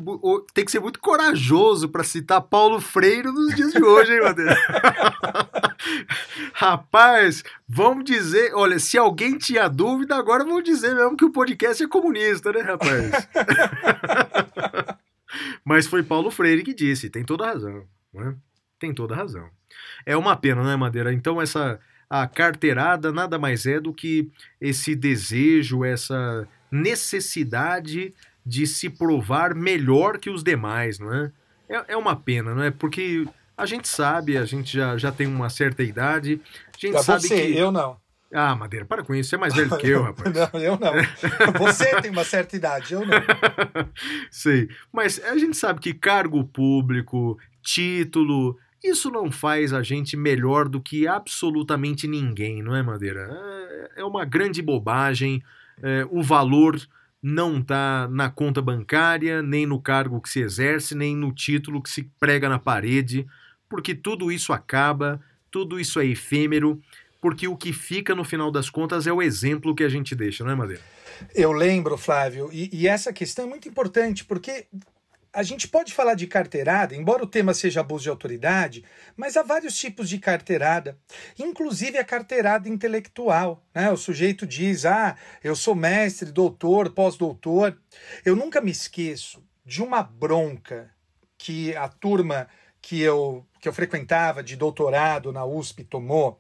[0.54, 4.54] tem que ser muito corajoso para citar Paulo Freire nos dias de hoje, hein, Madeira?
[6.54, 11.82] Rapaz, vamos dizer, olha, se alguém tinha dúvida, agora vamos dizer mesmo que o podcast
[11.82, 13.30] é comunista, né, rapaz?
[15.64, 18.36] Mas foi Paulo Freire que disse, tem toda a razão, né?
[18.78, 19.50] Tem toda a razão.
[20.06, 21.14] É uma pena, né, Madeira?
[21.14, 21.80] Então essa
[22.10, 24.30] a carteirada nada mais é do que
[24.60, 28.14] esse desejo, essa necessidade
[28.46, 31.32] de se provar melhor que os demais, não é?
[31.70, 32.72] É, é uma pena, não é?
[32.72, 33.26] Porque
[33.58, 36.42] a gente sabe, a gente já, já tem uma certa idade,
[36.74, 37.58] a gente Pra sabe você, que...
[37.58, 38.00] eu não.
[38.34, 40.34] Ah, Madeira, para com isso, você é mais velho que eu, rapaz.
[40.34, 40.94] Não, eu não.
[41.60, 43.10] Você tem uma certa idade, eu não.
[44.32, 44.70] Sei.
[44.92, 50.80] Mas a gente sabe que cargo público, título, isso não faz a gente melhor do
[50.80, 53.30] que absolutamente ninguém, não é, Madeira?
[53.30, 55.44] É- É uma grande bobagem.
[55.82, 56.80] É, o valor
[57.22, 61.90] não está na conta bancária, nem no cargo que se exerce, nem no título que
[61.90, 63.28] se prega na parede,
[63.70, 65.22] porque tudo isso acaba,
[65.52, 66.82] tudo isso é efêmero,
[67.22, 70.44] porque o que fica no final das contas é o exemplo que a gente deixa,
[70.44, 70.82] não é, Madeira?
[71.36, 74.66] Eu lembro, Flávio, e, e essa questão é muito importante, porque
[75.34, 78.84] a gente pode falar de carteirada, embora o tema seja abuso de autoridade,
[79.16, 80.98] mas há vários tipos de carteirada,
[81.40, 83.64] inclusive a carteirada intelectual.
[83.74, 83.90] Né?
[83.90, 87.78] O sujeito diz: Ah, eu sou mestre, doutor, pós-doutor.
[88.26, 90.92] Eu nunca me esqueço de uma bronca
[91.38, 92.48] que a turma
[92.82, 96.40] que eu, que eu frequentava de doutorado na USP tomou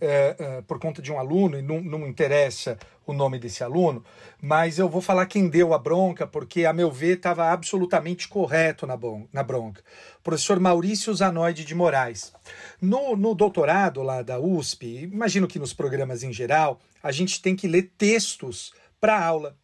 [0.00, 4.04] é, é, por conta de um aluno, e não, não interessa o nome desse aluno,
[4.40, 8.86] mas eu vou falar quem deu a bronca, porque, a meu ver, estava absolutamente correto
[8.86, 8.98] na,
[9.32, 9.82] na bronca.
[10.22, 12.32] Professor Maurício Zanoide de Moraes.
[12.80, 17.54] No, no doutorado lá da USP, imagino que nos programas em geral, a gente tem
[17.54, 19.56] que ler textos para aula.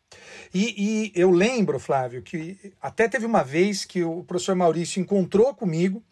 [0.52, 5.55] E, e eu lembro, Flávio, que até teve uma vez que o professor Maurício encontrou
[5.55, 6.02] comigo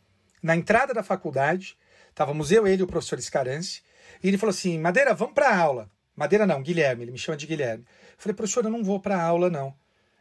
[0.42, 1.76] na entrada da faculdade,
[2.08, 3.82] estávamos eu, ele e o professor Escarance,
[4.22, 5.90] e ele falou assim: Madeira, vamos para aula.
[6.18, 7.84] Madeira não, Guilherme, ele me chama de Guilherme.
[7.84, 9.72] Eu falei, professor, eu não vou para aula, não.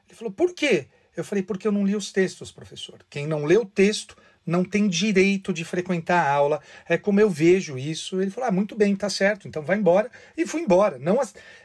[0.07, 0.85] Ele falou, por quê?
[1.15, 3.03] Eu falei, porque eu não li os textos, professor.
[3.09, 4.15] Quem não lê o texto
[4.45, 6.61] não tem direito de frequentar a aula.
[6.87, 8.21] É como eu vejo isso.
[8.21, 10.11] Ele falou, ah, muito bem, tá certo, então vai embora.
[10.37, 10.99] E fui embora.
[10.99, 11.19] Não,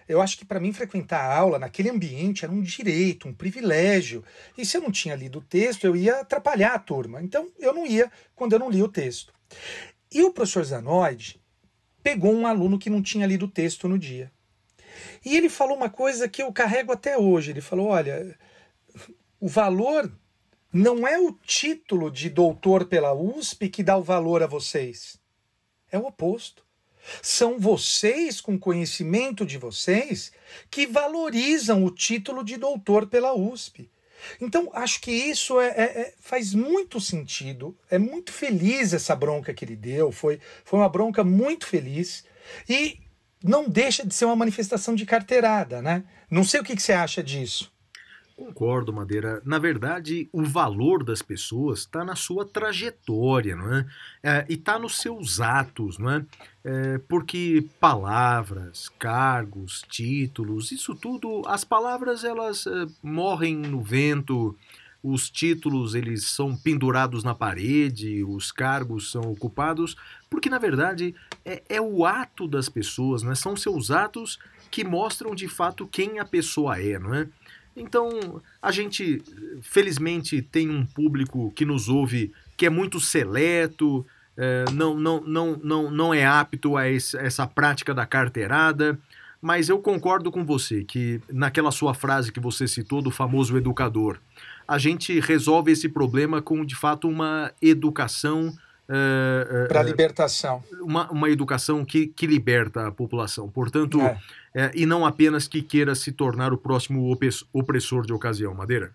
[0.08, 4.24] eu acho que para mim frequentar a aula naquele ambiente era um direito, um privilégio.
[4.56, 7.22] E se eu não tinha lido o texto, eu ia atrapalhar a turma.
[7.22, 9.30] Então eu não ia quando eu não li o texto.
[10.10, 11.41] E o professor Zanoide
[12.02, 14.30] pegou um aluno que não tinha lido o texto no dia.
[15.24, 17.50] E ele falou uma coisa que eu carrego até hoje.
[17.50, 18.36] Ele falou: olha,
[19.40, 20.10] o valor
[20.72, 25.20] não é o título de doutor pela USP que dá o valor a vocês.
[25.90, 26.64] É o oposto.
[27.20, 30.32] São vocês, com conhecimento de vocês,
[30.70, 33.90] que valorizam o título de doutor pela USP.
[34.40, 37.76] Então, acho que isso é, é- é- faz muito sentido.
[37.90, 40.12] É muito feliz essa bronca que ele deu.
[40.12, 42.24] Foi, foi uma bronca muito feliz.
[42.68, 42.98] E
[43.42, 46.04] não deixa de ser uma manifestação de carteirada, né?
[46.30, 47.71] Não sei o que, que você acha disso.
[48.36, 49.42] Concordo, Madeira.
[49.44, 53.86] Na verdade, o valor das pessoas está na sua trajetória, não é?
[54.22, 56.26] é e está nos seus atos, não é?
[56.64, 56.98] é?
[57.08, 64.56] Porque palavras, cargos, títulos, isso tudo, as palavras elas é, morrem no vento,
[65.02, 69.96] os títulos eles são pendurados na parede, os cargos são ocupados,
[70.30, 71.14] porque na verdade
[71.44, 73.34] é, é o ato das pessoas, né?
[73.34, 74.38] São seus atos
[74.70, 77.28] que mostram de fato quem a pessoa é, não é?
[77.76, 79.22] Então, a gente,
[79.62, 85.56] felizmente, tem um público que nos ouve que é muito seleto, é, não, não, não,
[85.62, 88.98] não, não é apto a essa prática da carteirada,
[89.40, 94.18] mas eu concordo com você que, naquela sua frase que você citou do famoso educador,
[94.66, 98.56] a gente resolve esse problema com, de fato, uma educação.
[99.68, 100.62] Para a libertação.
[100.80, 103.48] Uma, uma educação que, que liberta a população.
[103.48, 104.18] Portanto, é
[104.54, 107.10] é, e não apenas que queira se tornar o próximo
[107.52, 108.54] opressor de ocasião.
[108.54, 108.92] Madeira?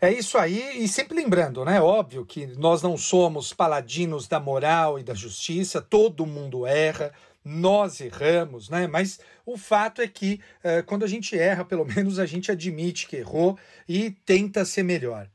[0.00, 1.80] É isso aí, e sempre lembrando, né?
[1.80, 7.12] Óbvio que nós não somos paladinos da moral e da justiça, todo mundo erra,
[7.44, 8.88] nós erramos, né?
[8.88, 13.06] Mas o fato é que é, quando a gente erra, pelo menos a gente admite
[13.06, 13.56] que errou
[13.88, 15.28] e tenta ser melhor.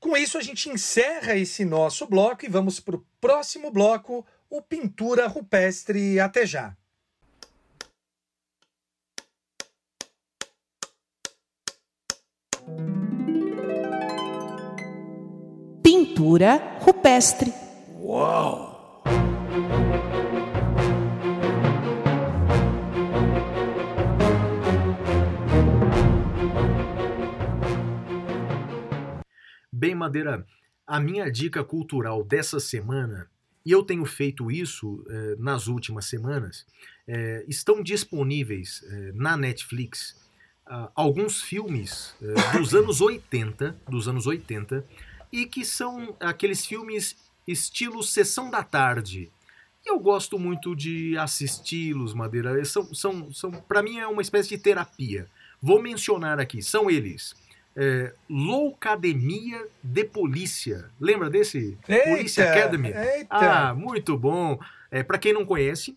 [0.00, 4.62] Com isso, a gente encerra esse nosso bloco e vamos para o próximo bloco, o
[4.62, 6.18] Pintura Rupestre.
[6.18, 6.74] Até já!
[15.82, 17.52] Pintura rupestre.
[18.02, 19.02] Uau!
[29.80, 30.46] Bem, Madeira,
[30.86, 33.30] a minha dica cultural dessa semana,
[33.64, 36.66] e eu tenho feito isso eh, nas últimas semanas,
[37.08, 40.20] eh, estão disponíveis eh, na Netflix
[40.68, 44.84] uh, alguns filmes uh, dos anos 80, dos anos 80,
[45.32, 47.16] e que são aqueles filmes
[47.48, 49.32] estilo Sessão da Tarde.
[49.82, 52.62] Eu gosto muito de assisti-los, Madeira.
[52.66, 55.26] São, são, são, para mim é uma espécie de terapia.
[55.58, 57.34] Vou mencionar aqui, são eles.
[57.76, 60.90] É, Loucademia de Polícia.
[61.00, 61.78] Lembra desse?
[61.88, 62.88] Eita, Polícia Academy.
[62.88, 63.28] Eita.
[63.30, 64.58] Ah, muito bom.
[64.90, 65.96] É, para quem não conhece,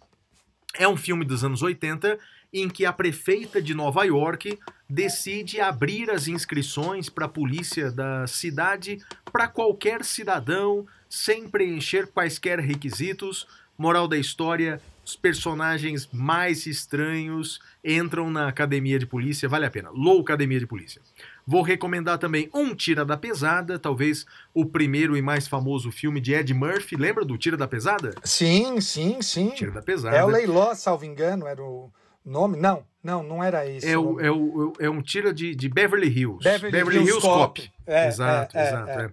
[0.77, 2.19] é um filme dos anos 80
[2.53, 8.27] em que a prefeita de Nova York decide abrir as inscrições para a polícia da
[8.27, 8.99] cidade
[9.31, 13.47] para qualquer cidadão, sem preencher quaisquer requisitos.
[13.75, 19.89] Moral da história: os personagens mais estranhos entram na academia de polícia, vale a pena.
[19.89, 21.01] Low Academia de Polícia.
[21.45, 26.33] Vou recomendar também Um Tira da Pesada, talvez o primeiro e mais famoso filme de
[26.33, 26.95] Ed Murphy.
[26.95, 28.13] Lembra do Tira da Pesada?
[28.23, 29.49] Sim, sim, sim.
[29.49, 30.15] Tira da Pesada.
[30.15, 31.91] É o Leiló, salvo engano, era o
[32.25, 32.57] nome?
[32.57, 33.87] Não, não, não era esse.
[33.87, 36.43] É, o, é, o, é um tira de, de Beverly Hills.
[36.43, 37.61] Beverly, Beverly Hills, Hills Cop.
[37.61, 37.73] Cop.
[37.85, 38.89] É, exato, é, é exato.
[38.91, 39.11] É.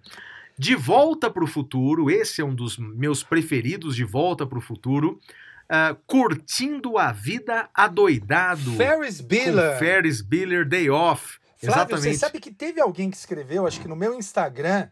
[0.56, 4.60] De Volta para o Futuro, esse é um dos meus preferidos, De Volta para o
[4.60, 5.18] Futuro.
[5.70, 8.72] Uh, curtindo a vida adoidado.
[8.72, 9.78] Ferris Bueller.
[9.78, 11.39] Ferris Bueller Day Off.
[11.60, 12.14] Flávio, Exatamente.
[12.14, 14.88] você sabe que teve alguém que escreveu, acho que no meu Instagram,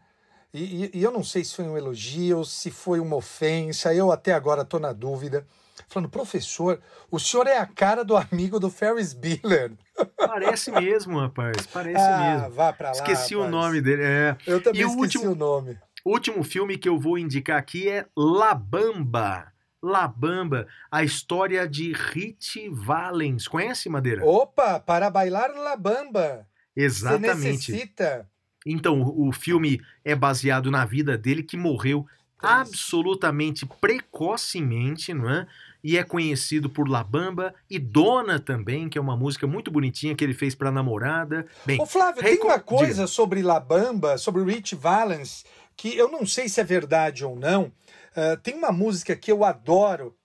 [0.53, 3.93] e, e, e eu não sei se foi um elogio ou se foi uma ofensa,
[3.93, 5.45] eu até agora estou na dúvida
[5.87, 6.79] falando, professor,
[7.09, 9.71] o senhor é a cara do amigo do Ferris Bueller.
[10.17, 11.65] Parece mesmo, rapaz.
[11.67, 12.51] Parece ah, mesmo.
[12.51, 12.95] Vá pra lá.
[12.95, 13.49] Esqueci rapaz.
[13.49, 14.03] o nome dele.
[14.03, 14.37] É.
[14.45, 15.77] Eu também e esqueci o último, o nome.
[16.05, 19.51] O último filme que eu vou indicar aqui é La Bamba.
[19.81, 23.47] La Bamba, a história de Rich Valens.
[23.47, 24.25] Conhece, Madeira?
[24.25, 26.45] Opa, para bailar La Bamba.
[26.81, 27.35] Exatamente.
[27.35, 28.29] Você necessita.
[28.65, 32.05] Então, o filme é baseado na vida dele que morreu
[32.41, 35.47] absolutamente precocemente, não é?
[35.83, 40.15] e é conhecido por La Bamba e Dona também, que é uma música muito bonitinha
[40.15, 41.45] que ele fez para namorada.
[41.65, 45.45] Bem, Ô Flávio, tem uma coisa sobre La Bamba, sobre Rich Valens,
[45.75, 47.71] que eu não sei se é verdade ou não.
[48.11, 50.15] Uh, tem uma música que eu adoro,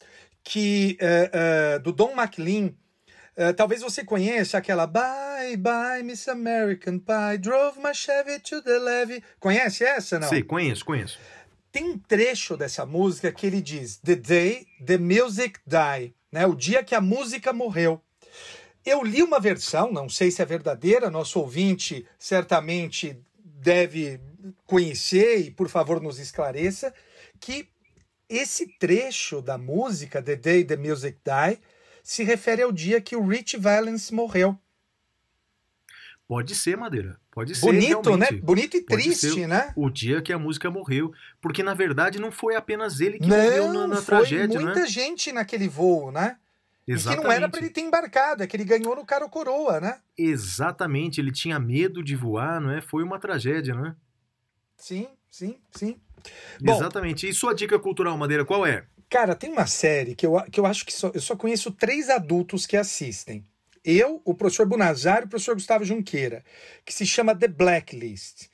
[0.43, 2.73] que uh, uh, do Don McLean.
[3.57, 9.23] Talvez você conheça aquela Bye Bye Miss American Pie Drove my Chevy to the levee.
[9.41, 10.29] Conhece essa, não?
[10.29, 11.19] Sei, conheço, conheço.
[11.73, 16.47] Tem um trecho dessa música que ele diz: The day the music died, né?
[16.47, 18.01] O dia que a música morreu.
[18.85, 24.21] Eu li uma versão, não sei se é verdadeira, nosso ouvinte certamente deve
[24.67, 26.93] conhecer e por favor nos esclareça
[27.41, 27.67] que
[28.29, 31.59] esse trecho da música The Day the Music Die
[32.05, 34.57] se refere ao dia que o Rich Valens morreu.
[36.29, 37.19] Pode ser, Madeira.
[37.31, 37.67] Pode ser.
[37.67, 38.31] Bonito, né?
[38.43, 39.73] Bonito e Pode triste, né?
[39.75, 41.13] O dia que a música morreu.
[41.41, 44.87] Porque, na verdade, não foi apenas ele que não, morreu na, na tragédia, muita né?
[44.87, 46.37] gente naquele voo, né?
[46.87, 49.81] E que não era para ele ter embarcado, é que ele ganhou no Caro Coroa,
[49.81, 50.01] né?
[50.19, 52.83] Exatamente, ele tinha medo de voar, não é?
[52.83, 53.97] Foi uma tragédia, né?
[54.77, 55.97] Sim, sim, sim.
[56.63, 57.27] Exatamente.
[57.27, 58.85] Bom, e sua dica cultural, Madeira, qual é?
[59.15, 62.11] Cara, tem uma série que eu, que eu acho que só, eu só conheço três
[62.11, 63.47] adultos que assistem.
[63.85, 66.45] Eu, o professor Bunazar e o professor Gustavo Junqueira,
[66.85, 68.49] que se chama The Blacklist.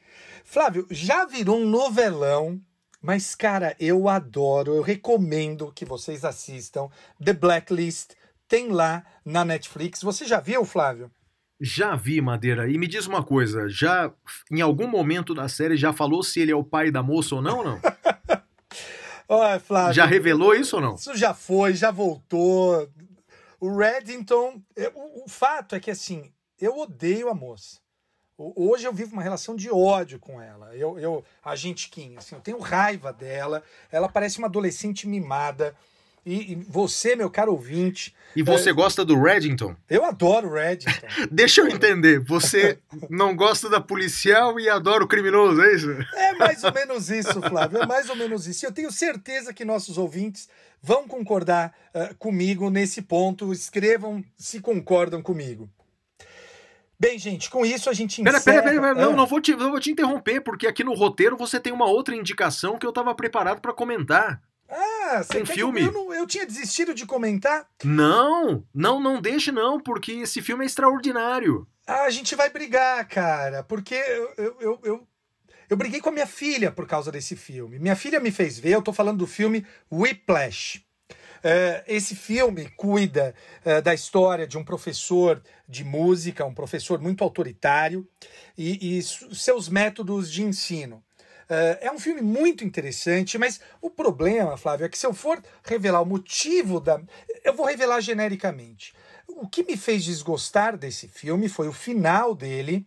[0.44, 2.60] Flávio, já virou um novelão,
[3.00, 6.90] mas, cara, eu adoro, eu recomendo que vocês assistam
[7.24, 8.10] The Blacklist.
[8.46, 10.02] Tem lá na Netflix.
[10.02, 11.10] Você já viu, Flávio?
[11.58, 12.70] Já vi, Madeira.
[12.70, 14.12] E me diz uma coisa, já
[14.50, 17.40] em algum momento da série já falou se ele é o pai da moça ou
[17.40, 17.80] não não?
[19.32, 19.94] Olha, Flávio.
[19.94, 20.96] Já revelou isso ou não?
[20.96, 22.90] Isso já foi, já voltou.
[23.60, 24.60] O Reddington.
[24.92, 27.78] O, o fato é que, assim, eu odeio a moça.
[28.36, 30.74] Hoje eu vivo uma relação de ódio com ela.
[30.74, 33.62] Eu, eu a gente Kim, assim, eu tenho raiva dela.
[33.92, 35.76] Ela parece uma adolescente mimada.
[36.24, 38.14] E, e, você, meu caro ouvinte.
[38.36, 38.72] E você é...
[38.72, 39.74] gosta do Reddington?
[39.88, 41.06] Eu adoro o Reddington.
[41.30, 42.20] Deixa eu entender.
[42.20, 42.78] Você
[43.08, 45.90] não gosta da policial e adora o criminoso, é isso?
[46.14, 47.82] É mais ou menos isso, Flávio.
[47.82, 48.66] É mais ou menos isso.
[48.66, 50.48] Eu tenho certeza que nossos ouvintes
[50.82, 53.52] vão concordar uh, comigo nesse ponto.
[53.52, 55.70] Escrevam se concordam comigo.
[57.00, 58.42] Bem, gente, com isso a gente encerra...
[58.42, 59.06] Pera, pera, pera, pera.
[59.06, 61.86] Não, não vou, te, não vou te interromper, porque aqui no roteiro você tem uma
[61.86, 64.42] outra indicação que eu estava preparado para comentar.
[64.70, 65.82] Ah, você um filme?
[65.82, 67.68] Eu, não, eu, tinha desistido de comentar?
[67.82, 71.66] Não, não, não deixe não, porque esse filme é extraordinário.
[71.86, 75.08] Ah, a gente vai brigar, cara, porque eu, eu, eu, eu,
[75.68, 77.80] eu briguei com a minha filha por causa desse filme.
[77.80, 80.84] Minha filha me fez ver, eu tô falando do filme Whiplash.
[81.40, 83.34] Uh, esse filme cuida
[83.64, 88.06] uh, da história de um professor de música, um professor muito autoritário
[88.58, 91.02] e, e seus métodos de ensino.
[91.50, 95.42] Uh, é um filme muito interessante, mas o problema, Flávio, é que se eu for
[95.64, 97.02] revelar o motivo da.
[97.42, 98.94] Eu vou revelar genericamente.
[99.26, 102.86] O que me fez desgostar desse filme foi o final dele,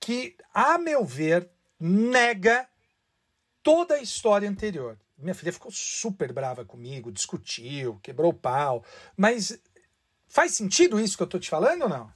[0.00, 2.66] que, a meu ver, nega
[3.62, 4.98] toda a história anterior.
[5.18, 8.82] Minha filha ficou super brava comigo, discutiu, quebrou o pau.
[9.14, 9.60] Mas
[10.26, 12.10] faz sentido isso que eu tô te falando ou não?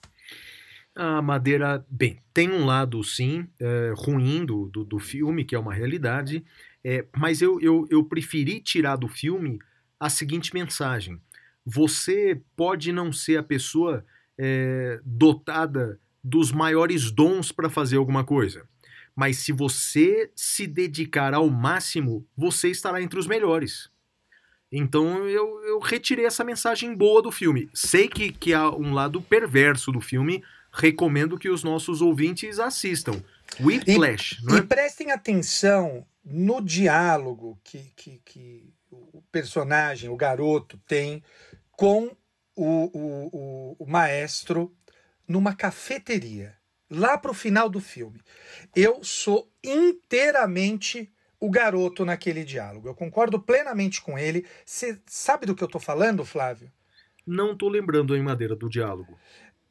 [1.01, 5.59] A Madeira, bem, tem um lado sim é, ruim do, do, do, filme, que é
[5.59, 6.45] uma realidade,
[6.83, 9.61] é, mas eu, eu, eu preferi tirar do filme
[10.01, 11.21] a seguinte mensagem:
[11.65, 14.05] você pode não ser a pessoa
[14.37, 18.69] é, dotada dos maiores dons para fazer alguma coisa,
[19.15, 23.89] mas se você se dedicar ao máximo, você estará entre os melhores.
[24.73, 27.71] Então eu, eu retirei essa mensagem boa do filme.
[27.73, 30.43] Sei que, que há um lado perverso do filme,
[30.79, 33.23] recomendo que os nossos ouvintes assistam.
[33.61, 34.59] Whiplash, e, não é?
[34.61, 41.23] E prestem atenção no diálogo que, que, que o personagem, o garoto, tem
[41.73, 42.17] com
[42.55, 44.75] o, o, o, o maestro
[45.27, 46.57] numa cafeteria,
[46.91, 48.21] lá para o final do filme.
[48.75, 52.89] Eu sou inteiramente o garoto naquele diálogo.
[52.89, 54.47] Eu concordo plenamente com ele.
[54.65, 56.71] Você sabe do que eu estou falando, Flávio?
[57.27, 59.19] Não estou lembrando em madeira do diálogo.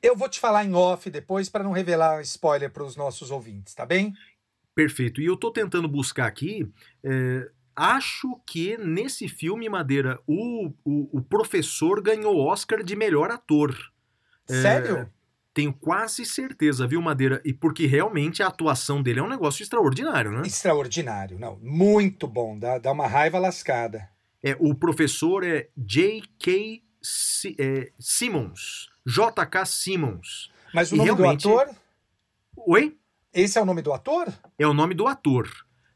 [0.08, 3.74] Eu vou te falar em off depois para não revelar spoiler para os nossos ouvintes,
[3.74, 4.14] tá bem?
[4.74, 5.20] Perfeito.
[5.20, 6.66] E eu estou tentando buscar aqui.
[7.04, 13.76] É, acho que nesse filme, Madeira, o, o, o professor ganhou Oscar de melhor ator.
[14.50, 14.98] É, Sério?
[14.98, 15.10] É,
[15.54, 17.42] tenho quase certeza, viu, Madeira?
[17.44, 20.44] E porque realmente a atuação dele é um negócio extraordinário, né?
[20.46, 21.60] Extraordinário, não.
[21.62, 22.58] Muito bom.
[22.58, 24.08] Dá, dá uma raiva lascada.
[24.42, 26.82] É, o professor é J.K.
[27.60, 28.88] É, Simmons.
[29.08, 29.66] J.K.
[29.66, 30.52] Simmons.
[30.74, 31.44] Mas o e nome realmente...
[31.44, 31.76] do ator?
[32.58, 32.98] Oi?
[33.34, 34.28] Esse é o nome do ator?
[34.60, 35.50] É o nome do ator.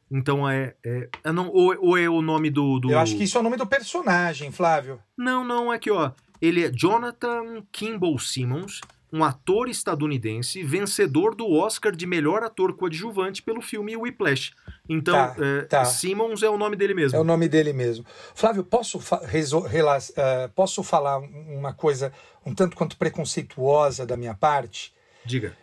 [0.09, 0.75] Então é.
[0.85, 3.41] é, é não, ou, ou, é o nome do, do, Eu acho que isso é
[3.41, 5.01] o nome do personagem, Flávio.
[5.17, 6.11] Não, não, aqui ó.
[6.41, 8.81] Ele é Jonathan Kimball Simmons,
[9.11, 14.53] um ator estadunidense vencedor do Oscar de melhor ator coadjuvante pelo filme Whiplash.
[14.87, 15.85] Então, tá, é, tá.
[15.85, 17.17] Simmons é o nome dele mesmo.
[17.17, 18.05] É o nome dele mesmo.
[18.33, 22.13] Flávio, posso, fa uh, posso falar uma coisa
[22.45, 24.93] um tanto quanto preconceituosa da minha parte?
[25.25, 25.55] Diga.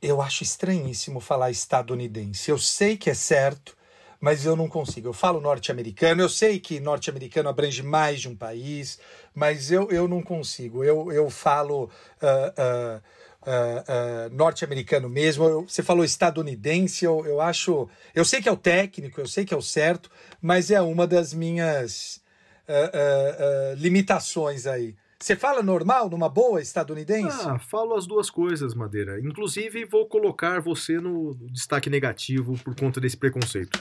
[0.00, 2.50] Eu acho estranhíssimo falar estadunidense.
[2.50, 3.76] Eu sei que é certo,
[4.22, 5.08] mas eu não consigo.
[5.08, 9.00] Eu falo norte-americano, eu sei que norte-americano abrange mais de um país,
[9.34, 10.84] mas eu, eu não consigo.
[10.84, 11.90] Eu, eu falo.
[12.22, 15.44] Uh, uh, Uh, uh, norte-americano mesmo.
[15.44, 17.88] Eu, você falou estadunidense, eu, eu acho.
[18.14, 20.08] Eu sei que é o técnico, eu sei que é o certo,
[20.40, 22.22] mas é uma das minhas
[22.68, 24.94] uh, limitações aí.
[25.22, 27.46] Você fala normal, numa boa estadunidense?
[27.48, 29.20] Ah, falo as duas coisas, Madeira.
[29.20, 33.78] Inclusive, vou colocar você no destaque negativo por conta desse preconceito.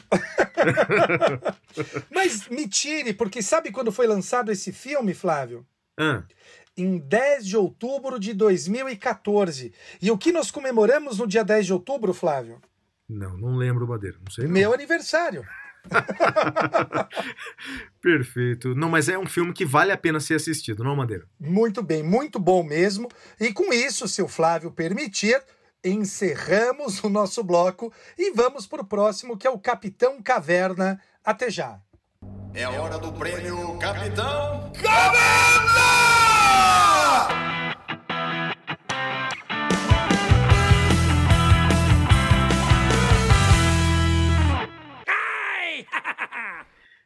[2.13, 5.65] Mas me tire, porque sabe quando foi lançado esse filme, Flávio?
[5.99, 6.23] Ah,
[6.77, 9.73] em 10 de outubro de 2014.
[9.99, 12.61] E o que nós comemoramos no dia 10 de outubro, Flávio?
[13.09, 14.17] não, não lembro, Madeira.
[14.23, 14.45] Não sei.
[14.45, 14.51] não.
[14.51, 15.43] Meu aniversário.
[18.01, 18.75] Perfeito.
[18.75, 21.25] Não, mas é um filme que vale a pena ser assistido, não, Madeira?
[21.39, 23.09] Muito bem, muito bom mesmo.
[23.39, 25.41] E com isso, se o Flávio permitir,
[25.83, 30.99] encerramos o nosso bloco e vamos para o próximo, que é o Capitão Caverna.
[31.23, 31.79] Até já.
[32.53, 34.71] É hora do prêmio Capitão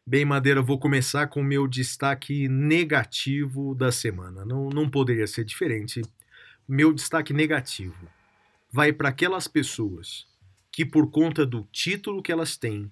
[0.07, 4.45] Bem, Madeira, vou começar com o meu destaque negativo da semana.
[4.45, 6.03] Não, não poderia ser diferente.
[6.67, 8.07] Meu destaque negativo
[8.71, 10.27] vai para aquelas pessoas
[10.71, 12.91] que, por conta do título que elas têm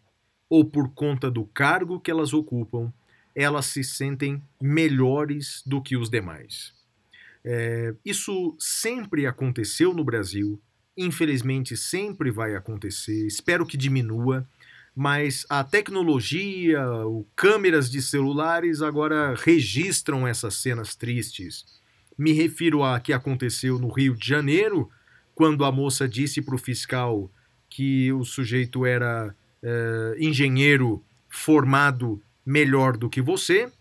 [0.49, 2.91] ou por conta do cargo que elas ocupam,
[3.35, 6.73] elas se sentem melhores do que os demais.
[7.45, 10.59] É, isso sempre aconteceu no Brasil,
[10.97, 14.47] infelizmente sempre vai acontecer, espero que diminua
[14.95, 21.65] mas a tecnologia, o câmeras de celulares agora registram essas cenas tristes.
[22.17, 24.89] Me refiro a que aconteceu no Rio de Janeiro,
[25.33, 27.29] quando a moça disse para o fiscal
[27.67, 33.71] que o sujeito era eh, engenheiro formado melhor do que você,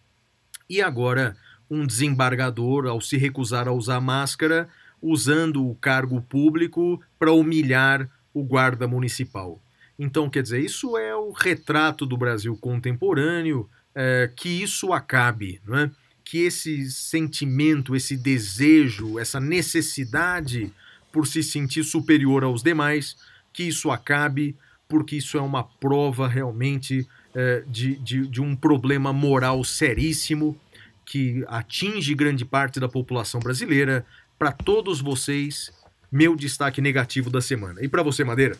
[0.69, 1.37] e agora
[1.71, 4.69] um desembargador, ao se recusar a usar máscara,
[5.01, 9.62] usando o cargo público para humilhar o guarda municipal.
[10.03, 15.79] Então, quer dizer, isso é o retrato do Brasil contemporâneo, é, que isso acabe, não
[15.79, 15.91] é?
[16.25, 20.73] que esse sentimento, esse desejo, essa necessidade
[21.13, 23.17] por se sentir superior aos demais,
[23.53, 24.57] que isso acabe,
[24.89, 30.59] porque isso é uma prova realmente é, de, de, de um problema moral seríssimo
[31.07, 34.05] que atinge grande parte da população brasileira.
[34.37, 35.71] Para todos vocês,
[36.11, 37.81] meu destaque negativo da semana.
[37.85, 38.57] E para você, Madeira?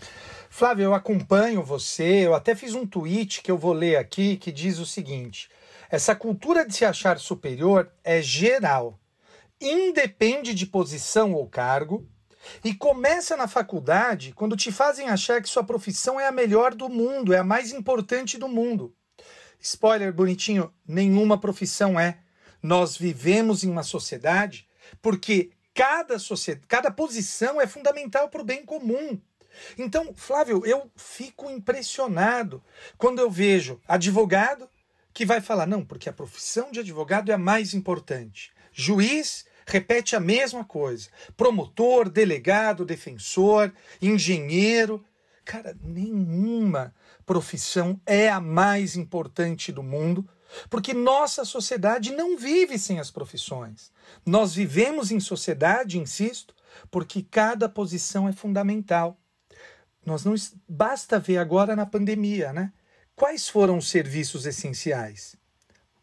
[0.55, 4.53] Flávio, eu acompanho você, eu até fiz um tweet que eu vou ler aqui que
[4.53, 5.49] diz o seguinte:
[5.91, 9.01] essa cultura de se achar superior é geral,
[9.59, 12.07] independe de posição ou cargo,
[12.63, 16.91] e começa na faculdade quando te fazem achar que sua profissão é a melhor do
[16.91, 18.95] mundo, é a mais importante do mundo.
[19.59, 22.19] Spoiler bonitinho, nenhuma profissão é.
[22.63, 24.69] Nós vivemos em uma sociedade
[25.01, 29.19] porque cada, sociedade, cada posição é fundamental para o bem comum.
[29.79, 32.63] Então, Flávio, eu fico impressionado
[32.99, 34.69] quando eu vejo advogado
[35.13, 38.51] que vai falar, não, porque a profissão de advogado é a mais importante.
[38.73, 41.09] Juiz repete a mesma coisa.
[41.37, 45.05] Promotor, delegado, defensor, engenheiro.
[45.45, 46.95] Cara, nenhuma
[47.27, 50.29] profissão é a mais importante do mundo,
[50.71, 53.91] porque nossa sociedade não vive sem as profissões.
[54.25, 56.55] Nós vivemos em sociedade, insisto,
[56.91, 59.19] porque cada posição é fundamental.
[60.05, 60.35] Nós não
[60.69, 62.73] basta ver agora na pandemia, né?
[63.15, 65.37] Quais foram os serviços essenciais?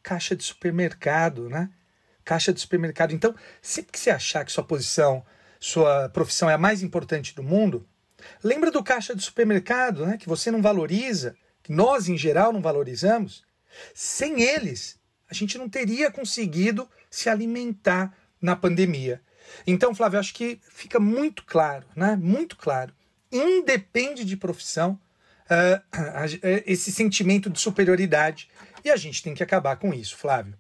[0.02, 1.70] Caixa de supermercado, né?
[2.24, 3.14] Caixa de supermercado.
[3.14, 5.26] Então, sempre que você achar que sua posição,
[5.60, 7.86] sua profissão é a mais importante do mundo,
[8.42, 10.18] lembra do caixa de supermercado, né?
[10.18, 13.44] Que você não valoriza, que nós em geral não valorizamos.
[13.94, 14.98] Sem eles,
[15.30, 19.22] a gente não teria conseguido se alimentar na pandemia.
[19.68, 22.16] Então, Flávio, acho que fica muito claro, né?
[22.16, 22.94] Muito claro
[23.32, 25.00] independe de profissão,
[25.46, 28.50] uh, esse sentimento de superioridade.
[28.84, 30.56] E a gente tem que acabar com isso, Flávio.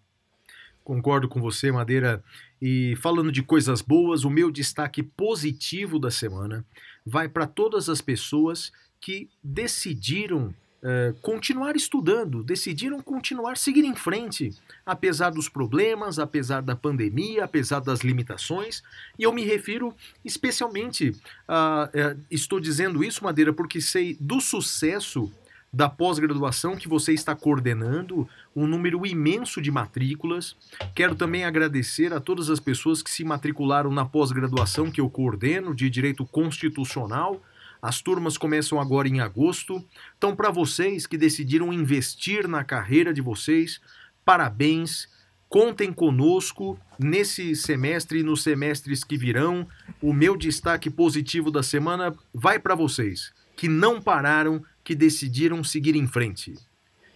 [0.84, 2.24] Concordo com você, Madeira.
[2.62, 6.66] E falando de coisas boas, o meu destaque positivo da semana
[7.06, 14.56] vai para todas as pessoas que decidiram Uh, continuar estudando, decidiram continuar seguir em frente,
[14.86, 18.82] apesar dos problemas, apesar da pandemia, apesar das limitações.
[19.18, 19.94] E eu me refiro
[20.24, 25.30] especialmente, uh, uh, estou dizendo isso, Madeira, porque sei do sucesso
[25.72, 30.56] da pós-graduação que você está coordenando, um número imenso de matrículas.
[30.96, 35.76] Quero também agradecer a todas as pessoas que se matricularam na pós-graduação que eu coordeno
[35.76, 37.42] de Direito Constitucional
[37.82, 39.84] as turmas começam agora em agosto.
[40.18, 43.80] Então, para vocês que decidiram investir na carreira de vocês,
[44.26, 45.08] parabéns.
[45.48, 49.68] Contem conosco nesse semestre e nos semestres que virão.
[50.00, 55.94] O meu destaque positivo da semana vai para vocês que não pararam, que decidiram seguir
[55.94, 56.54] em frente.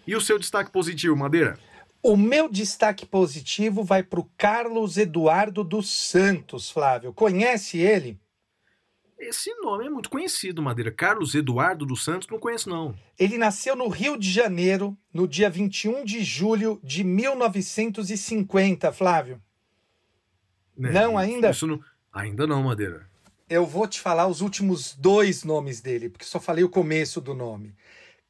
[0.06, 1.58] E o seu destaque positivo, Madeira?
[2.02, 7.14] O meu destaque positivo vai para o Carlos Eduardo dos Santos, Flávio.
[7.14, 8.20] Conhece ele?
[9.18, 10.92] Esse nome é muito conhecido, Madeira.
[10.92, 12.94] Carlos Eduardo dos Santos, não conheço, não.
[13.18, 19.42] Ele nasceu no Rio de Janeiro, no dia 21 de julho de 1950, Flávio.
[20.78, 20.92] né?
[20.92, 21.50] Não, ainda?
[21.52, 21.80] Isso não...
[22.12, 23.10] Ainda não, Madeira.
[23.50, 27.34] Eu vou te falar os últimos dois nomes dele, porque só falei o começo do
[27.34, 27.74] nome.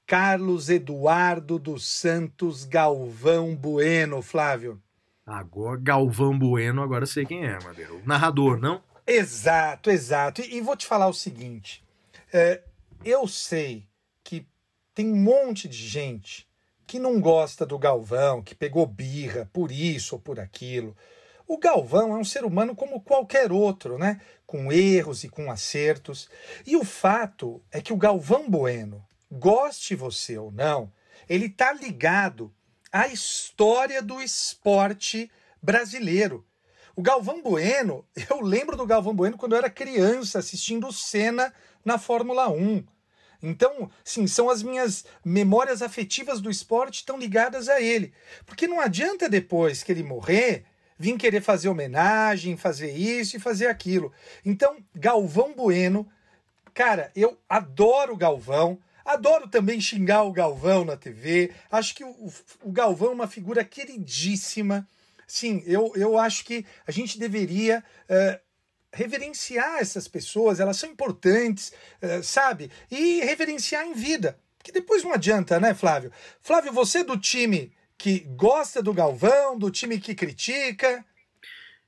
[0.06, 4.82] Carlos Eduardo dos Santos Galvão Bueno, Flávio.
[5.26, 7.94] Agora, Galvão Bueno, agora sei quem é, Madeira.
[7.94, 8.82] O narrador, não?
[9.06, 10.42] Exato, exato.
[10.42, 11.84] E, e vou te falar o seguinte:
[12.32, 12.62] é,
[13.04, 13.86] eu sei
[14.24, 14.48] que
[14.94, 16.48] tem um monte de gente
[16.86, 20.96] que não gosta do Galvão, que pegou birra por isso ou por aquilo.
[21.48, 24.22] O Galvão é um ser humano como qualquer outro, né?
[24.46, 26.30] Com erros e com acertos.
[26.66, 30.92] E o fato é que o Galvão Bueno, goste você ou não,
[31.28, 32.54] ele está ligado
[32.92, 35.30] à história do esporte
[35.62, 36.46] brasileiro.
[36.96, 41.54] O Galvão Bueno, eu lembro do Galvão Bueno quando eu era criança assistindo o Senna
[41.84, 42.84] na Fórmula 1.
[43.42, 48.14] Então, sim, são as minhas memórias afetivas do esporte estão ligadas a ele.
[48.46, 50.66] Porque não adianta depois que ele morrer
[50.98, 54.14] vir querer fazer homenagem, fazer isso e fazer aquilo.
[54.46, 56.08] Então, Galvão Bueno,
[56.74, 58.80] cara, eu adoro o Galvão.
[59.04, 61.52] Adoro também xingar o Galvão na TV.
[61.70, 64.88] Acho que o, o Galvão é uma figura queridíssima.
[65.34, 68.40] Sim, eu, eu acho que a gente deveria uh,
[68.94, 71.74] reverenciar essas pessoas, elas são importantes,
[72.04, 72.70] uh, sabe?
[72.92, 74.40] E reverenciar em vida.
[74.64, 76.12] Que depois não adianta, né, Flávio?
[76.40, 81.04] Flávio, você é do time que gosta do Galvão, do time que critica.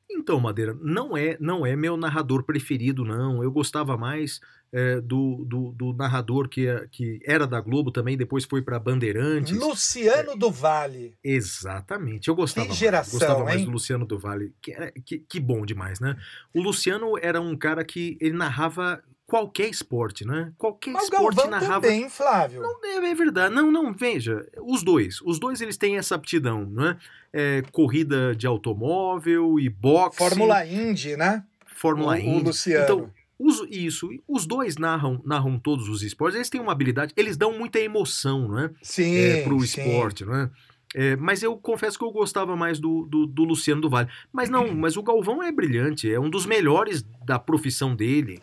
[0.10, 3.44] Então, Madeira, não é não é meu narrador preferido, não.
[3.44, 8.18] Eu gostava mais é, do, do, do, narrador que, é, que era da Globo também,
[8.18, 9.56] depois foi para Bandeirantes.
[9.58, 11.14] Luciano é, do Vale.
[11.24, 12.28] Exatamente.
[12.28, 14.54] Eu gostava, que geração, mais, gostava mais do Luciano do Vale.
[14.62, 14.74] Que,
[15.06, 16.18] que, que bom demais, né?
[16.54, 20.52] O Luciano era um cara que ele narrava qualquer esporte, né?
[20.58, 21.82] Qualquer Mas esporte Galvão narrava.
[21.82, 22.62] também, Flávio.
[22.62, 23.54] Não, é, é, verdade.
[23.54, 24.46] Não, não, veja.
[24.62, 25.22] Os dois.
[25.22, 26.98] Os dois eles têm essa aptidão, né?
[27.34, 30.18] É, corrida de automóvel e boxe.
[30.18, 31.44] Fórmula Indy, né?
[31.66, 32.44] Fórmula o, Indy.
[32.44, 32.84] O Luciano.
[32.84, 37.36] Então, os, isso, os dois narram, narram todos os esportes, eles têm uma habilidade, eles
[37.36, 38.72] dão muita emoção, não é?
[38.82, 39.16] Sim.
[39.16, 39.82] É, pro sim.
[39.82, 40.50] esporte, não é?
[40.98, 44.08] É, mas eu confesso que eu gostava mais do, do, do, Luciano do Vale.
[44.32, 48.40] Mas não, mas o Galvão é brilhante, é um dos melhores da profissão dele.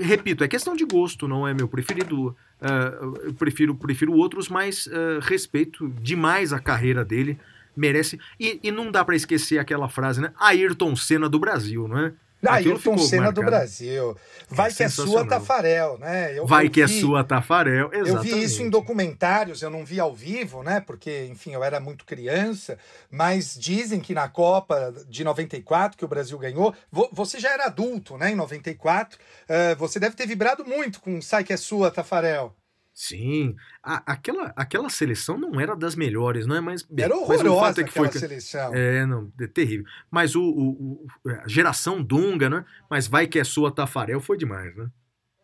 [0.00, 2.28] Repito, é questão de gosto, não é meu preferido.
[2.28, 7.38] Uh, eu prefiro, prefiro outros, mas uh, respeito demais a carreira dele.
[7.76, 8.18] Merece.
[8.40, 10.32] E, e não dá para esquecer aquela frase, né?
[10.38, 12.14] Ayrton Senna do Brasil, não é?
[12.52, 14.16] Ayrton Senna do Brasil.
[14.48, 16.38] Vai É que é sua Tafarel, né?
[16.38, 18.08] Eu, Vai eu que é vi- sua Tafarel, exatamente.
[18.08, 20.80] Eu vi isso em documentários, eu não vi ao vivo, né?
[20.80, 22.78] Porque, enfim, eu era muito criança,
[23.10, 27.66] mas dizem que na Copa de 94, que o Brasil ganhou, vo- você já era
[27.66, 28.30] adulto, né?
[28.30, 29.18] Em 94,
[29.48, 32.54] eh, você deve ter vibrado muito com Sai que é sua, Tafarel.
[32.96, 36.60] Sim, a- aquela, aquela seleção não era das melhores, não é?
[36.60, 38.72] Mas, Era mas o horrorosa fato é que foi aquela seleção.
[38.72, 39.84] É, não, é terrível.
[40.08, 42.64] Mas o, o- o- a geração Dunga, né?
[42.88, 44.86] Mas vai que é sua Tafarel foi demais, né?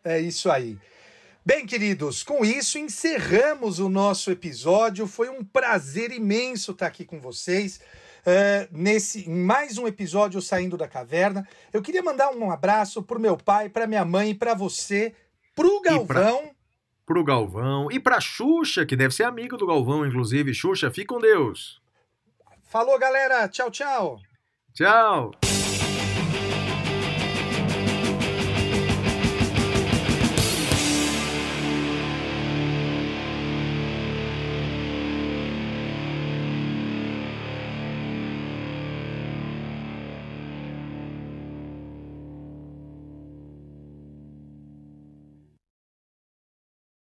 [0.03, 0.77] É isso aí.
[1.45, 5.05] Bem, queridos, com isso encerramos o nosso episódio.
[5.05, 7.81] Foi um prazer imenso estar aqui com vocês.
[8.25, 11.45] é, nesse em mais um episódio saindo da caverna.
[11.73, 15.13] Eu queria mandar um abraço pro meu pai, pra minha mãe e pra você,
[15.55, 16.51] pro Galvão.
[17.11, 20.53] Pro Galvão e pra Xuxa, que deve ser amigo do Galvão, inclusive.
[20.53, 21.81] Xuxa, fique com Deus.
[22.63, 23.49] Falou, galera.
[23.49, 24.17] Tchau, tchau.
[24.73, 25.50] Tchau.